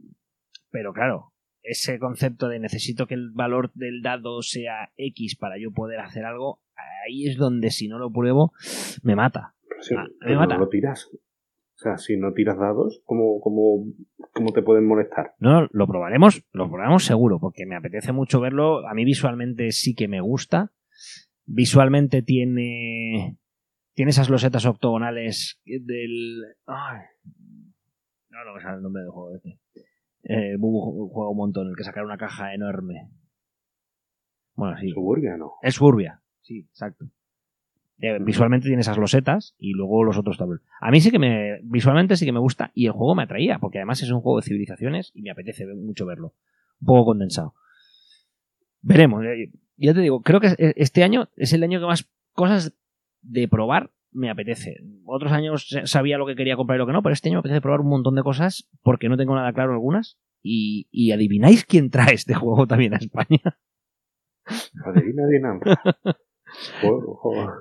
[0.71, 1.31] pero claro,
[1.61, 6.25] ese concepto de necesito que el valor del dado sea X para yo poder hacer
[6.25, 6.59] algo,
[7.07, 8.51] ahí es donde si no lo pruebo
[9.03, 9.55] me mata.
[9.69, 10.55] Pero, si- Ah, me mata.
[10.55, 11.09] no lo tiras.
[11.83, 13.85] Sea, si no tiras dados, ¿cómo, cómo,
[14.31, 15.33] cómo te pueden molestar?
[15.39, 18.87] No, no, lo probaremos, lo probaremos seguro, porque me apetece mucho verlo.
[18.87, 20.71] A mí visualmente sí que me gusta.
[21.45, 23.37] Visualmente tiene.
[23.95, 26.41] Tiene esas losetas octogonales del.
[26.65, 27.01] Ay,
[28.29, 29.59] no, no me sale el nombre del juego este.
[30.23, 33.11] Eh, Bubu juega un montón, el que sacar una caja enorme.
[34.55, 34.89] Bueno, sí.
[34.89, 35.55] Suburbia, no.
[35.61, 37.07] Es Suburbia, sí, exacto.
[37.99, 40.65] Eh, visualmente tiene esas losetas y luego los otros tableros.
[40.81, 41.59] A mí sí que me.
[41.63, 44.39] Visualmente sí que me gusta y el juego me atraía, porque además es un juego
[44.39, 46.33] de civilizaciones y me apetece mucho verlo.
[46.81, 47.53] Un poco condensado.
[48.81, 49.23] Veremos.
[49.25, 52.75] eh, Ya te digo, creo que es- este año es el año que más cosas
[53.21, 54.77] de probar me apetece.
[55.05, 57.39] Otros años sabía lo que quería comprar y lo que no, pero este año me
[57.39, 60.17] apetece probar un montón de cosas porque no tengo nada claro algunas.
[60.43, 63.39] Y, y adivináis quién trae este juego también a España.
[64.85, 65.59] Adivina, adivina.
[66.81, 67.51] Juego, juego.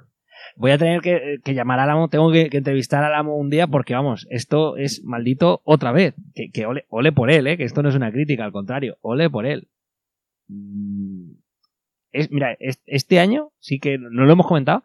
[0.57, 3.49] Voy a tener que, que llamar al amo, tengo que, que entrevistar al amo un
[3.51, 6.15] día porque, vamos, esto es maldito otra vez.
[6.53, 7.57] Que, ole, ole por él, ¿eh?
[7.57, 9.69] que esto no es una crítica, al contrario, ole por él.
[10.49, 11.33] Mm,
[12.13, 14.85] Es, mira, es- este año sí que no lo hemos comentado,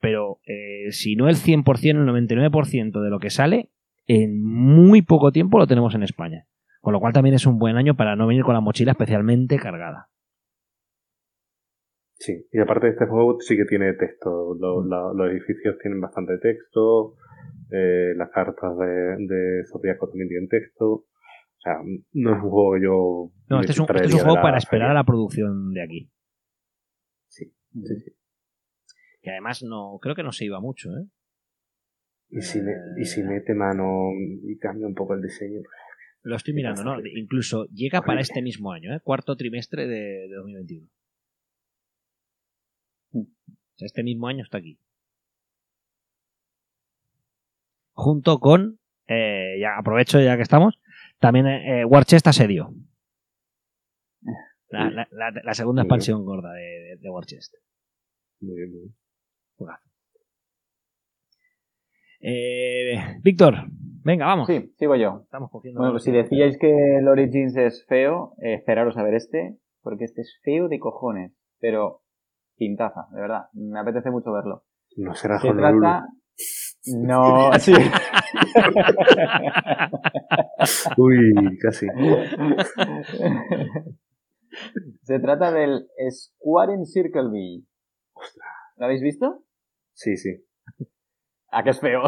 [0.00, 3.70] pero eh, si no el 100%, el 99% de lo que sale,
[4.08, 6.46] en muy poco tiempo lo tenemos en España.
[6.80, 9.56] Con lo cual también es un buen año para no venir con la mochila especialmente
[9.58, 10.08] cargada.
[12.24, 14.54] Sí, y aparte de este juego sí que tiene texto.
[14.58, 17.16] Los, la- los edificios tienen bastante texto.
[17.70, 20.86] eh, las cartas de, de Zodíaco también tienen texto.
[20.86, 21.74] O sea,
[22.12, 23.30] no es un juego que yo.
[23.50, 26.10] No, este es un, este es un juego para esperar a la producción de aquí.
[27.28, 28.12] Sí, sí, sí.
[29.20, 31.06] Que además no, creo que no se iba mucho, ¿eh?
[32.30, 34.10] Y si, me- y si mete mano
[34.42, 35.60] y cambia un poco el diseño.
[35.60, 35.68] pues,
[36.22, 36.96] Lo estoy mirando, ¿no?
[37.16, 39.00] Incluso llega para este mismo año, ¿eh?
[39.02, 40.88] Cuarto trimestre de, de 2021.
[43.74, 44.78] O sea, este mismo año está aquí.
[47.92, 50.78] Junto con, eh, ya aprovecho ya que estamos,
[51.20, 52.72] también eh, War Chest Asedio.
[54.68, 55.94] La, la- la- la segunda Muy bien.
[55.94, 57.54] expansión gorda de, de, de War Chest.
[58.40, 58.94] Muy bien, muy bien.
[62.20, 63.54] Eh, Víctor,
[64.02, 64.46] venga, vamos.
[64.46, 65.20] Sí, sigo yo.
[65.24, 65.78] Estamos cogiendo.
[65.80, 70.04] Bueno, pues si decíais que el Origins es feo, eh, esperaros a ver este, porque
[70.04, 72.02] este es feo de cojones, pero
[72.56, 73.42] pintaza, de verdad.
[73.52, 74.64] Me apetece mucho verlo.
[74.96, 75.80] No será Se Honolulu.
[75.80, 76.06] trata...
[76.86, 77.72] No, sí.
[80.96, 81.86] Uy, casi.
[85.02, 87.64] Se trata del Square in Circle V.
[88.76, 89.44] ¿Lo habéis visto?
[89.92, 90.30] Sí, sí.
[91.50, 92.02] ¿A qué es feo?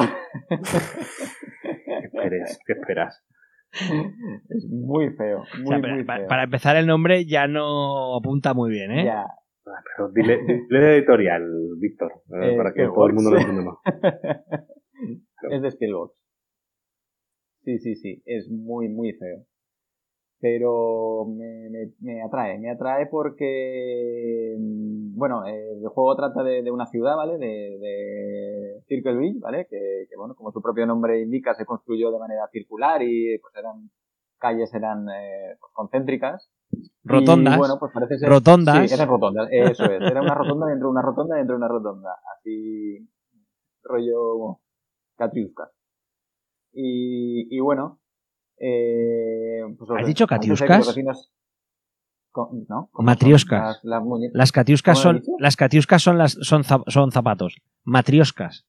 [0.49, 2.59] ¿Qué esperas?
[2.67, 3.23] ¿Qué esperas?
[4.49, 6.29] es muy feo, O muy, sea, para, muy para- feo.
[6.29, 9.05] para empezar, el nombre ya no apunta muy bien, ¿eh?
[9.05, 9.27] Ya.
[9.67, 10.39] Ah, Pero dile,
[10.71, 11.43] dile editorial,
[11.79, 13.79] Víctor, eh, para que todo el mundo lo entienda más.
[15.51, 16.15] es de Skillbox.
[17.65, 19.45] Sí, sí, sí, es muy, muy feo.
[20.39, 26.71] Pero me, me, me atrae, me atrae porque, mm, bueno, el juego trata de, de
[26.71, 27.39] una ciudad, ¿vale?
[27.39, 29.67] De, de Circle Beach, ¿vale?
[29.69, 33.55] Que, que, bueno, como su propio nombre indica, se construyó de manera circular y pues
[33.57, 33.91] eran
[34.39, 36.51] calles eran eh, pues, concéntricas.
[37.05, 37.55] Rotondas.
[37.55, 38.29] Y, bueno, pues parece ser...
[38.29, 38.89] Rotondas.
[38.89, 40.03] Sí, eran rotondas, eso es.
[40.03, 42.11] Era una rotonda dentro de una rotonda dentro de una rotonda.
[42.37, 43.09] Así,
[43.85, 44.61] rollo
[45.17, 45.71] Katiuska.
[46.73, 48.01] Y, y bueno,
[48.59, 50.99] eh, pues ¿Has dicho Katiuskas?
[52.69, 52.91] ¿No?
[52.93, 53.81] ¿Cómo Matrioskas.
[53.81, 54.01] son Las,
[54.35, 57.57] las catiuscas ¿Cómo lo son, las catiuscas son las, son, zap- son zapatos.
[57.85, 58.67] Matrioscas.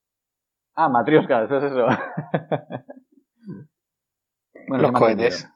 [0.73, 1.85] Ah, matrioscas, eso es eso.
[4.69, 5.49] bueno, Los cohetes.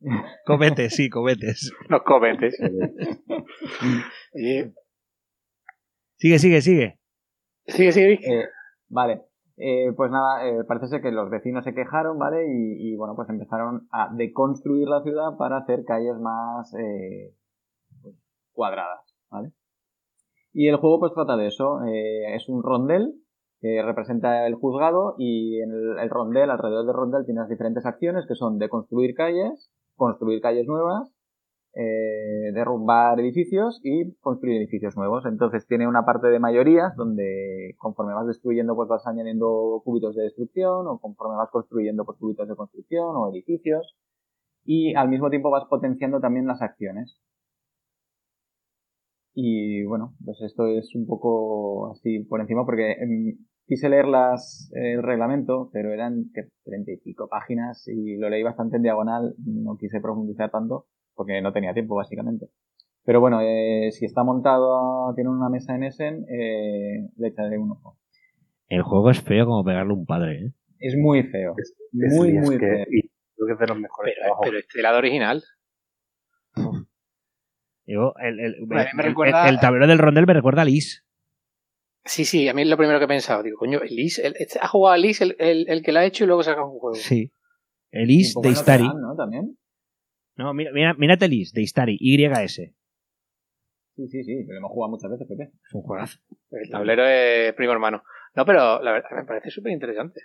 [0.46, 1.72] Cometes, sí, cometes.
[1.88, 2.58] Los cometes.
[4.34, 4.72] Oye,
[6.20, 6.98] Sigue, sigue, sigue.
[7.66, 8.08] sigue, sigue.
[8.08, 8.20] Vic.
[8.24, 8.44] Eh,
[8.90, 9.22] vale.
[9.56, 12.46] Eh, pues nada, eh, parece ser que los vecinos se quejaron, ¿vale?
[12.46, 17.34] Y, y, bueno, pues empezaron a deconstruir la ciudad para hacer calles más eh,
[18.02, 18.16] pues,
[18.52, 19.00] cuadradas,
[19.30, 19.52] ¿vale?
[20.52, 21.84] Y el juego pues trata de eso.
[21.86, 23.14] Eh, es un rondel
[23.60, 28.26] que representa el juzgado y en el, el rondel, alrededor del rondel, tienes diferentes acciones
[28.26, 29.70] que son deconstruir calles,
[30.00, 31.12] construir calles nuevas,
[31.74, 35.26] eh, derrumbar edificios y construir edificios nuevos.
[35.26, 40.22] Entonces tiene una parte de mayorías donde conforme vas destruyendo pues vas añadiendo cubitos de
[40.22, 43.94] destrucción o conforme vas construyendo pues cubitos de construcción o edificios
[44.64, 47.20] y al mismo tiempo vas potenciando también las acciones.
[49.34, 53.36] Y bueno, pues esto es un poco así por encima porque em,
[53.70, 56.24] quise leer las, el reglamento, pero eran
[56.64, 61.40] treinta y pico páginas y lo leí bastante en diagonal, no quise profundizar tanto porque
[61.40, 62.46] no tenía tiempo básicamente.
[63.04, 67.70] Pero bueno, eh, si está montado, tiene una mesa en Essen, eh, le echaré un
[67.70, 67.96] ojo.
[68.68, 70.52] El juego es feo como pegarle a un padre, ¿eh?
[70.80, 71.54] Es muy feo.
[71.56, 72.86] Es, Muy, es muy que- feo.
[72.90, 73.00] y
[73.36, 74.46] creo que es de los mejores Pero, trabajos.
[74.46, 75.42] pero este es el original.
[77.86, 80.62] Yo, el, el- A mí me el- recuerda- el- el tablero del rondel me recuerda
[80.62, 81.04] a Lis.
[82.04, 83.42] Sí, sí, a mí es lo primero que he pensado.
[83.42, 86.00] Digo, coño, el Is, el- este- ha jugado al Is el, el, el que la
[86.00, 86.94] ha hecho y luego saca un juego.
[86.94, 87.32] Sí.
[87.90, 88.84] El Is Un poco de Istari.
[88.84, 89.16] Ocean, ¿no?
[89.16, 89.58] También.
[90.36, 92.54] No, mira, mira, mírate el Is de Istari, YS.
[93.96, 95.50] Sí, sí, sí, pero hemos jugado muchas veces, Pepe.
[95.66, 96.18] Es un juegazo.
[96.52, 98.02] El tablero es primo hermano.
[98.34, 100.20] No, pero la verdad me parece súper interesante.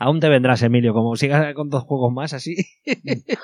[0.00, 2.56] Aún te vendrás, Emilio, como sigas con dos juegos más así.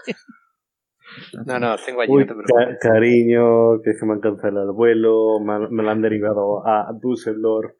[1.46, 2.78] No, no, tengo allí, Uy, no te preocupes.
[2.80, 6.66] ca- cariño, que que me han cancelado el vuelo, me, han- me lo han derivado
[6.66, 7.72] a Düsseldorf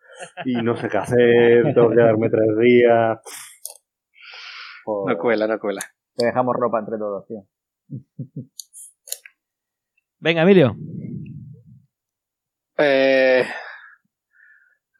[0.44, 3.18] y no sé qué hacer, tengo que quedarme tres días.
[4.84, 5.16] Joder.
[5.16, 5.80] No cuela, no cuela.
[6.14, 7.46] Te dejamos ropa entre todos, tío.
[10.20, 10.76] Venga, Emilio.
[12.78, 13.44] Eh,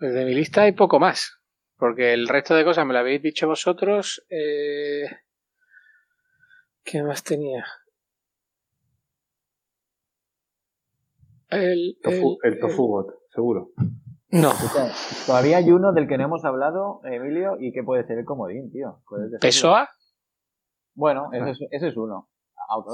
[0.01, 1.39] de mi lista hay poco más.
[1.77, 4.24] Porque el resto de cosas me lo habéis dicho vosotros.
[4.31, 5.05] Eh,
[6.85, 7.65] ¿Qué más tenía?
[11.55, 13.70] El, Tofu- el- el Tofubot, seguro.
[14.31, 14.90] No, Escucha,
[15.26, 18.70] Todavía hay uno del que no hemos hablado, Emilio, y que puede ser el comodín,
[18.72, 19.01] tío.
[19.40, 19.89] ¿Pesoa?
[20.94, 22.28] Bueno, ese es, ese es uno.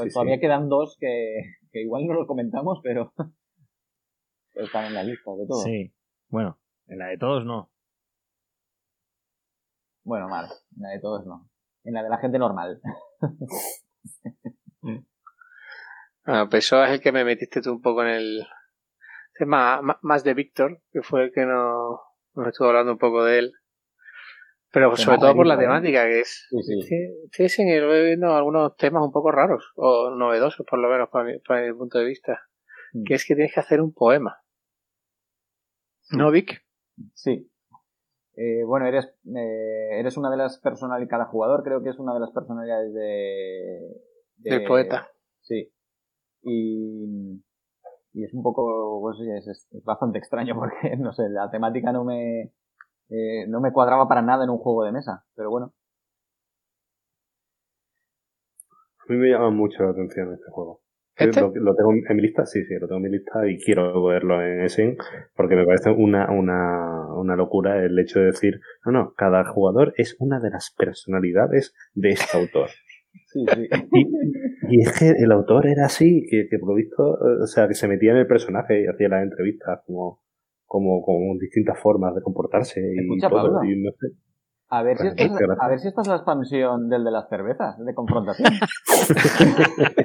[0.03, 0.41] Sí, todavía sí.
[0.41, 1.41] quedan dos que,
[1.73, 3.13] que igual no los comentamos, pero
[4.55, 5.63] están en la lista de todos.
[5.65, 5.95] Sí.
[6.29, 6.59] Bueno,
[6.89, 7.71] en la de todos no.
[10.05, 10.47] Bueno, mal.
[10.77, 11.49] En la de todos no.
[11.85, 12.81] En la de la gente normal.
[16.31, 18.47] Bueno, Pessoa es el que me metiste tú un poco en el.
[19.35, 21.99] Es más, de Víctor, que fue el que nos,
[22.35, 23.53] nos estuvo hablando un poco de él.
[24.71, 25.59] Pero sobre todo por la ¿eh?
[25.59, 26.47] temática, que es.
[27.33, 27.65] Sí, sí.
[27.81, 31.41] Lo he viendo algunos temas un poco raros, o novedosos, por lo menos, para mi,
[31.41, 32.41] para mi punto de vista.
[32.93, 33.03] Mm.
[33.03, 34.39] Que es que tienes que hacer un poema.
[36.13, 36.65] ¿No, Vic?
[37.15, 37.51] Sí.
[38.37, 42.15] Eh, bueno, eres, eh, eres una de las personalidades, cada jugador creo que es una
[42.15, 43.81] de las personalidades de...
[44.37, 45.11] de- Del poeta.
[45.41, 45.73] Sí.
[46.43, 47.43] Y,
[48.13, 51.51] y es un poco, pues sí, es, es- es bastante extraño porque, no sé, la
[51.51, 52.53] temática no me,
[53.11, 55.75] eh, no me cuadraba para nada en un juego de mesa, pero bueno.
[59.09, 60.81] A mí me llama mucho la atención este juego.
[61.17, 61.41] ¿Este?
[61.41, 64.03] Lo, lo tengo en mi lista, sí, sí, lo tengo en mi lista y quiero
[64.05, 64.97] verlo en Essen
[65.37, 69.93] porque me parece una, una, una locura el hecho de decir, no, no, cada jugador
[69.97, 72.71] es una de las personalidades de este autor.
[73.33, 73.69] Sí, sí.
[74.71, 77.47] Y, y es que el autor era así, que, que por lo visto, eh, o
[77.47, 80.21] sea, que se metía en el personaje y hacía las entrevistas como,
[80.65, 83.55] como, como distintas formas de comportarse y Escucha, todo.
[83.55, 83.65] Pablo.
[83.65, 84.09] Y no sé.
[84.69, 85.65] A ver, si Bueno, esta es, muchas gracias.
[85.65, 88.53] a ver si esta es la expansión del de las cervezas, de confrontación.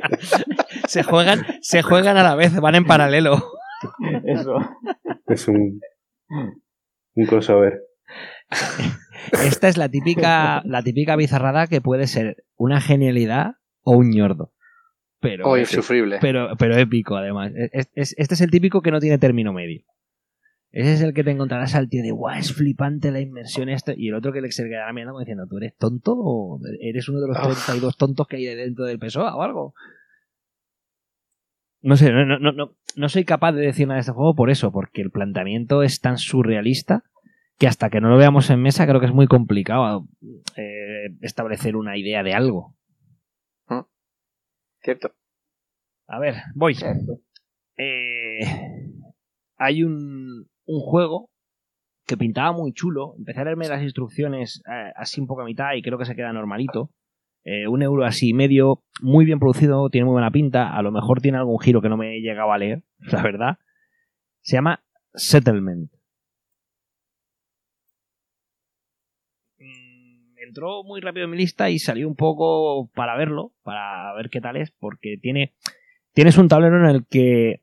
[0.88, 3.36] Se juegan, se juegan a la vez, van en paralelo.
[4.26, 4.56] Eso.
[5.28, 5.80] Es un,
[7.16, 7.82] un crossover.
[9.46, 14.52] Esta es la típica, la típica bizarrada que puede ser una genialidad o un ñordo.
[15.20, 16.18] Pero, O insufrible.
[16.22, 17.52] pero, pero épico, además.
[17.72, 19.84] Es- es- este es el típico que no tiene término medio.
[20.72, 23.94] Ese es el que te encontrarás al tío de guau, es flipante la inmersión esta.
[23.96, 27.08] Y el otro que le se quedará mirando como diciendo, ¿tú eres tonto o eres
[27.08, 27.44] uno de los Ah.
[27.44, 29.74] 32 tontos que hay dentro del PSOA o algo?
[31.82, 34.36] No sé, no, no, no, no, no soy capaz de decir nada de este juego
[34.36, 37.04] por eso, porque el planteamiento es tan surrealista
[37.58, 40.08] que hasta que no lo veamos en mesa creo que es muy complicado
[40.58, 40.75] eh,
[41.22, 42.76] establecer una idea de algo.
[44.82, 45.16] Cierto.
[46.08, 46.78] A ver, voy.
[47.76, 48.40] Eh,
[49.58, 51.32] hay un, un juego
[52.06, 53.16] que pintaba muy chulo.
[53.18, 56.16] Empecé a leerme las instrucciones eh, así un poco a mitad y creo que se
[56.16, 56.92] queda normalito.
[57.44, 60.76] Eh, un euro así medio, muy bien producido, tiene muy buena pinta.
[60.76, 63.58] A lo mejor tiene algún giro que no me he llegado a leer, la verdad.
[64.42, 64.84] Se llama
[65.14, 65.92] Settlement.
[69.60, 74.30] Mm, Entró muy rápido en mi lista y salió un poco para verlo, para ver
[74.30, 75.52] qué tal es, porque tiene
[76.16, 77.60] Tienes un tablero en el que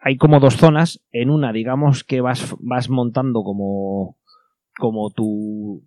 [0.00, 1.02] hay como dos zonas.
[1.10, 4.16] En una, digamos que vas, vas montando como,
[4.78, 5.82] como tu.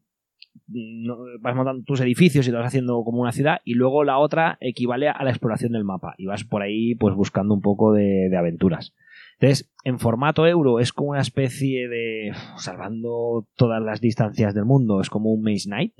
[1.39, 3.61] vas montando tus edificios y te vas haciendo como una ciudad.
[3.63, 6.15] Y luego la otra equivale a la exploración del mapa.
[6.17, 8.93] Y vas por ahí pues buscando un poco de, de aventuras.
[9.39, 12.33] Entonces, en formato euro es como una especie de.
[12.57, 14.99] salvando todas las distancias del mundo.
[14.99, 15.93] Es como un Maze Knight.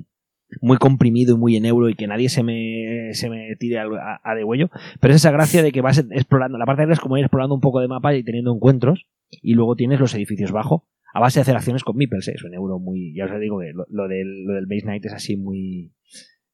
[0.61, 4.19] Muy comprimido y muy en euro y que nadie se me, se me tire a,
[4.23, 4.69] a, de huello.
[4.99, 6.57] Pero es esa gracia de que vas explorando.
[6.57, 9.05] La parte de es como ir explorando un poco de mapa y teniendo encuentros.
[9.41, 10.88] Y luego tienes los edificios bajo.
[11.13, 12.34] A base de hacer acciones con meeples, ¿eh?
[12.35, 13.13] es un euro muy.
[13.13, 15.93] Ya os digo que lo, lo del, lo del Base Night es así muy.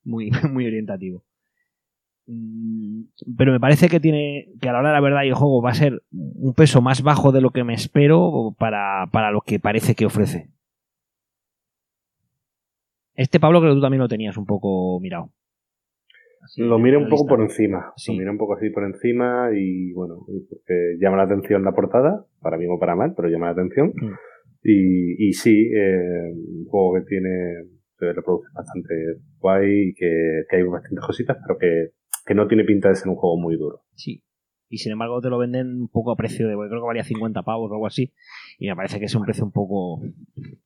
[0.03, 1.26] Muy, muy orientativo.
[2.27, 3.03] Mm,
[3.38, 4.49] Pero me parece que tiene.
[4.61, 6.81] que a la hora de la verdad y el juego va a ser un peso
[6.81, 10.49] más bajo de lo que me espero para, para lo que parece que ofrece.
[13.15, 15.29] Este Pablo creo que tú también lo tenías un poco mirado.
[16.41, 17.29] así lo la un poco lista.
[17.29, 17.93] por encima.
[17.95, 18.11] Sí.
[18.11, 22.25] Lo mira un poco así por encima y bueno, porque llama la atención la portada,
[22.41, 23.87] para bien o para mal, pero llama la atención.
[23.95, 24.13] Mm.
[24.63, 27.65] Y, y sí, eh, un juego que tiene,
[27.97, 28.93] se reproduce bastante
[29.39, 31.91] guay y que, que hay bastantes cositas, pero que,
[32.25, 33.81] que no tiene pinta de ser un juego muy duro.
[33.93, 34.21] Sí.
[34.76, 37.43] Y sin embargo te lo venden un poco a precio de, creo que valía 50
[37.43, 38.11] pavos o algo así.
[38.60, 40.02] Y me parece que es un precio un poco...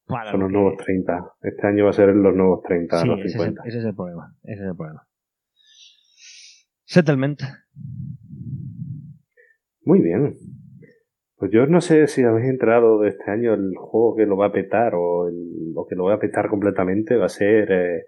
[0.08, 1.34] para Son lo los que- nuevos 30.
[1.44, 3.62] Este año va a ser los nuevos 30, Sí, los ese es, el, 50.
[3.68, 4.36] ese es el problema.
[4.42, 5.08] Ese es el problema.
[6.86, 7.40] Settlement.
[9.84, 10.36] Muy bien.
[11.36, 14.48] Pues yo no sé si habéis enterado de este año el juego que lo va
[14.48, 18.04] a petar o el, lo que lo va a petar completamente va a ser eh,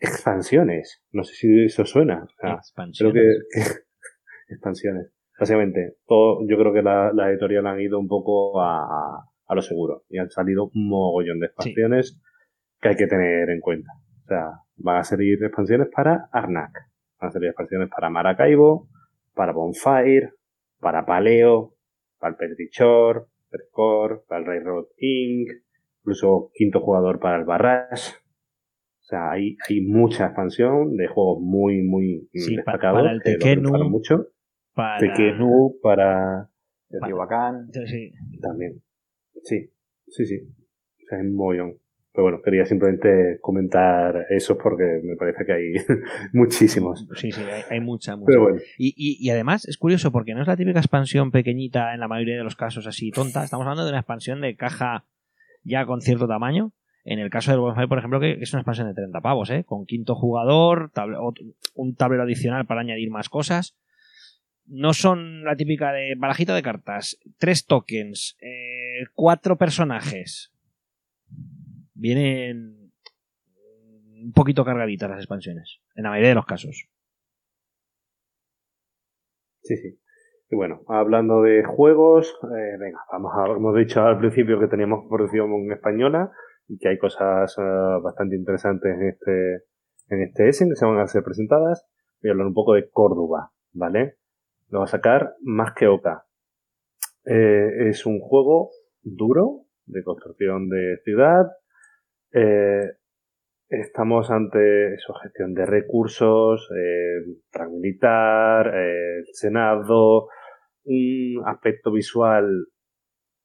[0.00, 1.02] expansiones.
[1.12, 2.24] No sé si eso suena.
[2.24, 3.14] O sea, creo Expansiones.
[3.14, 5.12] que, que- expansiones.
[5.40, 9.62] Básicamente, todo, yo creo que la, la editorial han ido un poco a, a, lo
[9.62, 12.20] seguro y han salido un mogollón de expansiones
[12.80, 13.90] que hay que tener en cuenta.
[14.24, 16.72] O sea, van a salir expansiones para Arnak,
[17.18, 18.86] van a salir expansiones para Maracaibo,
[19.34, 20.34] para Bonfire,
[20.78, 21.74] para Paleo,
[22.18, 25.48] para el Petrichor, Percor, para el Railroad Inc.,
[26.00, 28.12] incluso quinto jugador para el Barrage.
[29.00, 33.00] O sea, hay, hay mucha expansión de juegos muy, muy Sí, destacados.
[33.00, 34.26] para el triunfaron mucho.
[34.74, 34.98] Para...
[34.98, 36.50] Tekkenu para
[36.88, 37.68] Teotihuacán.
[37.72, 38.12] Sí.
[38.40, 38.82] también.
[39.42, 39.70] Sí,
[40.08, 40.40] sí, sí.
[40.40, 41.78] O sea, es un mogollón.
[42.12, 45.72] Pero bueno, quería simplemente comentar eso porque me parece que hay
[46.32, 47.06] muchísimos.
[47.14, 48.26] Sí, sí, hay, hay mucha, mucha.
[48.26, 51.94] Pero bueno, Y, y, y además es curioso porque no es la típica expansión pequeñita
[51.94, 53.44] en la mayoría de los casos así tonta.
[53.44, 55.04] Estamos hablando de una expansión de caja
[55.62, 56.72] ya con cierto tamaño.
[57.04, 59.64] En el caso del Bonfire, por ejemplo, que es una expansión de 30 pavos, ¿eh?
[59.64, 60.90] con quinto jugador,
[61.74, 63.76] un tablero adicional para añadir más cosas.
[64.72, 70.52] No son la típica de barajita de cartas, tres tokens, eh, cuatro personajes.
[71.94, 72.92] Vienen
[74.22, 76.88] un poquito cargaditas las expansiones, en la mayoría de los casos.
[79.62, 79.98] sí, sí.
[80.52, 85.06] Y bueno, hablando de juegos, eh, venga, vamos a, hemos dicho al principio que teníamos
[85.08, 86.32] producción española
[86.66, 87.62] y que hay cosas eh,
[88.02, 89.54] bastante interesantes en este,
[90.08, 91.86] en este Essen que se van a ser presentadas.
[92.22, 94.19] Voy a hablar un poco de Córdoba, ¿vale?
[94.70, 96.24] Lo va a sacar más que Oca.
[97.24, 98.70] Eh, es un juego
[99.02, 101.46] duro de construcción de ciudad.
[102.32, 102.88] Eh,
[103.68, 110.28] estamos ante eso, gestión de recursos, eh, rango militar, eh, Senado,
[110.84, 112.66] un aspecto visual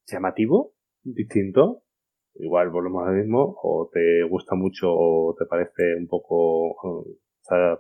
[0.05, 0.73] llamativo,
[1.03, 1.81] distinto.
[2.35, 7.05] Igual volvemos a lo mismo, o te gusta mucho o te parece un poco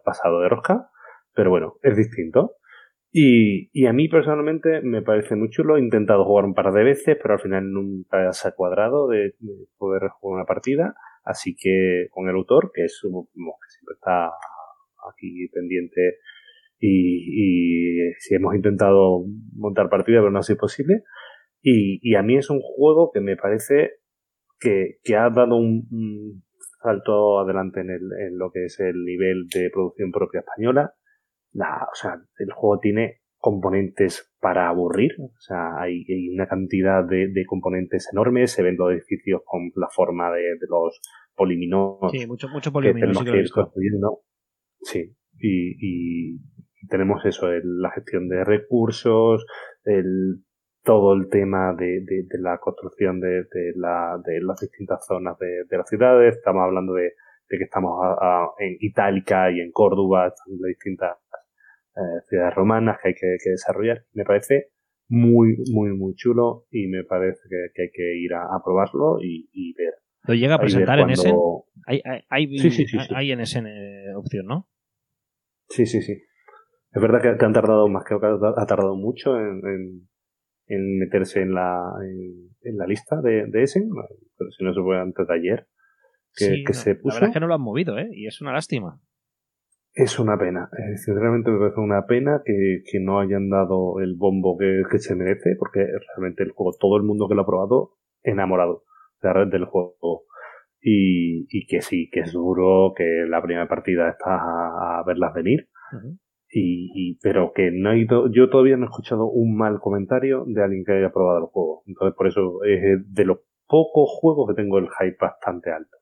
[0.03, 0.89] pasado de rosca,
[1.33, 2.55] pero bueno, es distinto.
[3.17, 5.77] Y, a mí personalmente me parece muy chulo.
[5.77, 9.35] He intentado jugar un par de veces, pero al final nunca se ha cuadrado de,
[9.39, 10.95] de poder jugar una partida.
[11.23, 14.25] Así que con el autor, que es como que siempre está
[15.09, 16.17] aquí pendiente
[16.77, 19.23] y, y si hemos intentado
[19.53, 21.03] montar partida, pero no ha sido posible.
[21.61, 23.91] Y, y a mí es un juego que me parece
[24.59, 26.43] que, que ha dado un, un
[26.83, 30.95] salto adelante en, el, en lo que es el nivel de producción propia española.
[31.55, 35.11] La, o sea, el juego tiene componentes para aburrir.
[35.21, 38.51] O sea, hay, hay una cantidad de, de componentes enormes.
[38.51, 40.99] Se ven los edificios con la forma de, de los
[41.35, 43.43] poliminos Sí, mucho, mucho que poliomino, tenemos que que ir.
[44.81, 46.39] Sí, y, y
[46.89, 49.45] tenemos eso, el- la gestión de recursos,
[49.83, 50.43] el,
[50.83, 53.45] todo el tema de, de, la construcción de,
[53.75, 56.35] la, de las distintas zonas de, las ciudades.
[56.35, 57.11] Estamos hablando de,
[57.47, 61.17] que estamos a- a- en Itálica y en Córdoba, las distintas
[61.95, 64.05] eh, ciudades romanas que hay que, que desarrollar.
[64.13, 64.71] Me parece
[65.07, 69.19] muy, muy, muy chulo y me parece que, que hay que ir a, a probarlo
[69.21, 69.93] y, y ver.
[70.27, 71.31] ¿Lo llega a presentar en Essen?
[71.31, 74.67] cuando- Hay, hay, hay, Sí, sí, sí, hay en Essen eh, opción, ¿no?
[75.69, 76.13] Sí, sí, sí.
[76.91, 80.09] Es verdad que, que han tardado más que Oca ha tardado mucho en, en,
[80.67, 83.89] en meterse en la, en, en la lista de, de Essen,
[84.37, 85.67] pero si no se fue antes de ayer
[86.35, 87.15] que, que no, se La puso.
[87.15, 88.09] verdad es que no lo han movido, ¿eh?
[88.13, 88.99] Y es una lástima.
[89.95, 90.69] Es una pena.
[90.97, 95.15] Sinceramente me parece una pena que, que no hayan dado el bombo que, que se
[95.15, 97.91] merece, porque realmente el juego, todo el mundo que lo ha probado,
[98.21, 100.23] enamorado o sea, del juego.
[100.81, 105.33] Y, y que sí, que es duro, que la primera partida está a, a verlas
[105.33, 105.69] venir.
[106.49, 110.43] Y, y- pero que no he ido, yo todavía no he escuchado un mal comentario
[110.47, 111.83] de alguien que haya probado el juego.
[111.87, 115.97] Entonces, por eso es de los pocos juegos que tengo el hype bastante alto.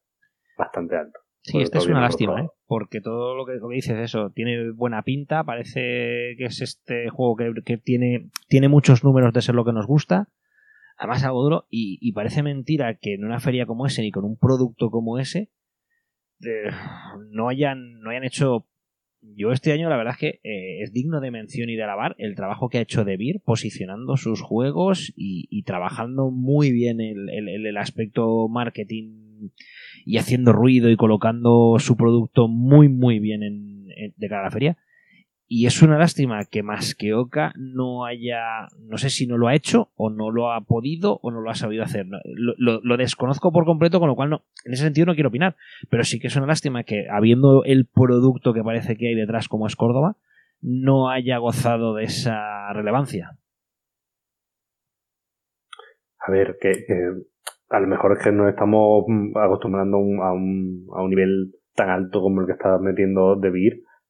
[0.57, 1.19] Bastante alto.
[1.43, 2.47] Sí, esta es una lástima, ¿eh?
[2.65, 7.09] Porque todo lo que, lo que dices eso tiene buena pinta, parece que es este
[7.09, 10.29] juego que, que tiene, tiene muchos números de ser lo que nos gusta,
[10.97, 14.23] además algo duro, y, y parece mentira que en una feria como ese, ni con
[14.23, 15.51] un producto como ese,
[16.39, 16.71] eh,
[17.31, 18.65] no hayan, no hayan hecho
[19.35, 22.15] yo este año la verdad es que eh, es digno de mención y de alabar
[22.17, 27.77] el trabajo que ha hecho DeVir posicionando sus juegos y, trabajando muy bien el, el,
[27.77, 29.49] aspecto marketing
[30.05, 34.51] y haciendo ruido y colocando su producto muy muy bien en, de cara a la
[34.51, 34.77] feria
[35.55, 39.49] y es una lástima que más que Oka no haya, no sé si no lo
[39.49, 42.07] ha hecho o no lo ha podido o no lo ha sabido hacer.
[42.07, 45.55] Lo, desconozco por completo, con lo cual no, en ese sentido no quiero opinar.
[45.91, 49.47] Pero sí que es una lástima que habiendo el producto que parece que hay detrás
[49.47, 50.17] como es Córdoba,
[50.59, 53.37] no haya gozado de esa relevancia.
[56.17, 56.71] A ver, que,
[57.69, 59.05] a lo mejor es que nos estamos
[59.35, 63.51] acostumbrando a un, a un nivel tan alto como el que está metiendo De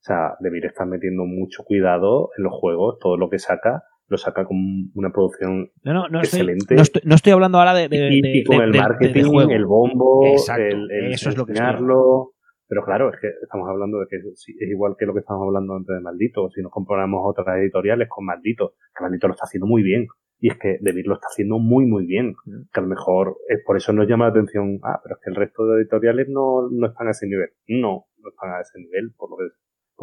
[0.04, 4.18] o sea, debería estar metiendo mucho cuidado en los juegos, todo lo que saca lo
[4.18, 4.58] saca con
[4.94, 5.72] una producción
[6.20, 6.76] excelente.
[6.76, 10.26] no, estoy, hablando ahora de, y, con el marketing, el bombo,
[10.58, 14.96] el, eso es lo que Pero claro, es que estamos hablando de que es igual
[15.00, 16.50] que lo que estamos hablando antes de Maldito.
[16.50, 20.06] Si nos comparamos otras editoriales con Maldito, que Maldito lo está haciendo muy bien.
[20.40, 22.36] Y es que Debir lo está haciendo muy, muy bien.
[22.46, 22.64] Mm.
[22.74, 25.30] Que a lo mejor es por eso nos llama la atención, ah, pero es que
[25.30, 27.50] el resto de editoriales no, no están a ese nivel.
[27.68, 29.46] No, no están a ese nivel, por lo que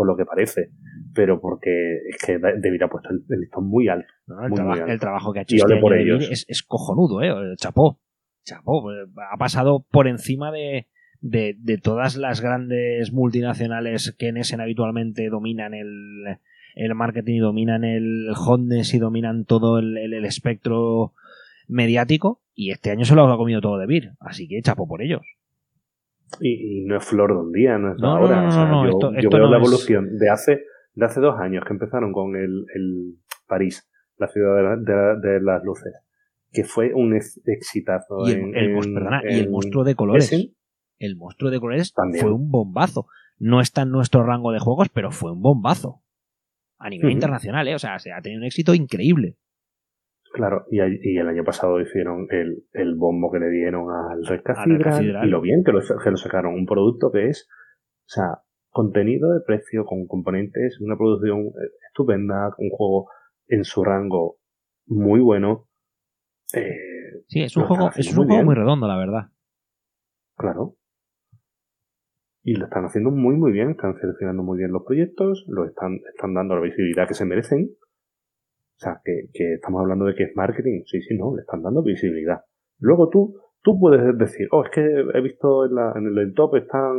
[0.01, 0.71] por lo que parece,
[1.15, 4.09] pero porque es que debería puesto el, listón muy alto.
[4.87, 7.55] el, trabajo que ha hecho este es, es, cojonudo, ¿eh?
[7.57, 8.01] Chapó.
[8.43, 8.91] Chapó.
[8.91, 10.87] Ha pasado por encima de,
[11.21, 16.39] de, todas las grandes multinacionales que en ese habitualmente dominan el,
[16.77, 21.13] el marketing y dominan el hotness y dominan todo el, el, espectro
[21.69, 25.03] mediático y este año se lo ha comido todo de Vir, así que chapó por
[25.03, 25.27] ellos.
[26.41, 28.49] Y, no es flor de un día, no es ahora.
[29.21, 33.17] yo, veo la evolución de hace, de hace dos años que empezaron con el, el
[33.47, 35.93] París, la ciudad de, las luces,
[36.53, 38.29] que fue un exitazo.
[38.29, 40.33] Y el, monstruo, de colores.
[40.99, 43.07] El monstruo de colores fue un bombazo.
[43.39, 46.03] No está en nuestro rango de juegos, pero fue un bombazo.
[46.79, 47.75] A nivel internacional, ¿eh?
[47.75, 49.37] O sea, se ha tenido un éxito increíble.
[50.33, 54.43] Claro, y, y, el año pasado hicieron el, el bombo que le dieron al Red
[54.45, 56.55] Cathedral, y lo bien que lo, que lo sacaron.
[56.55, 58.39] Un producto que es, o sea,
[58.69, 63.09] contenido de precio con componentes, una producción eh, estupenda, un juego
[63.49, 64.37] en su rango
[64.87, 65.69] muy bueno.
[66.55, 69.31] Eh, sí, es un juego, es un juego muy redondo, la verdad.
[70.37, 70.77] Claro.
[72.43, 75.99] Y lo están haciendo muy, muy bien, están seleccionando muy bien los proyectos, lo están,
[76.15, 77.71] están dando la visibilidad que se merecen
[78.81, 80.85] o sea, que, que estamos hablando de que es marketing.
[80.87, 82.41] Sí, sí, no, le están dando visibilidad.
[82.79, 86.57] Luego tú, tú puedes decir, oh, es que he visto en, la, en el top
[86.57, 86.97] están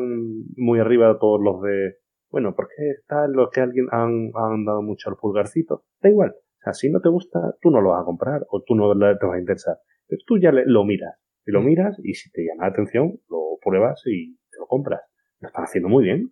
[0.58, 1.96] muy arriba todos los de,
[2.30, 5.86] bueno, porque están los que alguien han, han dado mucho al pulgarcito.
[6.00, 6.36] Da igual.
[6.36, 8.94] O sea, si no te gusta, tú no lo vas a comprar o tú no
[8.94, 9.78] te vas a interesar.
[10.08, 11.16] Pero tú ya lo miras.
[11.48, 15.02] Y lo miras y si te llama la atención, lo pruebas y te lo compras.
[15.40, 16.32] Lo están haciendo muy bien.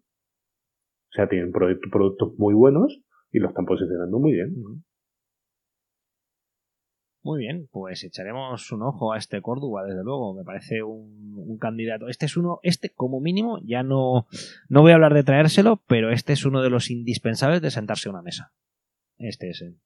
[1.10, 3.02] O sea, tienen productos muy buenos
[3.32, 4.54] y lo están posicionando muy bien.
[7.22, 10.34] Muy bien, pues echaremos un ojo a este Córdoba, desde luego.
[10.34, 12.08] Me parece un, candidato.
[12.08, 14.28] Este es uno, este como mínimo, ya no,
[14.70, 18.08] no voy a hablar de traérselo, pero este es uno de los indispensables de sentarse
[18.08, 18.54] a una mesa.
[19.18, 19.78] Este es el.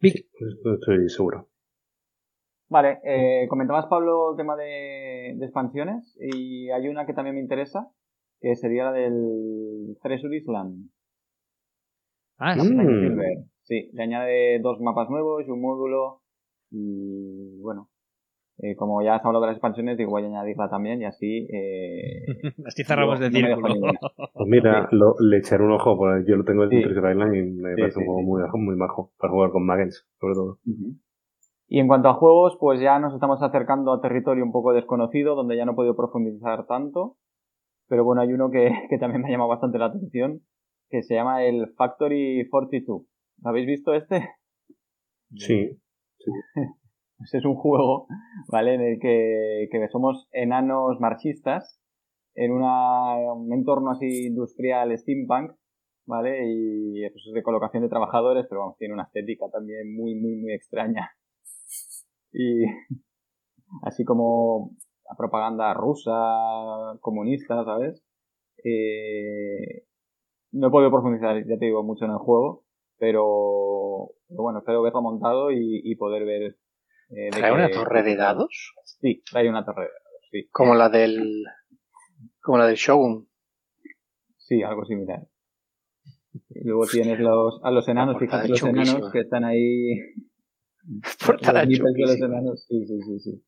[0.00, 0.26] Vic.
[0.74, 1.48] estoy seguro.
[2.68, 7.90] Vale, eh, comentabas Pablo el tema de, expansiones y hay una que también me interesa,
[8.40, 10.90] que sería la del Treasure Island.
[12.38, 12.72] Ah, sí.
[12.72, 13.53] Mm.
[13.64, 16.20] Sí, le añade dos mapas nuevos y un módulo.
[16.70, 17.88] Y bueno,
[18.58, 21.48] eh, como ya has hablado de las expansiones, digo, voy a añadirla también y así.
[21.50, 22.24] Eh,
[22.66, 23.74] así cerramos de círculo.
[24.34, 26.76] pues mira, le echaré un ojo, pues yo lo tengo en sí.
[26.76, 30.58] Island y me parece un juego muy, muy majo para jugar con Magens, sobre todo.
[31.66, 35.34] Y en cuanto a juegos, pues ya nos estamos acercando a territorio un poco desconocido,
[35.34, 37.16] donde ya no he podido profundizar tanto.
[37.88, 40.42] Pero bueno, hay uno que, que también me ha llamado bastante la atención,
[40.90, 43.02] que se llama el Factory 42.
[43.42, 44.28] ¿Habéis visto este?
[45.36, 45.80] Sí.
[47.18, 48.06] pues es un juego,
[48.48, 48.74] ¿vale?
[48.74, 51.80] En el que, que somos enanos marxistas
[52.34, 55.52] en una, un entorno así industrial steampunk,
[56.06, 56.40] ¿vale?
[56.46, 60.36] Y pues, es de colocación de trabajadores, pero vamos, tiene una estética también muy, muy,
[60.36, 61.10] muy extraña.
[62.36, 62.64] Y
[63.82, 64.72] así como
[65.08, 68.02] la propaganda rusa, comunista, ¿sabes?
[68.64, 69.84] Eh,
[70.50, 72.63] no he podido profundizar, ya te digo, mucho en el juego,
[72.98, 76.56] pero, bueno, espero verlo montado y, poder ver.
[77.10, 78.74] Eh, ¿Trae una torre de dados?
[78.84, 80.48] Sí, trae una torre de dados, sí.
[80.50, 81.44] Como la del.
[82.40, 83.28] Como la del Shogun.
[84.38, 85.26] Sí, algo similar.
[86.50, 89.98] Y luego tienes los, a los enanos, fíjate, los enanos que están ahí.
[91.26, 93.44] Portada los los enanos, sí, sí, sí, sí.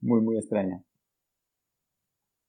[0.00, 0.82] Muy, muy extraña.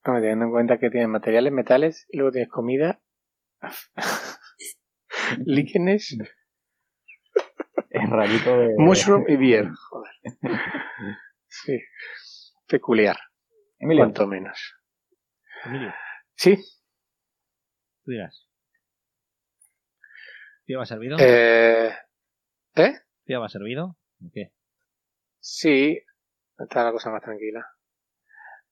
[0.04, 3.02] Teniendo en cuenta que tienes materiales, metales, y luego tienes comida,
[5.45, 6.18] líquenes,
[7.89, 8.76] Es rarito de...
[8.77, 9.69] mushroom y beer.
[9.89, 10.11] Joder.
[11.47, 11.80] Sí.
[12.68, 13.18] Peculiar,
[13.80, 14.76] Emilio, cuanto menos.
[15.65, 15.93] Emilio,
[16.35, 16.56] Sí,
[18.03, 18.47] tú dirás.
[20.65, 21.18] ¿Te va servido?
[21.19, 21.91] eh,
[22.76, 22.93] ¿eh?
[23.26, 23.97] ¿Te va servido?
[24.23, 24.51] ¿O qué?
[25.39, 25.99] Sí,
[26.60, 27.65] está la cosa más tranquila.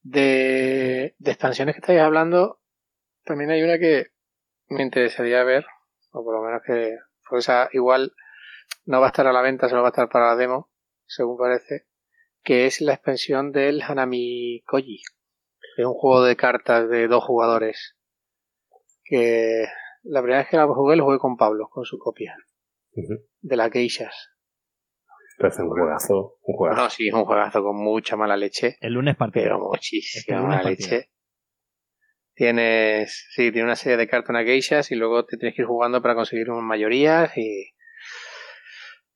[0.04, 2.62] De, de expansiones que estáis hablando,
[3.24, 4.12] también hay una que
[4.70, 5.66] me interesaría ver,
[6.12, 6.98] o por lo menos que,
[7.38, 8.14] esa igual
[8.86, 10.70] no va a estar a la venta, solo va a estar para la demo,
[11.06, 11.88] según parece,
[12.44, 15.02] que es la expansión del Hanami Koji,
[15.76, 17.98] que es un juego de cartas de dos jugadores,
[19.04, 19.66] que
[20.04, 22.36] la primera vez que la jugué lo jugué con Pablo, con su copia,
[23.42, 24.32] de las geishas.
[25.38, 26.82] Parece un juegazo, un juegazo.
[26.82, 28.78] No, sí, es un juegazo con mucha mala leche.
[28.82, 29.44] El lunes partido.
[29.44, 31.12] pero Este muchísima lunes mala leche.
[32.38, 35.68] Tienes, sí, tiene una serie de cartas, una geishas, y luego te tienes que ir
[35.68, 37.74] jugando para conseguir unas mayorías y,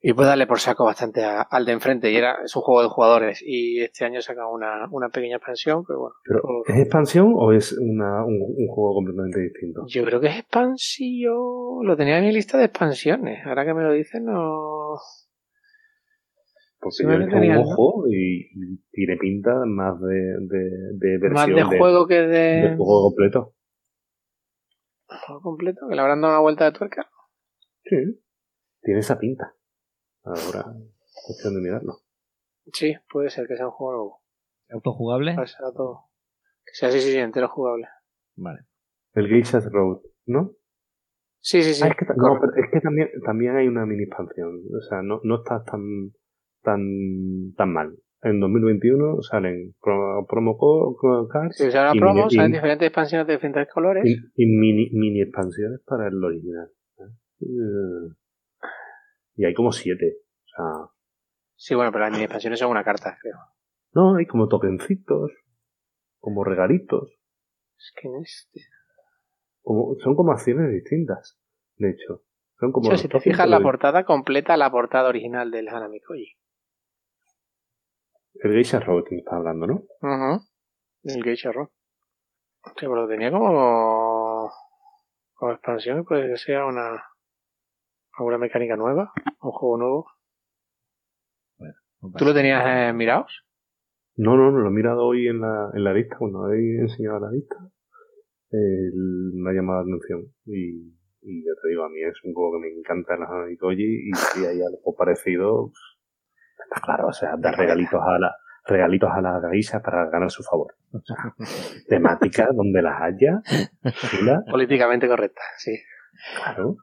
[0.01, 2.11] y puedes darle por saco bastante a- al de enfrente.
[2.11, 3.43] Y era, es un juego de jugadores.
[3.45, 6.15] Y este año sacan una, una pequeña expansión, pero bueno.
[6.25, 9.83] Pero, ¿Es expansión o es una, un, un juego completamente distinto?
[9.87, 11.37] Yo creo que es expansión.
[11.83, 13.45] Lo tenía en mi lista de expansiones.
[13.45, 14.95] Ahora que me lo dicen, no.
[16.81, 21.17] Porque Sí, yo me le lo echo un ojo y, tiene pinta más de, de,
[21.19, 22.75] de Más versión de juego que de de.
[22.75, 23.53] juego completo.
[25.27, 27.07] juego completo, que le habrán dado una vuelta de tuerca.
[27.83, 28.19] Sí.
[28.81, 29.55] Tiene esa pinta.
[30.23, 30.65] Ahora,
[31.27, 31.99] cuestión de mirarlo.
[32.73, 34.21] Sí, puede ser que sea un juego nuevo.
[34.71, 35.35] ¿Autojugable?
[35.35, 36.09] Que sea todo.
[36.65, 37.87] Que sea, sí, sí, sí, entero jugable.
[38.35, 38.61] Vale.
[39.13, 40.53] El Geisha's Road, ¿no?
[41.41, 41.83] Sí, sí, sí.
[41.83, 44.61] Ah, es que, no, pero es que también, también hay una mini expansión.
[44.75, 46.11] O sea, no, no está tan,
[46.61, 47.95] tan, tan mal.
[48.23, 50.57] En 2021 salen pro- promo
[51.27, 54.03] cards Si usan la y promo, mini- salen y- diferentes expansiones de diferentes colores.
[54.05, 54.13] y,
[54.43, 56.69] y mini, mini expansiones para el original.
[56.99, 57.03] ¿eh?
[57.41, 58.13] Eh,
[59.37, 60.17] Y hay como siete.
[60.19, 60.89] O sea,
[61.55, 63.37] Sí, bueno, pero las mini expansiones son una carta, creo.
[63.93, 65.31] no, hay como tokencitos,
[66.19, 67.09] como regalitos.
[67.77, 68.61] Es que en este.
[69.63, 71.39] Como, son como acciones distintas,
[71.77, 72.23] de hecho.
[72.59, 75.99] Son como O sea, si te fijas, la portada completa la portada original del Hanami
[76.01, 76.33] Koji.
[78.43, 79.73] El Geisha Road que me estás hablando, ¿no?
[80.01, 80.43] Ujú.
[81.03, 81.71] El Geisha Rock.
[82.63, 84.51] Hostia, pero lo tenía como.
[85.33, 87.03] como expansión puede que sea una.
[88.17, 89.11] alguna mecánica nueva,
[89.41, 90.05] un juego nuevo.
[92.17, 93.43] ¿Tú lo tenías eh, mirados?
[94.17, 97.19] No, no, no, lo he mirado hoy en la, en la lista, cuando he enseñado
[97.19, 97.55] la lista,
[98.51, 100.33] el- me ha llamado la atención.
[100.45, 103.55] Y, y ya te digo, a mí es un juego que me encanta el Hanami
[103.57, 105.71] Koji y si hay algo parecido,
[106.63, 108.35] está claro, o sea, dar regalitos a la
[108.65, 110.75] regalitos a las geishas para ganar su favor.
[110.91, 111.33] O sea,
[111.89, 113.41] temáticas donde las haya,
[114.09, 115.77] chula, Políticamente correcta, sí.
[116.35, 116.77] claro.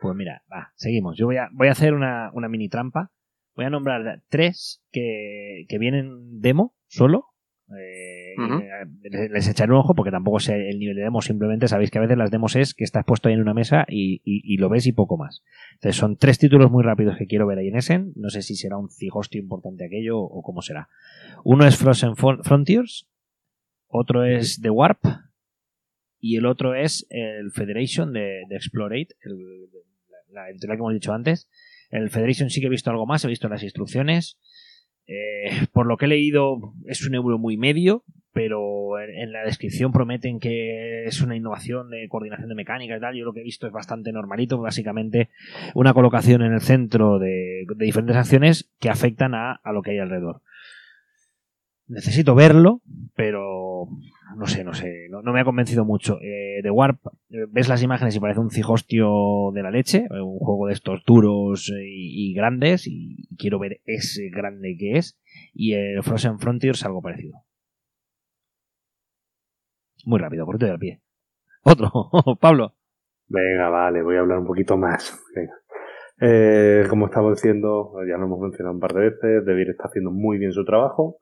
[0.00, 1.16] Pues mira, va, seguimos.
[1.16, 3.10] Yo voy a, voy a hacer una, una mini trampa.
[3.56, 7.24] Voy a nombrar tres que, que vienen demo solo.
[7.76, 11.20] Eh, eh, les echaré un ojo porque tampoco sé el nivel de demo.
[11.22, 13.84] Simplemente sabéis que a veces las demos es que estás puesto ahí en una mesa
[13.88, 15.42] y, lo ves y poco más.
[15.74, 18.12] Entonces son tres títulos muy rápidos que quiero ver ahí en Essen.
[18.16, 20.88] No sé si será un cigostio importante aquello o cómo será.
[21.44, 23.08] Uno es Frozen Fron- Frontiers.
[23.88, 25.04] Otro es The Warp.
[26.20, 29.14] Y el otro es el Federation de, de Explorate,
[30.30, 31.48] la editorial que hemos dicho antes.
[31.90, 34.36] El Federation sí que he visto algo más, he visto las instrucciones.
[35.06, 38.04] Eh, por lo que he leído, es un euro muy medio,
[38.38, 43.16] pero en, la descripción prometen que es una innovación de coordinación de mecánica y tal.
[43.16, 45.28] Yo lo que he visto es bastante normalito, básicamente
[45.74, 49.98] una colocación en el centro de, de diferentes acciones que afectan a, lo que hay
[49.98, 50.42] alrededor.
[51.88, 52.80] Necesito verlo,
[53.16, 53.88] pero
[54.36, 56.20] no sé, no sé, no, me ha convencido mucho.
[56.22, 60.20] Eh, The Warp, eh, ves las imágenes y parece un cigostio de la leche, eh,
[60.20, 65.18] un juego de estos duros y, y grandes, y quiero ver ese grande que es.
[65.52, 67.47] Y el Frozen Frontiers algo parecido.
[70.04, 71.00] Muy rápido, corto y al pie.
[71.62, 71.90] Otro,
[72.40, 72.74] Pablo.
[73.28, 75.18] Venga, vale, voy a hablar un poquito más.
[76.20, 80.10] Eh, como estamos diciendo, ya lo hemos mencionado un par de veces, Devir está haciendo
[80.10, 81.18] muy bien su trabajo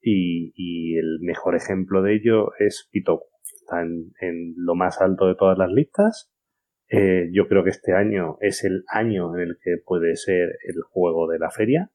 [0.00, 3.26] y, el mejor ejemplo de ello es Pitoku.
[3.42, 6.32] Está en, en lo más alto de todas las listas.
[6.88, 10.82] Eh, yo creo que este año es el año en el que puede ser el
[10.90, 11.90] juego de la feria,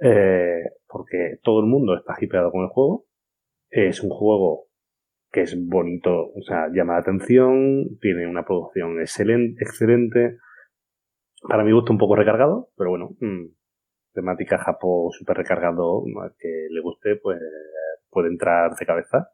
[0.00, 3.06] eh, porque todo el mundo está hipeado con el juego.
[3.70, 4.67] Es un juego
[5.30, 10.38] que es bonito, o sea, llama la atención, tiene una producción excelente, excelente.
[11.42, 13.46] Para mi gusto un poco recargado, pero bueno, mm,
[14.12, 17.40] temática Japo súper recargado, al que le guste, pues
[18.10, 19.28] puede entrar de cabeza.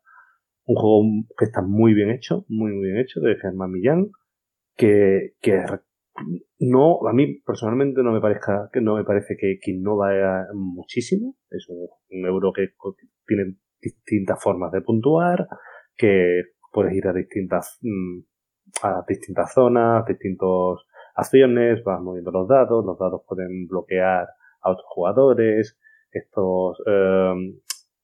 [0.67, 1.03] Un juego
[1.39, 4.11] que está muy bien hecho, muy, muy bien hecho, de Germán Millán,
[4.77, 5.63] que, que
[6.59, 11.37] no, a mí personalmente no me parezca, que no me parece que, que innova muchísimo.
[11.51, 12.69] Es un, euro que,
[13.27, 15.47] tiene distintas formas de puntuar,
[15.97, 16.43] que
[16.73, 18.21] puedes ir a distintas, mm,
[18.83, 20.81] a distintas zonas, distintas
[21.15, 24.29] acciones, vas moviendo los dados, los dados pueden bloquear
[24.63, 25.79] a otros jugadores,
[26.11, 27.61] estos, eh,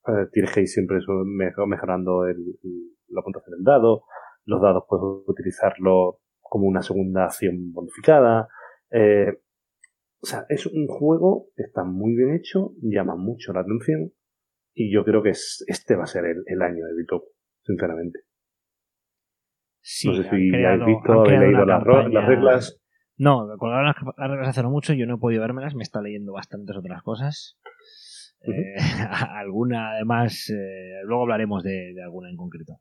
[0.08, 0.98] eh, que ir siempre
[1.66, 2.36] mejorando el,
[3.08, 4.04] la puntuación del dado,
[4.44, 8.48] los dados puedes utilizarlo como una segunda acción bonificada.
[8.90, 9.40] Eh,
[10.22, 14.12] o sea, es un juego está muy bien hecho, llama mucho la atención
[14.74, 17.28] y yo creo que es, este va a ser el, año de Bitoku,
[17.62, 18.20] sinceramente.
[19.82, 21.82] Sí, no sé si habéis visto, habéis leído las,
[22.26, 22.80] reglas.
[23.16, 26.02] No, colgaron las, las reglas hace no mucho, yo no he podido vérmelas, me está
[26.02, 27.58] leyendo bastantes otras cosas.
[28.42, 28.74] Eh,
[29.36, 32.80] alguna, además, eh, luego hablaremos de, alguna en concreto.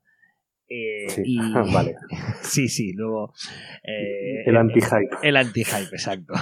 [0.68, 1.36] Eh, sí.
[1.74, 1.96] vale.
[2.42, 3.32] sí, sí, luego.
[3.82, 5.16] el anti-hype.
[5.22, 6.34] El anti-hype, exacto.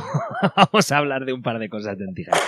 [0.57, 2.39] Vamos a hablar de un par de cosas de anti-hype.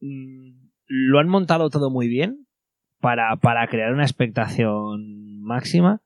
[0.00, 2.45] Mm, lo han montado todo muy bien
[3.00, 6.00] para, para crear una expectación máxima.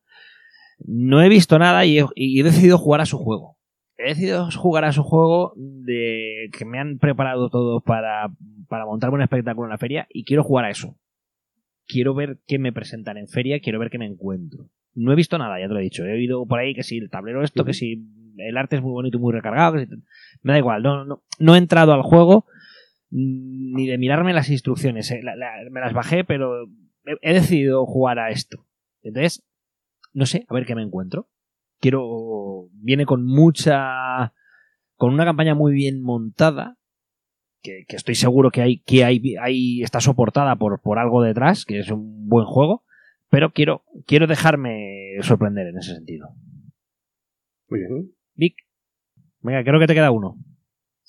[0.78, 3.56] No he visto nada y he decidido jugar a su juego
[4.00, 8.30] he decidido jugar a su juego de que me han preparado todo para,
[8.68, 10.96] para montarme un espectáculo en la feria y quiero jugar a eso.
[11.86, 14.70] Quiero ver qué me presentan en feria, quiero ver qué me encuentro.
[14.94, 16.04] No he visto nada, ya te lo he dicho.
[16.04, 18.06] He oído por ahí que si el tablero esto, que si
[18.38, 19.76] el arte es muy bonito y muy recargado,
[20.42, 20.82] me da igual.
[20.82, 22.46] No, no, no he entrado al juego
[23.10, 25.10] ni de mirarme las instrucciones.
[25.10, 25.20] Eh,
[25.70, 26.66] me las bajé, pero
[27.22, 28.66] he decidido jugar a esto.
[29.02, 29.44] Entonces,
[30.12, 31.28] no sé, a ver qué me encuentro
[31.80, 34.32] quiero viene con mucha
[34.96, 36.76] con una campaña muy bien montada
[37.62, 41.80] que, estoy seguro que hay que hay, hay está soportada por, por algo detrás que
[41.80, 42.84] es un buen juego
[43.28, 46.28] pero quiero quiero dejarme sorprender en ese sentido
[47.68, 48.56] muy bien Vic
[49.40, 50.36] venga creo que te queda uno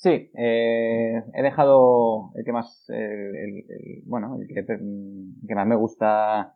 [0.02, 3.64] sí eh, he dejado el que más el,
[4.06, 6.54] bueno el que, el que más me gusta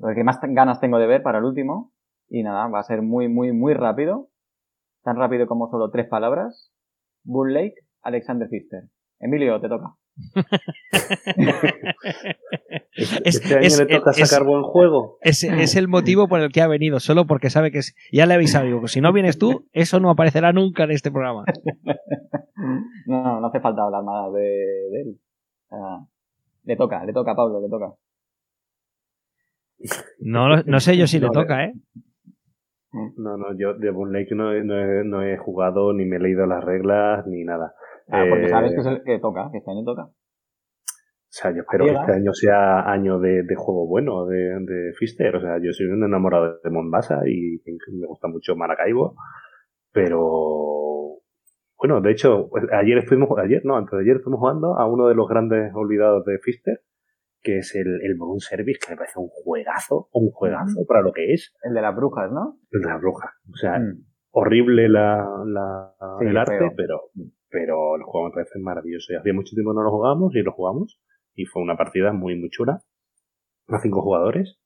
[0.00, 1.94] el que más ganas tengo de ver para el último
[2.28, 4.28] y nada, va a ser muy, muy, muy rápido.
[5.02, 6.72] Tan rápido como solo tres palabras.
[7.22, 8.84] Bull Lake, Alexander Pfister.
[9.20, 9.94] Emilio, te toca.
[12.94, 15.18] Este año le toca sacar buen juego.
[15.20, 17.80] Es, es, el motivo por el que ha venido, solo porque sabe que
[18.12, 18.64] ya le he avisado.
[18.64, 21.44] Digo, si no vienes tú, eso no aparecerá nunca en este programa.
[23.06, 25.18] no, no hace falta hablar nada de, él.
[26.64, 27.92] le toca, le toca a Pablo, le toca.
[30.20, 31.74] No, no sé yo si le toca, ¿eh?
[33.16, 36.62] No, no, yo de Boon Lake no, no, he, jugado, ni me he leído las
[36.62, 37.74] reglas, ni nada.
[38.08, 40.02] Ah, porque sabes que, es el que toca, que este año toca.
[41.34, 44.92] O sea, yo espero que este año sea año de, de juego bueno de, de,
[44.96, 45.34] Fister.
[45.34, 49.16] O sea, yo soy un enamorado de Mombasa y me gusta mucho Maracaibo.
[49.90, 51.20] Pero,
[51.76, 55.08] bueno, de hecho, pues, ayer estuvimos, ayer, no, antes de ayer estuvimos jugando a uno
[55.08, 56.82] de los grandes olvidados de Fister,
[57.42, 61.12] que es el, el Moon Service, que me parece un juegazo, un juegazo para lo
[61.12, 61.52] que es.
[61.62, 62.58] El de las brujas, ¿no?
[62.70, 63.32] El de las brujas.
[63.52, 64.04] O sea, mm.
[64.30, 67.10] horrible la, la el arte, pero,
[67.54, 69.12] pero el juego me parece maravilloso.
[69.12, 71.00] Y hacía mucho tiempo no lo jugamos y lo jugamos.
[71.36, 72.82] Y fue una partida muy, muy chula.
[73.68, 74.58] A cinco jugadores.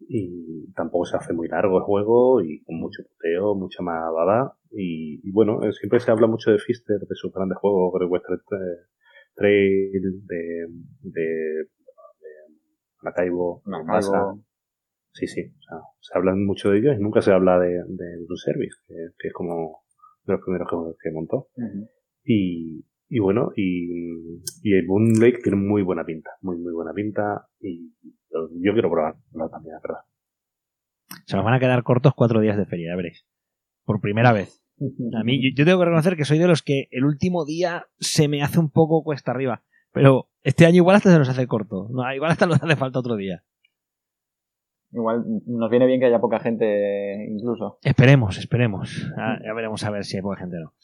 [0.00, 4.58] Y tampoco se hace muy largo el juego y con mucho puteo, mucha más baba.
[4.72, 8.40] Y, bueno, siempre se habla mucho de Fister, de sus grandes juegos, de Western
[9.36, 10.66] Trail, de,
[11.02, 11.68] de
[13.00, 14.34] Maracaibo, Masa.
[15.12, 15.42] Sí, sí.
[15.42, 18.76] O sea, se hablan mucho de ellos y nunca se habla de, de Blue Service,
[18.88, 19.84] que, es como
[20.24, 21.46] de los primeros juegos que montó.
[22.28, 26.92] Y, y bueno, y, y el Moon Lake tiene muy buena pinta, muy, muy buena
[26.92, 27.48] pinta.
[27.58, 27.94] Y
[28.30, 30.04] yo quiero probarlo también, la verdad.
[31.24, 33.26] Se nos van a quedar cortos cuatro días de feria, ya veréis.
[33.84, 34.62] Por primera vez.
[35.18, 37.86] A mí, yo, yo tengo que reconocer que soy de los que el último día
[37.98, 39.64] se me hace un poco cuesta arriba.
[39.92, 41.88] Pero este año igual hasta se nos hace corto.
[41.90, 43.42] No, igual hasta nos hace falta otro día.
[44.92, 47.78] Igual nos viene bien que haya poca gente incluso.
[47.82, 49.10] Esperemos, esperemos.
[49.16, 50.74] Ah, ya veremos a ver si hay poca gente o no.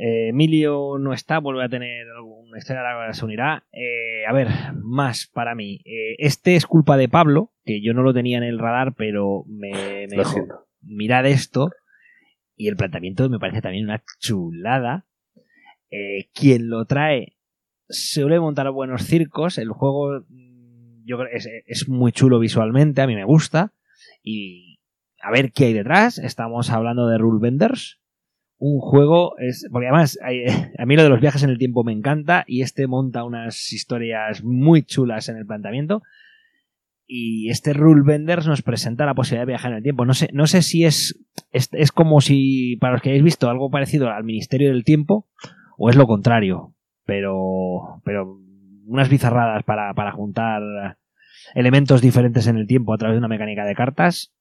[0.00, 3.66] Eh, Emilio no está, vuelve a tener alguna historia, se unirá.
[3.72, 5.80] Eh, a ver, más para mí.
[5.84, 9.44] Eh, este es culpa de Pablo, que yo no lo tenía en el radar, pero
[9.48, 11.70] me, me dijo, mirad esto.
[12.54, 15.06] Y el planteamiento me parece también una chulada.
[16.32, 17.38] quien lo trae
[17.88, 19.58] suele montar buenos circos.
[19.58, 23.72] El juego mm, yo creo es, es muy chulo visualmente, a mí me gusta.
[24.22, 24.80] Y
[25.20, 26.18] a ver qué hay detrás.
[26.18, 28.00] Estamos hablando de Rule Benders,
[28.58, 30.18] un juego, es, porque además
[30.78, 33.72] a mí lo de los viajes en el tiempo me encanta y este monta unas
[33.72, 36.02] historias muy chulas en el planteamiento.
[37.10, 40.04] Y este Rule Benders nos presenta la posibilidad de viajar en el tiempo.
[40.04, 41.18] No sé, no sé si es,
[41.52, 45.26] es, es como si, para los que hayáis visto, algo parecido al Ministerio del Tiempo,
[45.78, 46.74] o es lo contrario.
[47.06, 48.38] Pero, pero
[48.84, 50.98] unas bizarradas para, para juntar
[51.54, 54.34] elementos diferentes en el tiempo a través de una mecánica de cartas.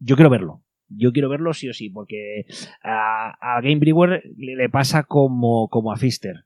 [0.00, 0.62] Yo quiero verlo.
[0.88, 2.46] Yo quiero verlo sí o sí, porque
[2.82, 6.44] a, a Game Brewer le, le pasa como, como a Fister.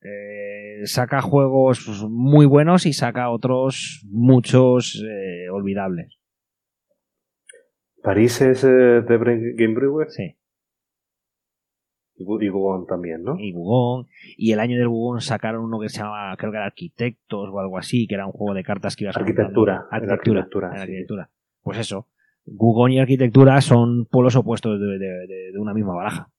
[0.00, 6.18] Eh, saca juegos muy buenos y saca otros muchos eh, olvidables.
[8.02, 10.36] París es eh, de Game Brewer Sí.
[12.14, 12.50] y, y
[12.88, 13.36] también, ¿no?
[13.38, 14.06] Y Bugón.
[14.36, 17.58] Y el año del Bugón sacaron uno que se llamaba, creo que era Arquitectos o
[17.58, 20.40] algo así, que era un juego de cartas que ibas Arquitectura, era Arquitectura.
[20.40, 20.80] arquitectura, sí.
[20.82, 21.30] arquitectura.
[21.62, 22.06] Pues eso.
[22.54, 26.30] Gugón y arquitectura son polos opuestos de, de- de- de una misma baraja.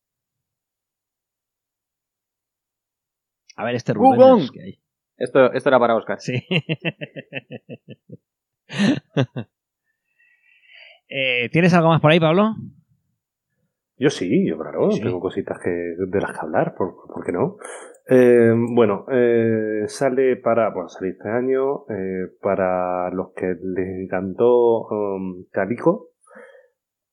[3.55, 4.19] A ver, este Rubén.
[4.19, 4.49] Gugón.
[4.53, 4.79] que hay.
[5.17, 6.19] Esto, esto era para Oscar.
[6.19, 6.41] Sí.
[11.11, 12.55] Eh, ¿Tienes algo más por ahí, Pablo?
[13.99, 15.01] Yo sí, yo claro, Sí.
[15.03, 17.57] tengo cositas que, de las que hablar, ¿por, por qué no?
[18.07, 24.87] Eh, bueno, eh, sale para, bueno, sale este año, eh, para los que les encantó
[24.87, 26.11] um, Calico,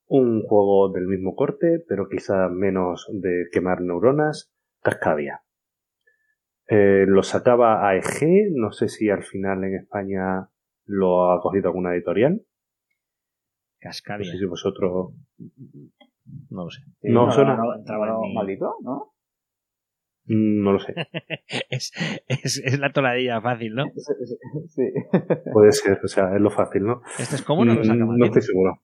[0.07, 5.43] un juego del mismo corte, pero quizá menos de quemar neuronas, Cascadia.
[6.69, 10.49] Lo sacaba AEG, no sé si al final en España
[10.85, 12.41] lo ha cogido alguna editorial, no
[13.81, 14.31] Cascadia.
[14.31, 15.13] sé si vosotros...
[16.51, 16.83] No lo sé.
[17.03, 19.13] No, suena- no, entraba no, en mi- maldito, ¿no?
[20.27, 20.95] mm, No lo sé.
[21.71, 21.93] Es,
[22.29, 23.85] es, es la toladilla fácil, ¿no?
[24.69, 24.83] Sí.
[25.53, 27.03] Puede ser, o sea, es lo fácil, ¿no?
[27.19, 28.81] ¿Esto es cómodo o lo saca Mm, no estoy seguro.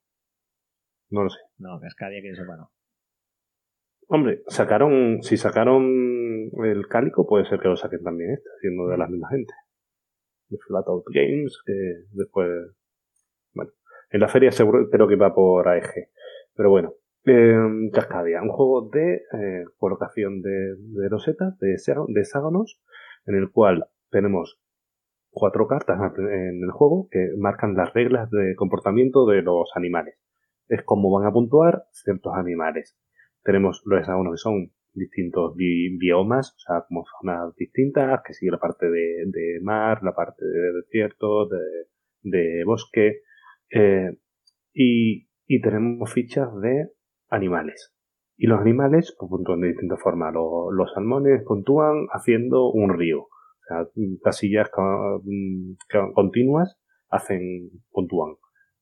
[1.11, 1.41] No lo sé.
[1.59, 2.71] No, Cascadia que yo sepa no.
[4.09, 5.85] Hombre, sacaron, si sacaron
[6.65, 9.55] el cálico, puede ser que lo saquen también este, siendo de la misma gente.
[10.49, 11.73] De Flatout Games, que
[12.13, 12.49] después,
[13.55, 13.71] bueno,
[14.11, 16.11] en la feria seguro creo que va por AEG.
[16.55, 16.93] Pero bueno,
[17.25, 17.57] eh,
[17.93, 22.81] Cascadia, un juego de eh, colocación de, de losetas, de, hexá- de hexágonos,
[23.27, 24.61] en el cual tenemos
[25.31, 30.17] cuatro cartas en el juego que marcan las reglas de comportamiento de los animales.
[30.69, 32.99] Es cómo van a puntuar ciertos animales.
[33.43, 38.53] Tenemos los hexágonos que son distintos bi- biomas, o sea, como zonas distintas, que sigue
[38.53, 41.49] la parte de, mar, la parte de desierto,
[42.23, 43.23] de, bosque,
[43.71, 44.19] eh,
[44.75, 46.89] y tenemos fichas de
[47.33, 47.93] animales.
[48.37, 50.33] Y los animales pues, puntúan de distintas formas.
[50.35, 53.23] Los, los salmones puntúan haciendo un río.
[53.23, 53.29] O
[53.69, 53.87] sea,
[54.23, 55.23] casillas co-
[55.93, 56.79] co- continuas
[57.11, 58.35] hacen, puntúan,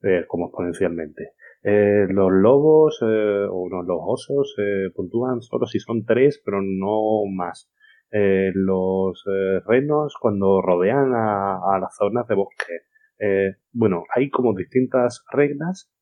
[0.03, 1.33] eh, como exponencialmente.
[1.63, 4.57] Eh, los lobos eh, o no, los osos
[4.95, 7.71] puntúan solo si son tres, pero no más.
[8.13, 9.25] Los
[9.67, 12.73] renos cuando rodean a, las zonas de bosque.
[13.73, 15.93] Bueno, hay como distintas reglas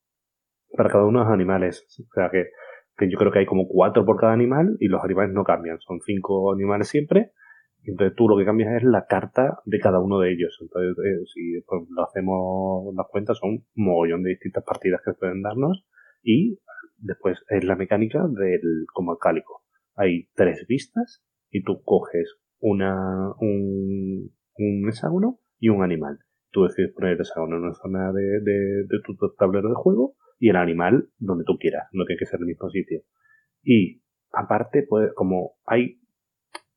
[0.75, 1.85] para cada uno de los animales.
[1.99, 2.45] O sea que,
[2.97, 5.79] que yo creo que hay como cuatro por cada animal y los animales no cambian.
[5.79, 7.31] Son cinco animales siempre.
[7.83, 10.57] Entonces tú lo que cambias es la carta de cada uno de ellos.
[10.61, 15.13] Entonces, eh, si pues, lo hacemos las cuentas, son un mogollón de distintas partidas que
[15.13, 15.85] pueden darnos.
[16.21, 16.59] Y
[16.97, 19.63] después es la mecánica del como el cálico.
[19.95, 26.19] Hay tres vistas y tú coges una, un, un hexágono y un animal.
[26.51, 30.15] Tú decides poner el hexágono en una zona de, de, de tu tablero de juego
[30.39, 31.87] y el animal donde tú quieras.
[31.91, 33.01] No tiene que ser el mismo sitio.
[33.61, 34.01] Y
[34.31, 35.99] aparte, pues, como hay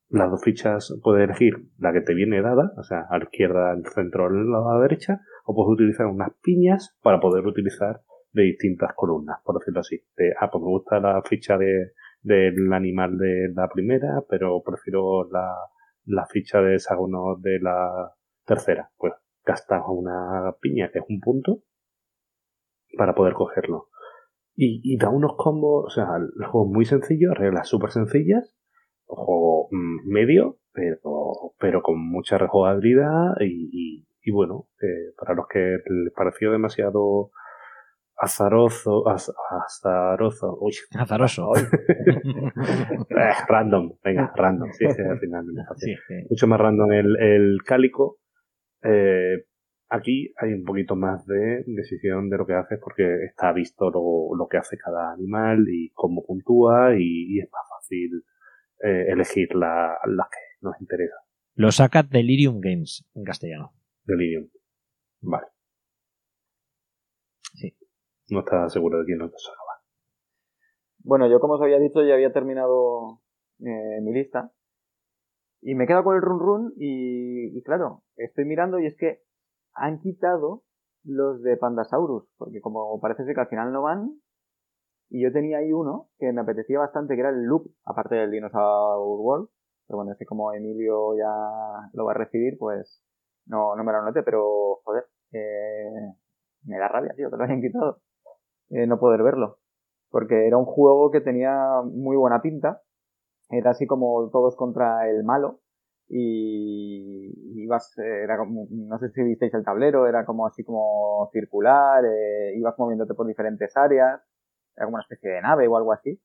[0.09, 3.70] las dos fichas, puedes elegir la que te viene dada, o sea, a la izquierda,
[3.70, 8.02] al centro, a la derecha, o puedes utilizar unas piñas para poder utilizar
[8.32, 10.02] de distintas columnas, por decirlo así.
[10.39, 15.55] Ah, pues me gusta la ficha de, del animal de la primera, pero prefiero la,
[16.05, 18.12] la ficha de hexágono de la
[18.44, 18.90] tercera.
[18.97, 19.14] Pues
[19.44, 21.62] gastas una piña, que es un punto,
[22.97, 23.89] para poder cogerlo.
[24.55, 28.55] Y, y da unos combos, o sea, el juego es muy sencillo, reglas súper sencillas,
[29.06, 35.35] un juego mm, medio, pero, pero con mucha rejugabilidad y, y, y bueno, eh, para
[35.35, 37.31] los que les pareció demasiado
[38.16, 39.32] azaroso, az-
[39.66, 41.51] azaroso, uy, Azaroso.
[41.56, 45.44] eh, random, venga, random, sí, sí, al final.
[45.77, 46.14] Sí, sí.
[46.31, 48.19] mucho más random el, el cálico.
[48.82, 49.44] Eh,
[49.93, 54.35] aquí hay un poquito más de decisión de lo que haces porque está visto lo,
[54.36, 58.24] lo que hace cada animal y cómo puntúa y, y es más fácil
[58.82, 61.16] eh, elegir la, la que nos interesa.
[61.55, 63.74] Lo saca Delirium Games en castellano.
[64.05, 64.48] Delirium.
[65.20, 65.47] Vale.
[67.55, 67.77] Sí.
[68.31, 69.82] No estaba seguro de quién lo sacaba.
[71.05, 73.20] Bueno, yo como os había dicho ya había terminado
[73.59, 74.52] eh, mi lista
[75.60, 78.97] y me he quedado con el run run y, y claro, estoy mirando y es
[78.97, 79.20] que
[79.74, 80.64] han quitado
[81.04, 84.20] los de Pandasaurus, porque como parece ser que al final no van,
[85.08, 88.30] y yo tenía ahí uno que me apetecía bastante, que era el Loop, aparte del
[88.30, 89.48] Dinosaur World,
[89.86, 93.02] pero bueno, es como Emilio ya lo va a recibir, pues
[93.46, 96.14] no, no me lo noté, pero joder, eh,
[96.64, 98.00] me da rabia, tío, que lo hayan quitado,
[98.70, 99.58] eh, no poder verlo,
[100.08, 102.80] porque era un juego que tenía muy buena pinta,
[103.50, 105.60] era así como todos contra el malo,
[106.08, 107.32] y
[107.62, 112.55] ibas, era como, no sé si visteis el tablero, era como así como circular, eh,
[112.56, 114.20] ibas moviéndote por diferentes áreas,
[114.76, 116.20] era como una especie de nave o algo así.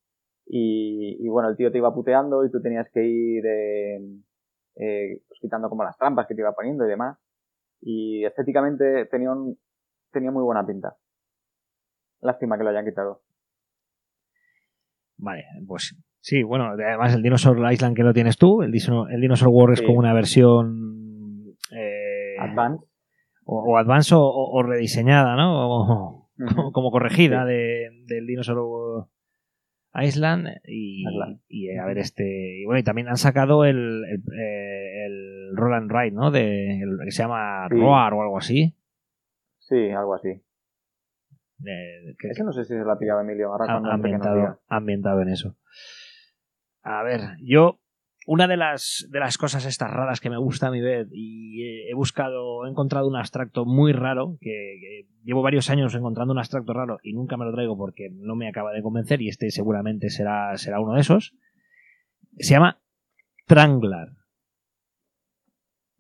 [0.46, 3.98] Y, y bueno, el tío te iba puteando y tú tenías que ir eh,
[4.76, 7.18] eh, pues quitando como las trampas que te iba poniendo y demás.
[7.82, 9.58] Y estéticamente tenía, un,
[10.12, 10.96] tenía muy buena pinta.
[12.22, 13.22] Lástima que lo hayan quitado.
[15.18, 19.20] Vale, pues sí, bueno, además el Dinosaur Island que lo tienes tú, el Dinosaur, el
[19.22, 19.86] Dinosaur World es Sí.
[19.86, 20.87] como una versión eh,
[22.40, 22.86] Advance.
[23.46, 25.70] o, o advance o, o rediseñada, ¿no?
[25.70, 29.08] O- como, como corregida de, del Dinosaur
[29.96, 31.40] Island y, Island.
[31.48, 35.58] y, eh, a ver este y bueno y también han sacado el el, eh, el
[35.58, 36.30] Roll and Ride ¿no?
[36.30, 37.76] de el que se llama Sí.
[37.76, 38.76] Roar o algo así
[39.58, 40.30] Sí, algo así.
[41.58, 45.30] de- que- Ese no sé si se lo ha pillado Emilio ahora ambientado, ambientado en
[45.30, 45.56] eso.
[46.84, 47.80] A ver, yo
[48.30, 51.64] una de las de las cosas estas raras que me gusta a mi vez y
[51.90, 54.50] he, buscado, he encontrado un abstracto muy raro que,
[54.82, 58.36] que llevo varios años encontrando un abstracto raro y nunca me lo traigo porque no
[58.36, 61.36] me acaba de convencer y este seguramente será será uno de esos.
[62.38, 62.82] Se llama
[63.46, 64.10] Tranglar.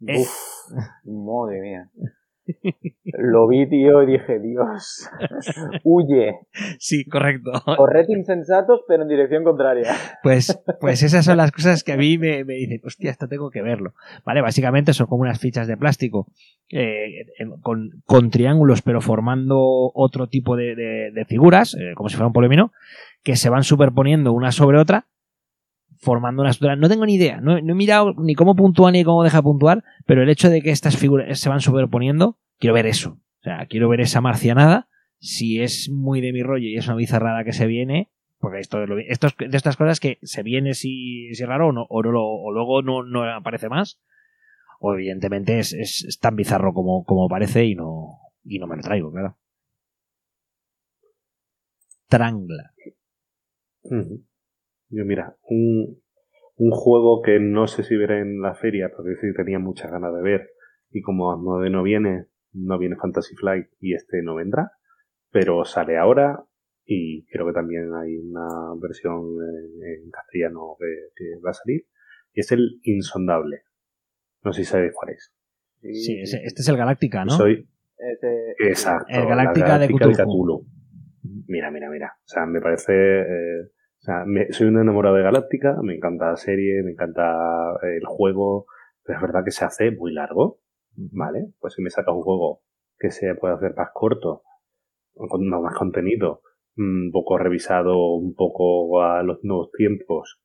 [0.01, 0.29] Uf,
[1.05, 1.89] madre mía.
[3.17, 5.09] Lo vi, tío, y dije, Dios,
[5.83, 6.39] huye.
[6.79, 7.51] Sí, correcto.
[7.77, 9.93] Corred insensatos, pero en dirección contraria.
[10.23, 13.49] Pues, pues esas son las cosas que a mí me, me dicen, hostia, esto tengo
[13.49, 13.93] que verlo.
[14.25, 16.27] Vale, básicamente son como unas fichas de plástico
[16.71, 17.25] eh,
[17.61, 19.57] con, con triángulos, pero formando
[19.93, 22.71] otro tipo de, de- de figuras, eh, como si fuera un polemino,
[23.23, 25.05] que se van superponiendo una sobre otra,
[25.99, 26.75] formando una estructura.
[26.75, 30.23] No tengo ni idea, no, he mirado ni cómo puntúa ni cómo deja puntuar, pero
[30.23, 33.19] el hecho de que estas figuras se van superponiendo, quiero ver eso.
[33.39, 34.87] O sea, quiero ver esa marcianada.
[35.19, 38.85] Si es muy de mi rollo y es una bizarrada que se viene, porque esto,
[38.85, 43.67] de estas cosas que se viene si, es raro o, no, o, luego no, aparece
[43.67, 43.99] más,
[44.79, 49.37] o evidentemente es, tan bizarro como, parece y no, y no me lo traigo, claro.
[52.07, 52.73] Trangla.
[54.89, 56.01] Yo, mira, un,
[56.57, 60.13] un juego que no sé si veré en la feria, porque sí tenía muchas ganas
[60.13, 60.49] de ver,
[60.91, 64.71] y como Asmodee no viene, no viene Fantasy Flight y este no vendrá,
[65.31, 66.43] pero sale ahora
[66.85, 68.47] y creo que también hay una
[68.81, 70.85] versión en, en castellano que,
[71.15, 71.85] que va a salir,
[72.33, 73.63] y es el Insondable.
[74.43, 75.33] No sé si sabéis cuál es.
[75.81, 77.31] Sí, ese- este es el Galáctica, ¿no?
[77.31, 79.05] Soy Ese- Exacto.
[79.09, 80.65] El Galáctica de Cthulhu.
[81.47, 82.13] Mira, mira, mira.
[82.19, 82.93] O sea, me parece.
[82.93, 83.69] eh,
[84.25, 88.65] me- soy un enamorado de Galáctica, me encanta la serie, me encanta el juego,
[89.03, 90.59] pero es verdad que se hace muy largo,
[90.95, 91.47] ¿vale?
[91.59, 92.61] Pues si me sacas un juego
[92.97, 94.43] que se puede hacer más corto,
[95.15, 96.41] con más contenido,
[96.77, 100.39] un poco revisado, un poco a los nuevos tiempos,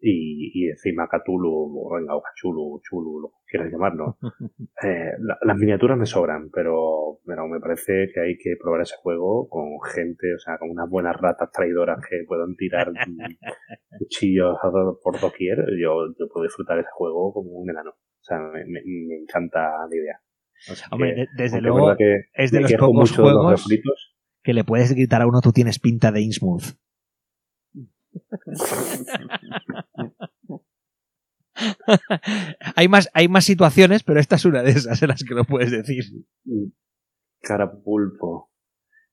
[0.00, 4.16] y, y encima Cthulhu, o venga, o Cthulhu, Chulu, lo que quieras llamarlo,
[4.82, 8.96] eh, la- las miniaturas me sobran, pero, pero me parece que hay que probar ese
[9.02, 12.90] juego con gente, o sea, con unas buenas ratas traidoras que puedan tirar
[13.98, 14.56] cuchillos
[15.02, 15.58] por doquier.
[15.80, 17.90] Yo, yo puedo disfrutar ese juego como un enano.
[17.90, 20.20] O sea, me, me- me encanta la idea.
[20.90, 23.66] Hombre, que, desde luego que es de los quejo pocos mucho de los juegos
[24.42, 26.76] que le puedes gritar a uno tú tienes pinta de Innsmouth.
[32.76, 35.44] hay, más, hay más situaciones, pero esta es una de esas en las que lo
[35.44, 36.04] puedes decir.
[37.42, 38.50] Carapulpo.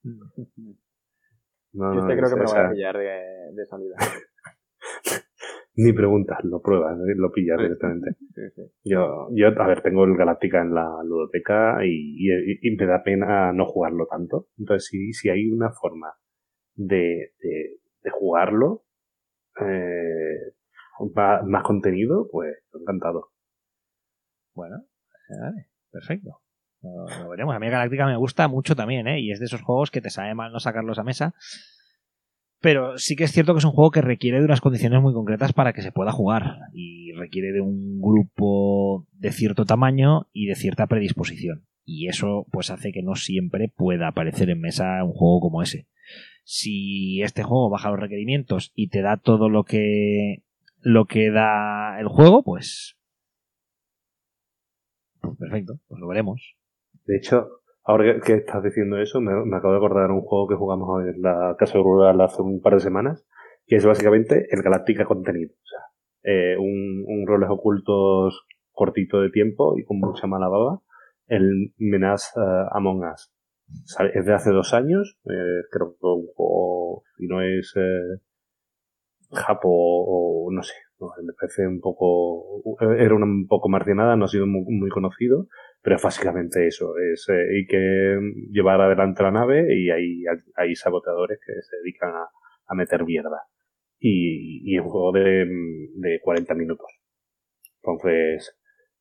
[0.04, 3.22] No, no, este creo que me lo voy a pillar de,
[3.54, 3.96] de salida.
[5.80, 7.14] Ni preguntas, lo pruebas, ¿eh?
[7.16, 8.12] lo pillas directamente.
[8.34, 8.62] Sí, sí.
[8.84, 13.04] Yo, yo, a ver, tengo el Galáctica en la ludoteca y, y- y me da
[13.04, 14.48] pena no jugarlo tanto.
[14.58, 16.14] Entonces, si, si hay una forma
[16.74, 18.86] de, de, de jugarlo,
[19.62, 20.54] eh,
[21.16, 23.32] más, contenido, pues encantado.
[24.54, 24.84] Bueno,
[25.42, 26.42] vale, perfecto.
[26.82, 27.56] Lo, lo veremos.
[27.56, 29.20] A mí Galáctica me gusta mucho también, ¿eh?
[29.20, 31.36] Y es de esos juegos que te sabe mal no sacarlos a mesa.
[32.60, 35.14] Pero sí que es cierto que es un juego que requiere de unas condiciones muy
[35.14, 36.58] concretas para que se pueda jugar.
[36.74, 41.66] Y requiere de un grupo de cierto tamaño y de cierta predisposición.
[41.86, 45.88] Y eso pues hace que no siempre pueda aparecer en mesa un juego como ese.
[46.44, 50.44] Si este juego baja los requerimientos y te da todo lo que
[50.80, 52.98] lo que da el juego, pues,
[55.22, 56.56] pues perfecto, pues lo veremos.
[57.06, 60.56] De hecho, ahora que, estás diciendo eso, me, me acabo de acordar un juego que
[60.56, 63.26] jugamos en la Casa Rural hace un par de semanas,
[63.66, 65.54] que es básicamente el Galáctica Contenido.
[65.54, 65.80] O sea,
[66.24, 70.82] eh, un, un roles ocultos cortito de tiempo y con mucha mala baba,
[71.28, 73.34] el Menace eh, Among Us.
[74.14, 78.22] Es de hace dos años, eh, creo que un juego, si no es eh,
[79.32, 82.64] Japo o no sé, no, me parece un poco,
[82.98, 85.48] era un poco marginada, no ha sido muy, muy conocido,
[85.82, 88.20] pero básicamente eso, es eh, hay que
[88.52, 90.24] llevar adelante la nave y hay,
[90.56, 92.30] hay saboteadores que se dedican a,
[92.68, 93.44] a meter mierda.
[94.00, 95.48] Y, y un juego de,
[95.96, 96.88] de 40 minutos.
[97.82, 98.56] Entonces,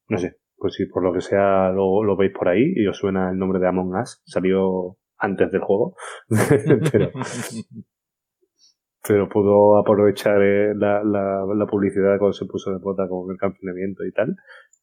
[0.08, 2.96] no sé, pues si por lo que sea lo, lo veis por ahí y os
[2.96, 5.96] suena el nombre de Among Us, salió antes del juego,
[6.92, 7.10] pero,
[9.06, 13.38] pero pudo aprovechar eh, la, la, la publicidad cuando se puso de bota con el
[13.38, 14.36] confinamiento y tal,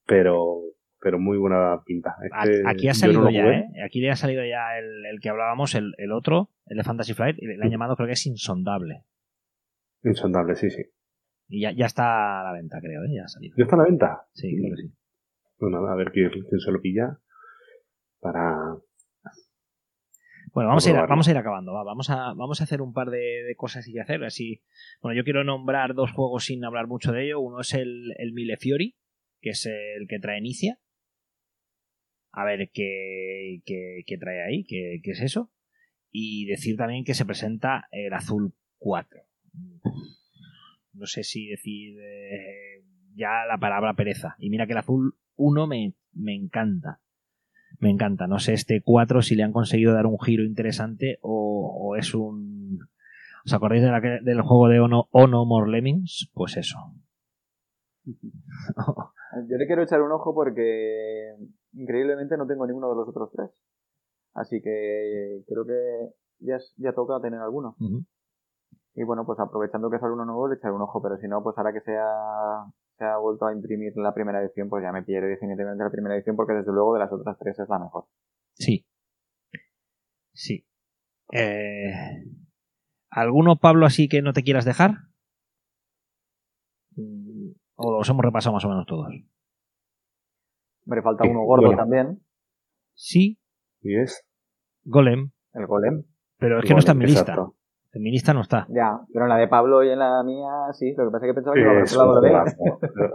[0.05, 0.61] pero
[0.99, 2.15] pero muy buena pinta.
[2.23, 3.57] Este, Aquí ha salido no ya, jugué.
[3.57, 3.83] ¿eh?
[3.85, 7.13] Aquí le ha salido ya el, el que hablábamos, el, el otro, el de Fantasy
[7.13, 9.03] Flight, y le han llamado creo que es Insondable.
[10.03, 10.83] Insondable, sí, sí.
[11.49, 13.13] Y ya, ya está a la venta, creo, ¿eh?
[13.15, 13.53] Ya ha salido.
[13.57, 14.21] ¿Ya está a la venta?
[14.31, 14.93] Sí, creo que sí.
[15.59, 17.19] Bueno, a ver quién, quién se lo pilla
[18.21, 18.77] para...
[20.53, 21.73] Bueno, vamos a ir, vamos a ir acabando.
[21.73, 21.83] va.
[21.83, 24.23] Vamos, a, vamos a hacer un par de, de cosas y hacer.
[24.23, 24.61] Así,
[25.01, 27.39] bueno, yo quiero nombrar dos juegos sin hablar mucho de ello.
[27.39, 28.95] Uno es el, el Mille Fiori,
[29.41, 30.79] que es el que trae Inicia.
[32.31, 35.51] A ver qué, qué, qué trae ahí, qué, qué es eso.
[36.11, 39.21] Y decir también que se presenta el Azul 4.
[40.93, 42.83] No sé si decir eh,
[43.15, 44.35] ya la palabra pereza.
[44.37, 47.02] Y mira que el Azul 1 me, me encanta
[47.83, 48.25] me encanta.
[48.27, 52.15] No sé este 4 si le han conseguido dar un giro interesante o, o es
[52.15, 52.79] un...
[53.45, 56.31] ¿Os acordáis de la que- del juego de Ono, Ono More Lemmings?
[56.33, 56.77] Pues eso.
[59.49, 61.35] Yo le quiero echar un ojo porque
[61.73, 63.49] increíblemente no tengo ninguno de los otros tres.
[64.33, 67.75] Así que creo que ya, ya toca tener alguno.
[68.95, 71.01] Y bueno, pues aprovechando que sale uno nuevo, le echaré un ojo.
[71.01, 72.65] Pero si no, pues ahora que se ha,
[72.97, 76.15] se ha vuelto a imprimir la primera edición, pues ya me pillaré definitivamente la primera
[76.15, 78.05] edición porque desde luego de las otras tres es la mejor.
[78.53, 78.85] Sí.
[80.33, 80.65] Sí.
[81.31, 81.91] Eh,
[83.09, 84.91] ¿Alguno, Pablo, así que no te quieras dejar?
[87.75, 89.07] ¿O los hemos repasado más o menos todos?
[90.85, 91.77] Me falta uno gordo bueno.
[91.81, 92.23] también,
[92.95, 93.39] Sí,
[93.81, 94.23] ¿Y es?
[94.83, 95.31] Golem.
[95.53, 96.03] el golem.
[96.37, 97.21] Pero es que no está en mi lista.
[97.21, 97.55] Exacto.
[97.95, 98.65] En mi lista no está.
[98.69, 100.93] Ya, pero en la de Pablo y en la mía sí.
[100.97, 102.63] Lo que pasa es que pensaba que Es iba a juegazo.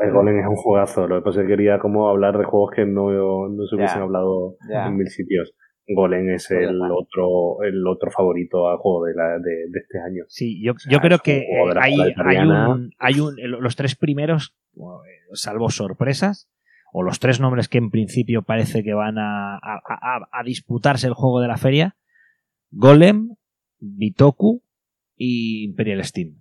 [0.00, 1.08] El Golem es un juegazo.
[1.08, 3.10] Lo que pasa es que quería como hablar de juegos que no,
[3.48, 4.02] no se hubiesen Ya.
[4.04, 4.86] hablado Ya.
[4.86, 5.52] en mil sitios.
[5.88, 9.98] Golem es Pues el otro, el otro favorito al juego de, la, de, de este
[9.98, 10.22] año.
[10.28, 13.34] Sí, yo, sea, yo creo que la eh, hay, hay un, hay un.
[13.60, 14.80] Los tres primeros, eh,
[15.32, 16.48] salvo sorpresas,
[16.92, 21.06] o los tres nombres que en principio parece que van a, a- a- a disputarse
[21.06, 21.96] el juego de la feria:
[22.70, 23.30] Golem,
[23.80, 24.62] Bitoku
[25.18, 26.36] y Imperial Steam.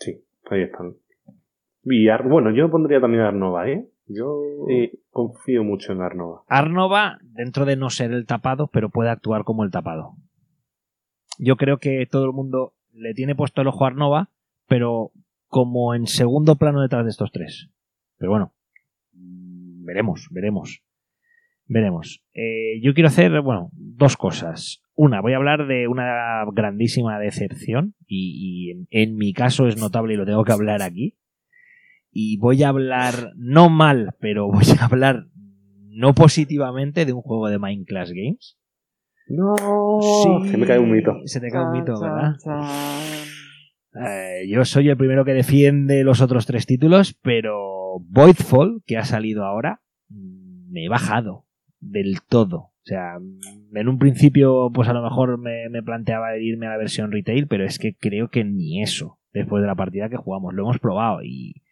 [0.00, 0.16] Sí,
[0.50, 0.94] ahí están.
[1.84, 3.86] Y Ar- bueno, yo pondría también Arnova, ¿eh?
[4.08, 4.40] Yo
[5.10, 6.42] confío mucho en Arnova.
[6.48, 10.14] Arnova, dentro de no ser el tapado, pero puede actuar como el tapado.
[11.38, 14.30] Yo creo que todo el mundo le tiene puesto el ojo a Arnova,
[14.68, 15.10] pero
[15.48, 17.68] como en segundo plano detrás de estos tres.
[18.16, 18.52] Pero bueno,
[19.12, 20.82] veremos, veremos.
[21.66, 22.22] Veremos.
[22.32, 24.82] Eh, yo quiero hacer, bueno, dos cosas.
[24.96, 28.32] Una, voy a hablar de una grandísima decepción, y,
[28.66, 31.16] y en, en mi caso es notable y lo tengo que hablar aquí.
[32.10, 35.26] Y voy a hablar, no mal, pero voy a hablar
[35.90, 38.58] no positivamente de un juego de Minecraft Games.
[39.28, 39.54] No,
[40.00, 41.12] Sí, se me cae un mito.
[41.24, 42.36] Se te cae un mito, ¿verdad?
[42.42, 44.06] chan, chan.
[44.06, 49.04] Eh, yo soy el primero que defiende los otros tres títulos, pero Voidfall, que ha
[49.04, 51.46] salido ahora, mm, me he bajado
[51.80, 52.72] del todo.
[52.86, 53.16] O sea,
[53.74, 57.48] en un principio, pues a lo mejor me, me planteaba irme a la versión retail,
[57.48, 60.78] pero es que creo que ni eso, después de la partida que jugamos, lo hemos
[60.78, 61.62] probado y,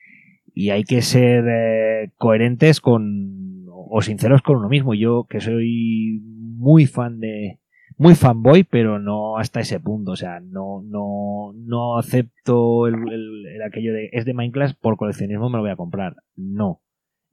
[0.55, 4.95] y hay que ser eh, coherentes con, o sinceros con uno mismo.
[4.95, 7.59] Yo, que soy muy fan de,
[7.97, 10.13] muy fanboy, pero no hasta ese punto.
[10.13, 14.97] O sea, no, no, no acepto el, el- el aquello de es de Minecraft por
[14.97, 16.17] coleccionismo me lo voy a comprar.
[16.37, 16.81] No.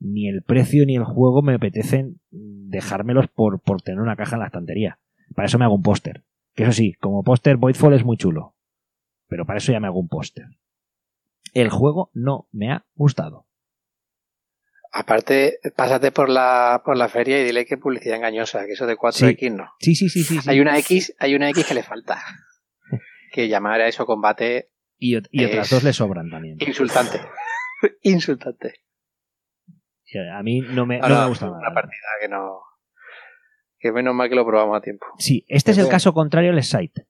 [0.03, 4.39] Ni el precio ni el juego me apetecen dejármelos por, por tener una caja en
[4.39, 4.99] la estantería.
[5.35, 6.23] Para eso me hago un póster.
[6.55, 8.55] Que eso sí, como póster Voidfall es muy chulo.
[9.27, 10.45] Pero para eso ya me hago un póster.
[11.53, 13.45] El juego no me ha gustado.
[14.91, 18.97] Aparte, pásate por la, por la feria y dile que publicidad engañosa, que eso de
[18.97, 19.69] 4X no.
[19.79, 20.39] Sí, sí, sí, sí.
[20.39, 20.49] sí.
[20.49, 22.21] Hay una X, hay una X que le falta.
[23.31, 26.57] que llamar a eso combate Y, y otras dos le sobran también.
[26.59, 27.21] insultante.
[28.01, 28.73] insultante.
[30.13, 31.73] Y A mí no me, no me gusta una nada.
[31.73, 32.59] partida que no.
[33.79, 35.05] Que menos mal que lo probamos a tiempo.
[35.17, 37.07] Sí, este es el caso contrario al Site.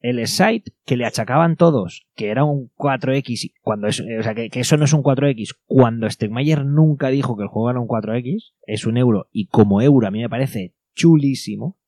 [0.00, 4.50] El Site que le achacaban todos que era un 4X, cuando es, o sea, que,
[4.50, 7.88] que eso no es un 4X, cuando Stegmayer nunca dijo que el juego era un
[7.88, 11.78] 4X, es un euro, y como euro a mí me parece chulísimo.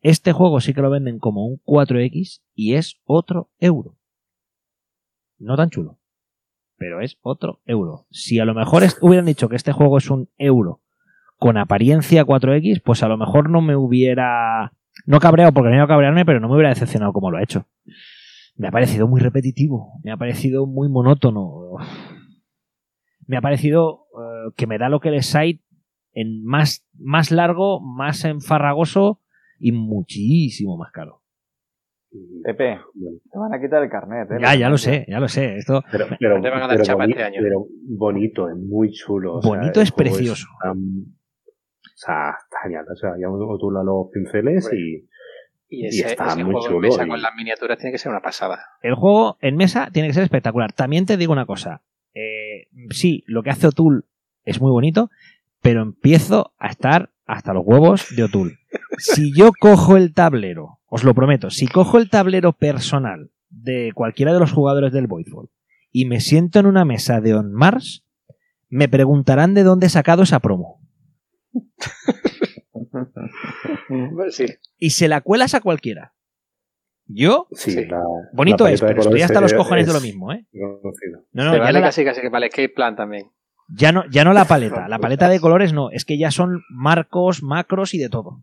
[0.00, 3.96] Este juego sí que lo venden como un 4X y es otro euro.
[5.38, 5.98] No tan chulo,
[6.76, 8.06] pero es otro euro.
[8.10, 10.80] Si a lo mejor hubieran dicho que este juego es un euro
[11.38, 14.72] con apariencia 4X, pues a lo mejor no me hubiera.
[15.06, 17.42] No cabreado porque no iba a cabrearme, pero no me hubiera decepcionado como lo ha
[17.42, 17.66] hecho.
[18.56, 21.78] Me ha parecido muy repetitivo, me ha parecido muy monótono.
[23.26, 25.62] Me ha parecido eh, que me da lo que el site
[26.12, 29.20] en más, más largo, más enfarragoso
[29.58, 31.21] y muchísimo más caro.
[32.44, 32.78] Pepe,
[33.32, 34.36] te van a quitar el carnet, ¿eh?
[34.40, 35.56] Ya, ya lo sé, ya lo sé.
[35.56, 37.38] Esto Pero, pero, Te van a dar pero chapa boni- este año.
[37.42, 39.36] pero bonito, es muy chulo.
[39.36, 40.46] o sea, Bonito es precioso.
[40.62, 40.74] o
[41.94, 42.84] sea, está genial.
[42.92, 43.26] O sea, ya
[43.58, 44.78] tú los pinceles Hombre.
[44.80, 45.08] y,
[45.74, 47.92] Y Y ese, está ese muy juego en chulo mesa y- con las miniaturas tiene
[47.92, 48.58] que ser una pasada.
[48.82, 50.72] El juego en mesa tiene que ser espectacular.
[50.74, 51.82] También te digo una cosa.
[52.14, 54.02] Eh, sí, lo que hace O'Toole
[54.44, 55.08] es muy bonito,
[55.62, 58.58] pero empiezo a estar hasta los huevos de O'Toole.
[58.98, 64.34] Si yo cojo el tablero, os lo prometo, si cojo el tablero personal de cualquiera
[64.34, 65.48] de los jugadores del Voidfall
[65.90, 68.04] y me siento en una mesa de On Mars,
[68.68, 70.80] me preguntarán de dónde he sacado esa promo.
[74.30, 74.46] Sí.
[74.78, 76.14] Y se la cuelas a cualquiera.
[77.06, 77.84] Yo, sí, Sí.
[77.86, 78.00] la-
[78.32, 80.46] bonito la es, pero estoy hasta los cojones de lo mismo, ¿eh?
[80.52, 81.24] conocido.
[81.32, 83.26] No, no, ya vale no la- casi casi que para el escape plan también.
[83.68, 86.62] Ya no, ya no la paleta, la paleta de colores no, es que ya son
[86.70, 88.42] marcos, macros y de todo.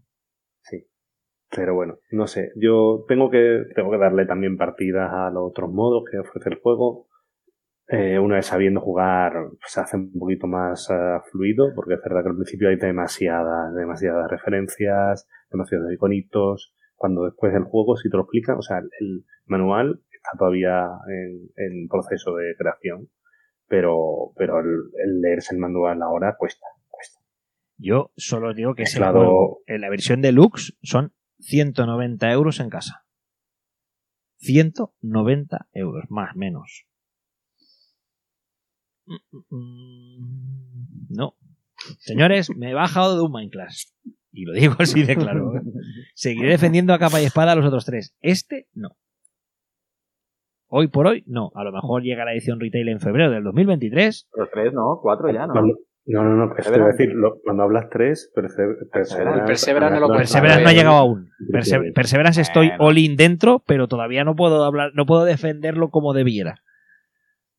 [1.56, 2.52] Pero bueno, no sé.
[2.56, 6.60] Yo tengo que, tengo que darle también partidas a los otros modos que ofrece el
[6.60, 7.08] juego.
[7.88, 9.34] Eh, una vez sabiendo jugar,
[9.66, 13.74] se hace un poquito más eh, fluido, porque es verdad que al principio hay demasiadas,
[13.74, 16.76] demasiadas referencias, demasiados iconitos.
[16.96, 20.86] Cuando después del juego, si te lo explican, o sea, el, el manual está todavía
[21.08, 23.08] en, en proceso de creación,
[23.68, 24.68] pero, pero el,
[25.04, 27.20] el leerse el manual ahora cuesta, cuesta.
[27.78, 33.06] Yo solo digo que Mezclado- juego, en la versión deluxe, son 190 euros en casa.
[34.38, 36.86] 190 euros, más menos.
[39.06, 41.36] Mm, mm, No.
[42.00, 43.90] Señores, me he bajado de un Minecraft.
[44.32, 45.56] Y lo digo así de claro.
[45.56, 45.62] ¿eh?
[46.14, 48.16] Seguiré defendiendo a capa y espada a los otros tres.
[48.22, 48.90] Este, no.
[50.68, 51.52] Hoy por hoy, no.
[51.56, 54.30] A lo mejor llega la edición retail en febrero del 2023.
[54.36, 55.54] Los tres, no, cuatro ya, ¿no?
[56.06, 60.74] No, no, no, a decir, lo- cuando hablas tres, Perseverance no lo Perseverance no ha
[60.74, 61.30] llegado aún.
[61.52, 62.42] Perse- Perseverance.
[62.42, 66.64] Estoy all in dentro, pero todavía no puedo hablar, no puedo defenderlo como debiera.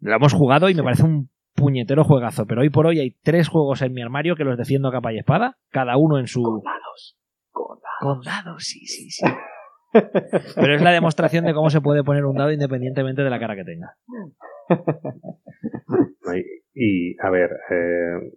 [0.00, 3.48] Lo hemos jugado y me parece un puñetero juegazo, pero hoy por hoy hay tres
[3.48, 6.42] juegos en mi armario que los defiendo a capa y espada, cada uno en su
[6.42, 7.18] Condados.
[7.52, 9.24] con dados, sí, sí, sí.
[9.92, 13.56] Pero es la demostración de cómo se puede poner un dado independientemente de la cara
[13.56, 13.96] que tenga.
[16.74, 18.32] Y, a ver, eh,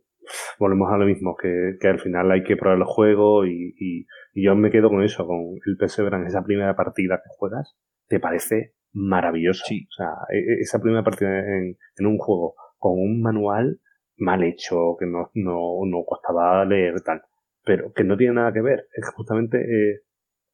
[0.60, 4.06] volvemos a lo mismo, que, que al final hay que probar el juego y, y,
[4.34, 7.76] y yo me quedo con eso, con el Perseverance, esa primera partida que juegas,
[8.08, 9.64] te parece maravilloso.
[9.68, 9.86] Sí.
[9.90, 13.80] O sea, e- e- esa primera partida en, en un juego con un manual
[14.18, 17.22] mal hecho, que no, no, no costaba leer tal,
[17.64, 20.02] pero que no tiene nada que ver, es justamente eh,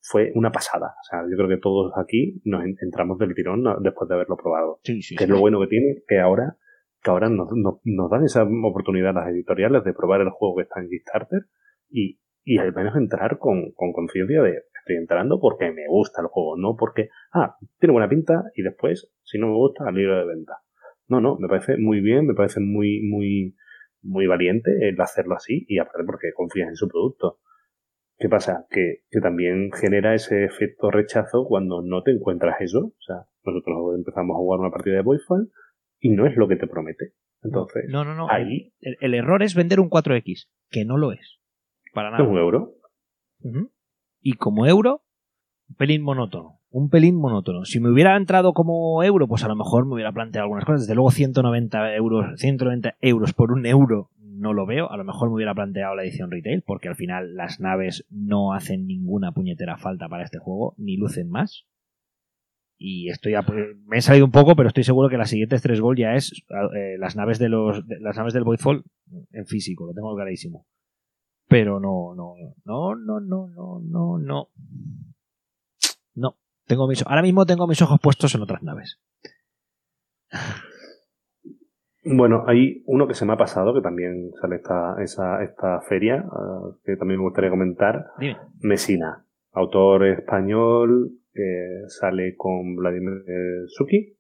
[0.02, 0.96] fue una pasada.
[1.00, 4.38] O sea, yo creo que todos aquí nos en- entramos del tirón después de haberlo
[4.38, 5.16] probado Sí, sí.
[5.16, 6.58] que es lo bueno que tiene, que ahora,
[7.04, 10.64] que ahora nos, nos, nos dan esa oportunidad las editoriales de probar el juego que
[10.64, 11.42] está en Kickstarter
[11.90, 16.28] y, y al menos entrar con, con conciencia de estoy entrando porque me gusta el
[16.28, 20.18] juego, no porque, ah, tiene buena pinta y después, si no me gusta, al libro
[20.18, 20.54] de venta.
[21.08, 23.56] No, no, me parece muy bien, me parece muy, muy,
[24.02, 27.40] muy valiente el hacerlo así y aparte porque confías en su producto.
[28.20, 28.66] ¿Qué pasa?
[28.70, 32.80] Que, que también genera ese efecto rechazo cuando no te encuentras eso.
[32.88, 35.50] O sea, nosotros empezamos a jugar una partida de Boyfall
[36.00, 37.14] y no es lo que te promete.
[37.42, 38.30] Entonces, No, no, no.
[38.30, 41.40] ahí El, el error es vender un 4X, que no lo es.
[41.94, 42.30] Para es nada.
[42.30, 42.74] un euro.
[44.22, 45.02] Y como euro,
[45.70, 46.60] un pelín monótono.
[46.72, 47.64] Un pelín monótono.
[47.66, 50.82] Si me hubiera entrado como euro, pues a lo mejor me hubiera planteado algunas cosas.
[50.82, 54.10] Desde luego 190 euros, 190 euros por un euro
[54.40, 54.92] no lo veo.
[54.92, 58.54] A lo mejor me hubiera planteado la edición retail, porque al final las naves no
[58.54, 61.66] hacen ninguna puñetera falta para este juego, ni lucen más.
[62.78, 63.46] Y estoy a-
[63.86, 66.32] me he salido un poco, pero estoy seguro que las siguientes tres gol ya es
[66.76, 68.84] eh, las naves de los las naves del Voidfall
[69.32, 70.66] en físico, lo tengo clarísimo.
[71.48, 74.50] Pero no, no, no, no, no, no, no, no.
[76.16, 76.38] No.
[76.68, 79.00] Tengo mis, ahora mismo tengo mis ojos puestos en otras naves.
[82.12, 86.26] Bueno, hay uno que se me ha pasado, que también sale esta, esa, esta feria,
[86.32, 88.06] ah, que también me gustaría comentar.
[88.20, 88.38] Dime.
[88.62, 93.24] Mesina, autor español, que sale con Vladimir
[93.68, 94.16] Suki.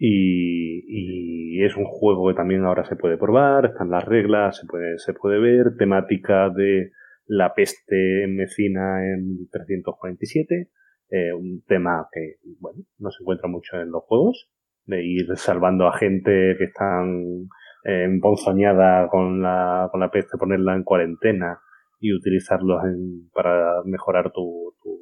[0.00, 4.66] Y, y es un juego que también ahora se puede probar, están las reglas, se
[4.66, 6.92] puede, se puede ver, temática de
[7.26, 10.70] la peste en Mecina en 1347,
[11.10, 14.48] eh, un tema que, bueno, no se encuentra mucho en los juegos,
[14.88, 17.48] de ir salvando a gente que están
[17.84, 21.60] eh, emponzoñada con la, con la peste, ponerla en cuarentena
[22.00, 24.98] y utilizarlos en, para mejorar tu, tu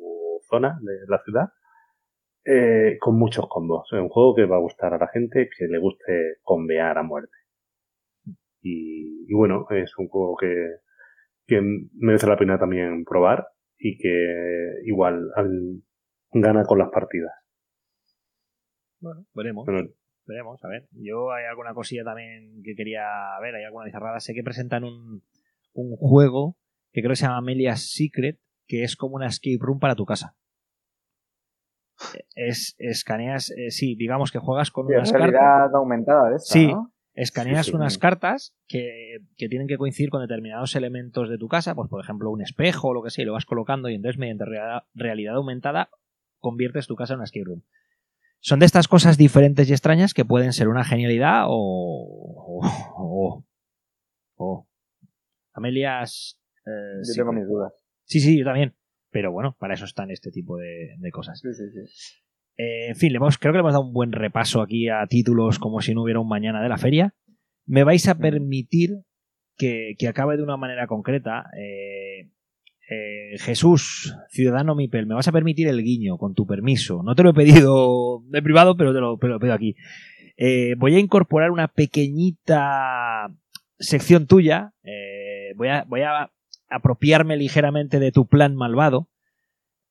[0.51, 1.49] zona de la ciudad.
[2.45, 3.89] Eh, con muchos combos.
[3.93, 7.03] Es un juego que va a gustar a la gente que le guste combear a
[7.03, 7.37] muerte.
[8.63, 10.49] Y, bueno, es un juego que,
[11.47, 11.63] que
[11.95, 13.47] merece la pena también probar
[13.79, 15.83] y que igual al-
[16.33, 17.33] gana con las partidas.
[19.07, 19.65] Bueno, veremos.
[19.67, 19.89] Pero
[20.27, 20.89] Veremos, a ver.
[20.91, 23.05] Yo hay alguna cosilla también que quería
[23.41, 24.19] ver, hay alguna cerrada.
[24.19, 25.23] Sé que presentan un,
[25.73, 26.57] un juego
[26.93, 30.05] que creo que se llama Amelia's Secret, que es como una escape room para tu
[30.05, 30.35] casa.
[32.35, 35.73] Es, escaneas, eh, sí, digamos que juegas con Sí, unas cartas.
[35.75, 36.67] aumentada de esta, Sí.
[36.67, 36.93] ¿no?
[37.15, 37.77] Escaneas Sí, sí.
[37.77, 42.03] unas cartas que, que tienen que coincidir con determinados elementos de tu casa, pues por
[42.03, 44.85] ejemplo un espejo o lo que sea, y lo vas colocando y entonces mediante rea-
[44.95, 45.89] realidad aumentada
[46.41, 47.63] conviertes tu casa en una escape room.
[48.41, 52.61] Son de estas cosas diferentes y extrañas que pueden ser una genialidad o...
[52.61, 52.61] o,
[52.97, 53.45] o-
[54.37, 54.69] o-
[55.53, 56.41] Amelias...
[56.67, 57.73] eh, Yo sí, tengo mis dudas.
[58.05, 58.75] sí, sí, yo también.
[59.11, 61.41] Pero bueno, para eso están este tipo de, de cosas.
[61.41, 62.23] Sí, sí, sí.
[62.59, 65.07] Eh, en fin, le hemos- creo que le hemos dado un buen repaso aquí a
[65.09, 67.15] títulos como si no hubiera un mañana de la feria.
[67.67, 68.91] Me vais a permitir
[69.57, 71.47] que, que acabe de una manera concreta.
[71.59, 72.31] Eh,
[72.89, 77.03] eh, Jesús, ciudadano Mipel, me vas a permitir el guiño, con tu permiso.
[77.03, 79.75] No te lo he pedido de privado, pero te lo, te lo pido aquí.
[80.37, 83.29] Eh, voy a incorporar una pequeñita
[83.79, 84.73] sección tuya.
[84.85, 86.31] Eh, voy, a, voy a
[86.69, 89.09] apropiarme ligeramente de tu plan malvado.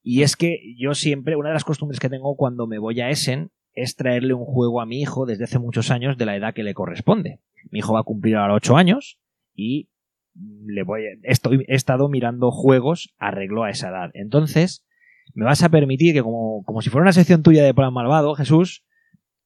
[0.02, 3.10] Y es que yo siempre, una de las costumbres que tengo cuando me voy a
[3.10, 6.54] Essen es traerle un juego a mi hijo desde hace muchos años de la edad
[6.54, 7.40] que le corresponde.
[7.72, 9.20] Mi hijo va a cumplir ahora 8 años
[9.54, 9.90] y
[10.36, 14.12] le voy, estoy, he estado mirando juegos arreglo a esa edad.
[14.14, 14.86] Entonces,
[15.34, 18.36] me vas a permitir que como, como si fuera una sección tuya de Plan Malvado,
[18.36, 18.84] Jesús,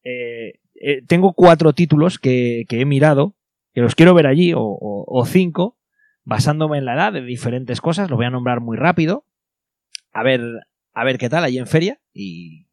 [0.04, 3.36] eh, eh, tengo cuatro títulos que, que he mirado,
[3.74, 5.78] que los quiero ver allí, o, o- cinco,
[6.24, 9.26] basándome en la edad de diferentes cosas, los voy a nombrar muy rápido,
[10.14, 10.42] a ver,
[10.94, 12.66] a ver qué tal allí en feria, y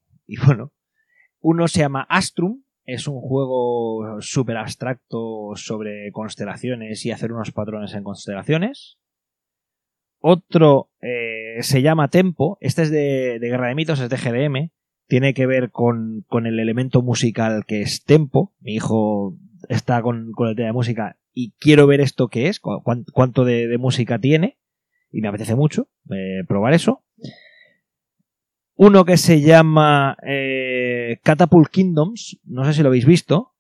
[0.46, 0.72] bueno,
[1.40, 7.92] uno se llama Astrum, es un juego súper abstracto sobre constelaciones y hacer unos patrones
[7.94, 8.98] en constelaciones.
[10.20, 14.70] Otro eh, se llama Tempo, este es de, de Guerra de Mitos, es de GDM,
[15.08, 18.52] tiene que ver con, con el elemento musical que es Tempo.
[18.60, 19.36] Mi hijo
[19.68, 23.04] está con, con el tema de música y quiero ver esto que es, cu- cuán-
[23.12, 24.58] cuánto de, de música tiene,
[25.12, 27.04] y me apetece mucho eh, probar eso.
[28.76, 33.52] Uno que se llama eh, Catapult Kingdoms, no sé si lo habéis visto.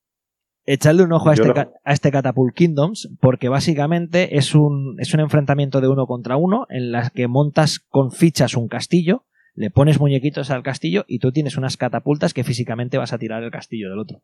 [0.68, 1.48] Echadle un ojo a este,
[1.84, 6.66] a este Catapult Kingdoms, porque básicamente es un, es un enfrentamiento de uno contra uno
[6.68, 9.24] en las que montas con fichas un castillo,
[9.54, 13.42] le pones muñequitos al castillo y tú tienes unas catapultas que físicamente vas a tirar
[13.44, 14.22] el castillo del otro.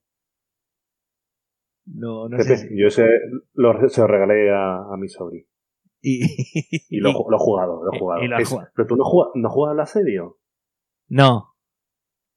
[1.87, 2.57] No, no sé.
[2.57, 3.05] Pepe, yo ese
[3.55, 5.47] lo, se lo regalé a, a mi sobrino.
[6.01, 6.25] Y,
[6.91, 8.23] Y lo, lo he jugado, lo he jugado.
[8.27, 8.69] lo Es- jugado.
[8.75, 10.39] pero tú no juegas, no juegas al asedio.
[11.21, 11.49] No,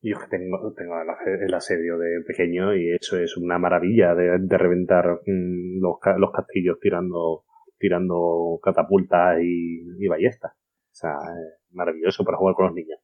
[0.02, 3.58] Y yo que tengo, tengo el ase- el asedio de pequeño y eso es una
[3.58, 7.46] maravilla de, de reventar mm, los, ca- los castillos tirando,
[7.80, 10.52] tirando catapultas y, y ballestas.
[10.54, 13.00] O sea, es maravilloso para jugar con los niños.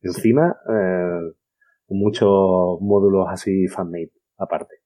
[0.00, 1.32] Encima, eh,
[1.88, 4.76] muchos módulos así fan-made, aparte.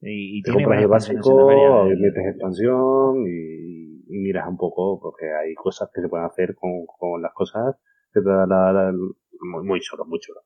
[0.00, 1.38] y, y Te compras el básico,
[1.86, 6.56] del- metes expansión y, y miras un poco, porque hay cosas que se pueden hacer
[6.56, 7.76] con, con las cosas
[8.14, 10.40] muy, muy muy chulo.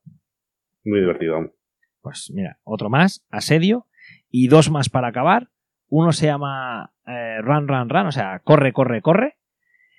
[0.84, 1.52] Muy divertido.
[2.00, 3.86] Pues mira, otro más, asedio,
[4.30, 5.48] y dos más para acabar.
[5.88, 9.38] Uno se llama eh, Run, Run, Run, o sea, corre, corre, corre.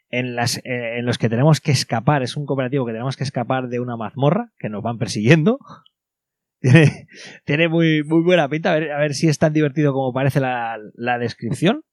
[0.09, 3.23] En, las, eh, en los que tenemos que escapar, es un cooperativo que tenemos que
[3.23, 5.59] escapar de una mazmorra que nos van persiguiendo.
[6.61, 7.07] Tiene,
[7.43, 10.39] tiene muy, muy buena pinta, a ver, a ver si es tan divertido como parece
[10.39, 11.83] la, la descripción.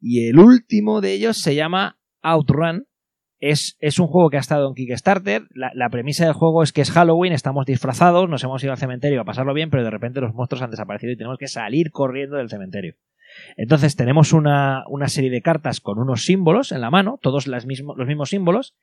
[0.00, 2.86] Y el último de ellos se llama Outrun.
[3.42, 5.48] Es, un juego que ha estado en Kickstarter.
[5.52, 9.20] La, premisa del juego es que es Halloween, estamos disfrazados, nos hemos ido al cementerio
[9.20, 12.36] a pasarlo bien, pero de repente los monstruos han desaparecido y tenemos que salir corriendo
[12.36, 12.94] del cementerio.
[13.56, 18.30] Entonces tenemos una, serie de cartas con unos símbolos en la mano, todos los mismos
[18.30, 18.76] símbolos,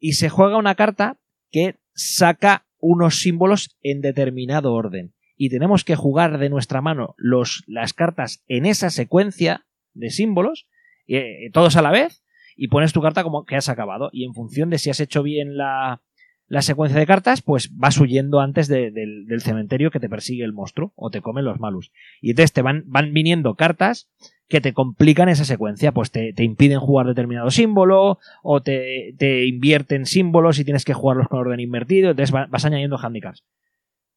[0.00, 1.18] y se juega una carta
[1.52, 5.14] que saca unos símbolos en determinado orden.
[5.36, 10.66] Y tenemos que jugar de nuestra mano los, las cartas en esa secuencia de símbolos,
[11.06, 12.24] eh, todos a la vez,
[12.62, 14.10] y pones tu carta como que has acabado.
[14.12, 16.02] Y en función de si has hecho bien la,
[16.46, 20.44] la secuencia de cartas, pues vas huyendo antes de- del, del cementerio que te persigue
[20.44, 21.90] el monstruo o te comen los malus.
[22.20, 24.10] Y entonces te van, van viniendo cartas
[24.46, 29.46] que te complican esa secuencia, pues te, te impiden jugar determinado símbolo o te, te
[29.46, 33.42] invierten símbolos y tienes que jugarlos con orden invertido, entonces va- vas añadiendo handicaps.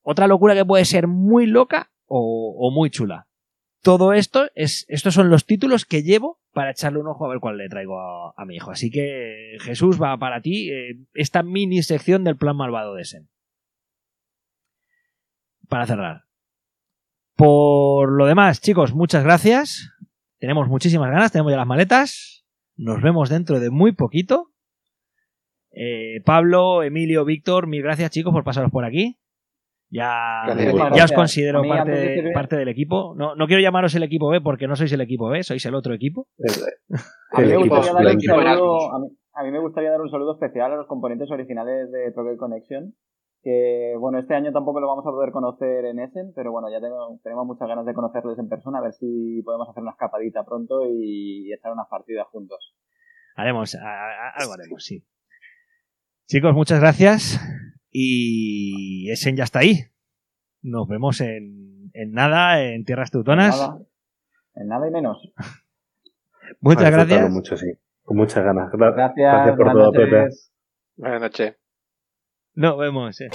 [0.02, 3.28] Otra locura que puede ser muy loca o muy chula.
[3.84, 7.39] Todo esto es, estos son los títulos que llevo para echarle un ojo a ver
[7.41, 8.72] cuál le traigo a, mi hijo.
[8.72, 13.30] Así que, Jesús, va para ti eh, esta mini sección del plan malvado de Sen.
[15.68, 16.23] Para cerrar.
[17.35, 19.91] Por lo demás, chicos, muchas gracias.
[20.39, 22.45] Tenemos muchísimas ganas, tenemos ya las maletas.
[22.77, 24.53] Nos vemos dentro de muy poquito.
[25.72, 29.19] Eh, Pablo, Emilio, Víctor, mil gracias, chicos, por pasaros por aquí.
[29.94, 31.91] Ya, os considero mí, parte,
[32.24, 33.14] de parte del equipo.
[33.15, 35.76] No, no quiero llamaros el equipo B porque no sois el equipo B, sois el
[35.76, 36.28] otro equipo.
[37.32, 38.20] A mí, me gustaría dar un
[38.57, 41.91] saludo, a, mí, a mí me gustaría dar un saludo especial a los componentes originales
[41.91, 42.94] de Troquel Connection.
[43.44, 46.80] Que bueno, este año tampoco lo vamos a poder conocer en Essen, pero bueno, ya
[46.80, 50.44] tengo, tenemos muchas ganas de conocerles en persona, a ver si podemos hacer una escapadita
[50.45, 52.74] pronto y echar unas partidas juntos.
[53.36, 55.03] Haremos, a- a- algo haremos, sí.
[56.28, 57.38] Chicos, muchas gracias.
[57.95, 59.82] Y Essen ya está ahí.
[60.64, 63.56] Nos vemos en, en nada, en Tierras Teutonas.
[63.56, 63.80] En nada,
[64.56, 65.32] en nada y menos.
[66.60, 67.30] Muchas gracias.
[67.32, 67.68] Mucho, sí.
[68.02, 68.72] Con muchas ganas.
[68.72, 70.28] Gra- Gracias, Gracias por todo, Pepe.
[70.98, 71.56] Buenas noches.
[72.56, 73.22] Nos vemos.
[73.22, 73.30] eh.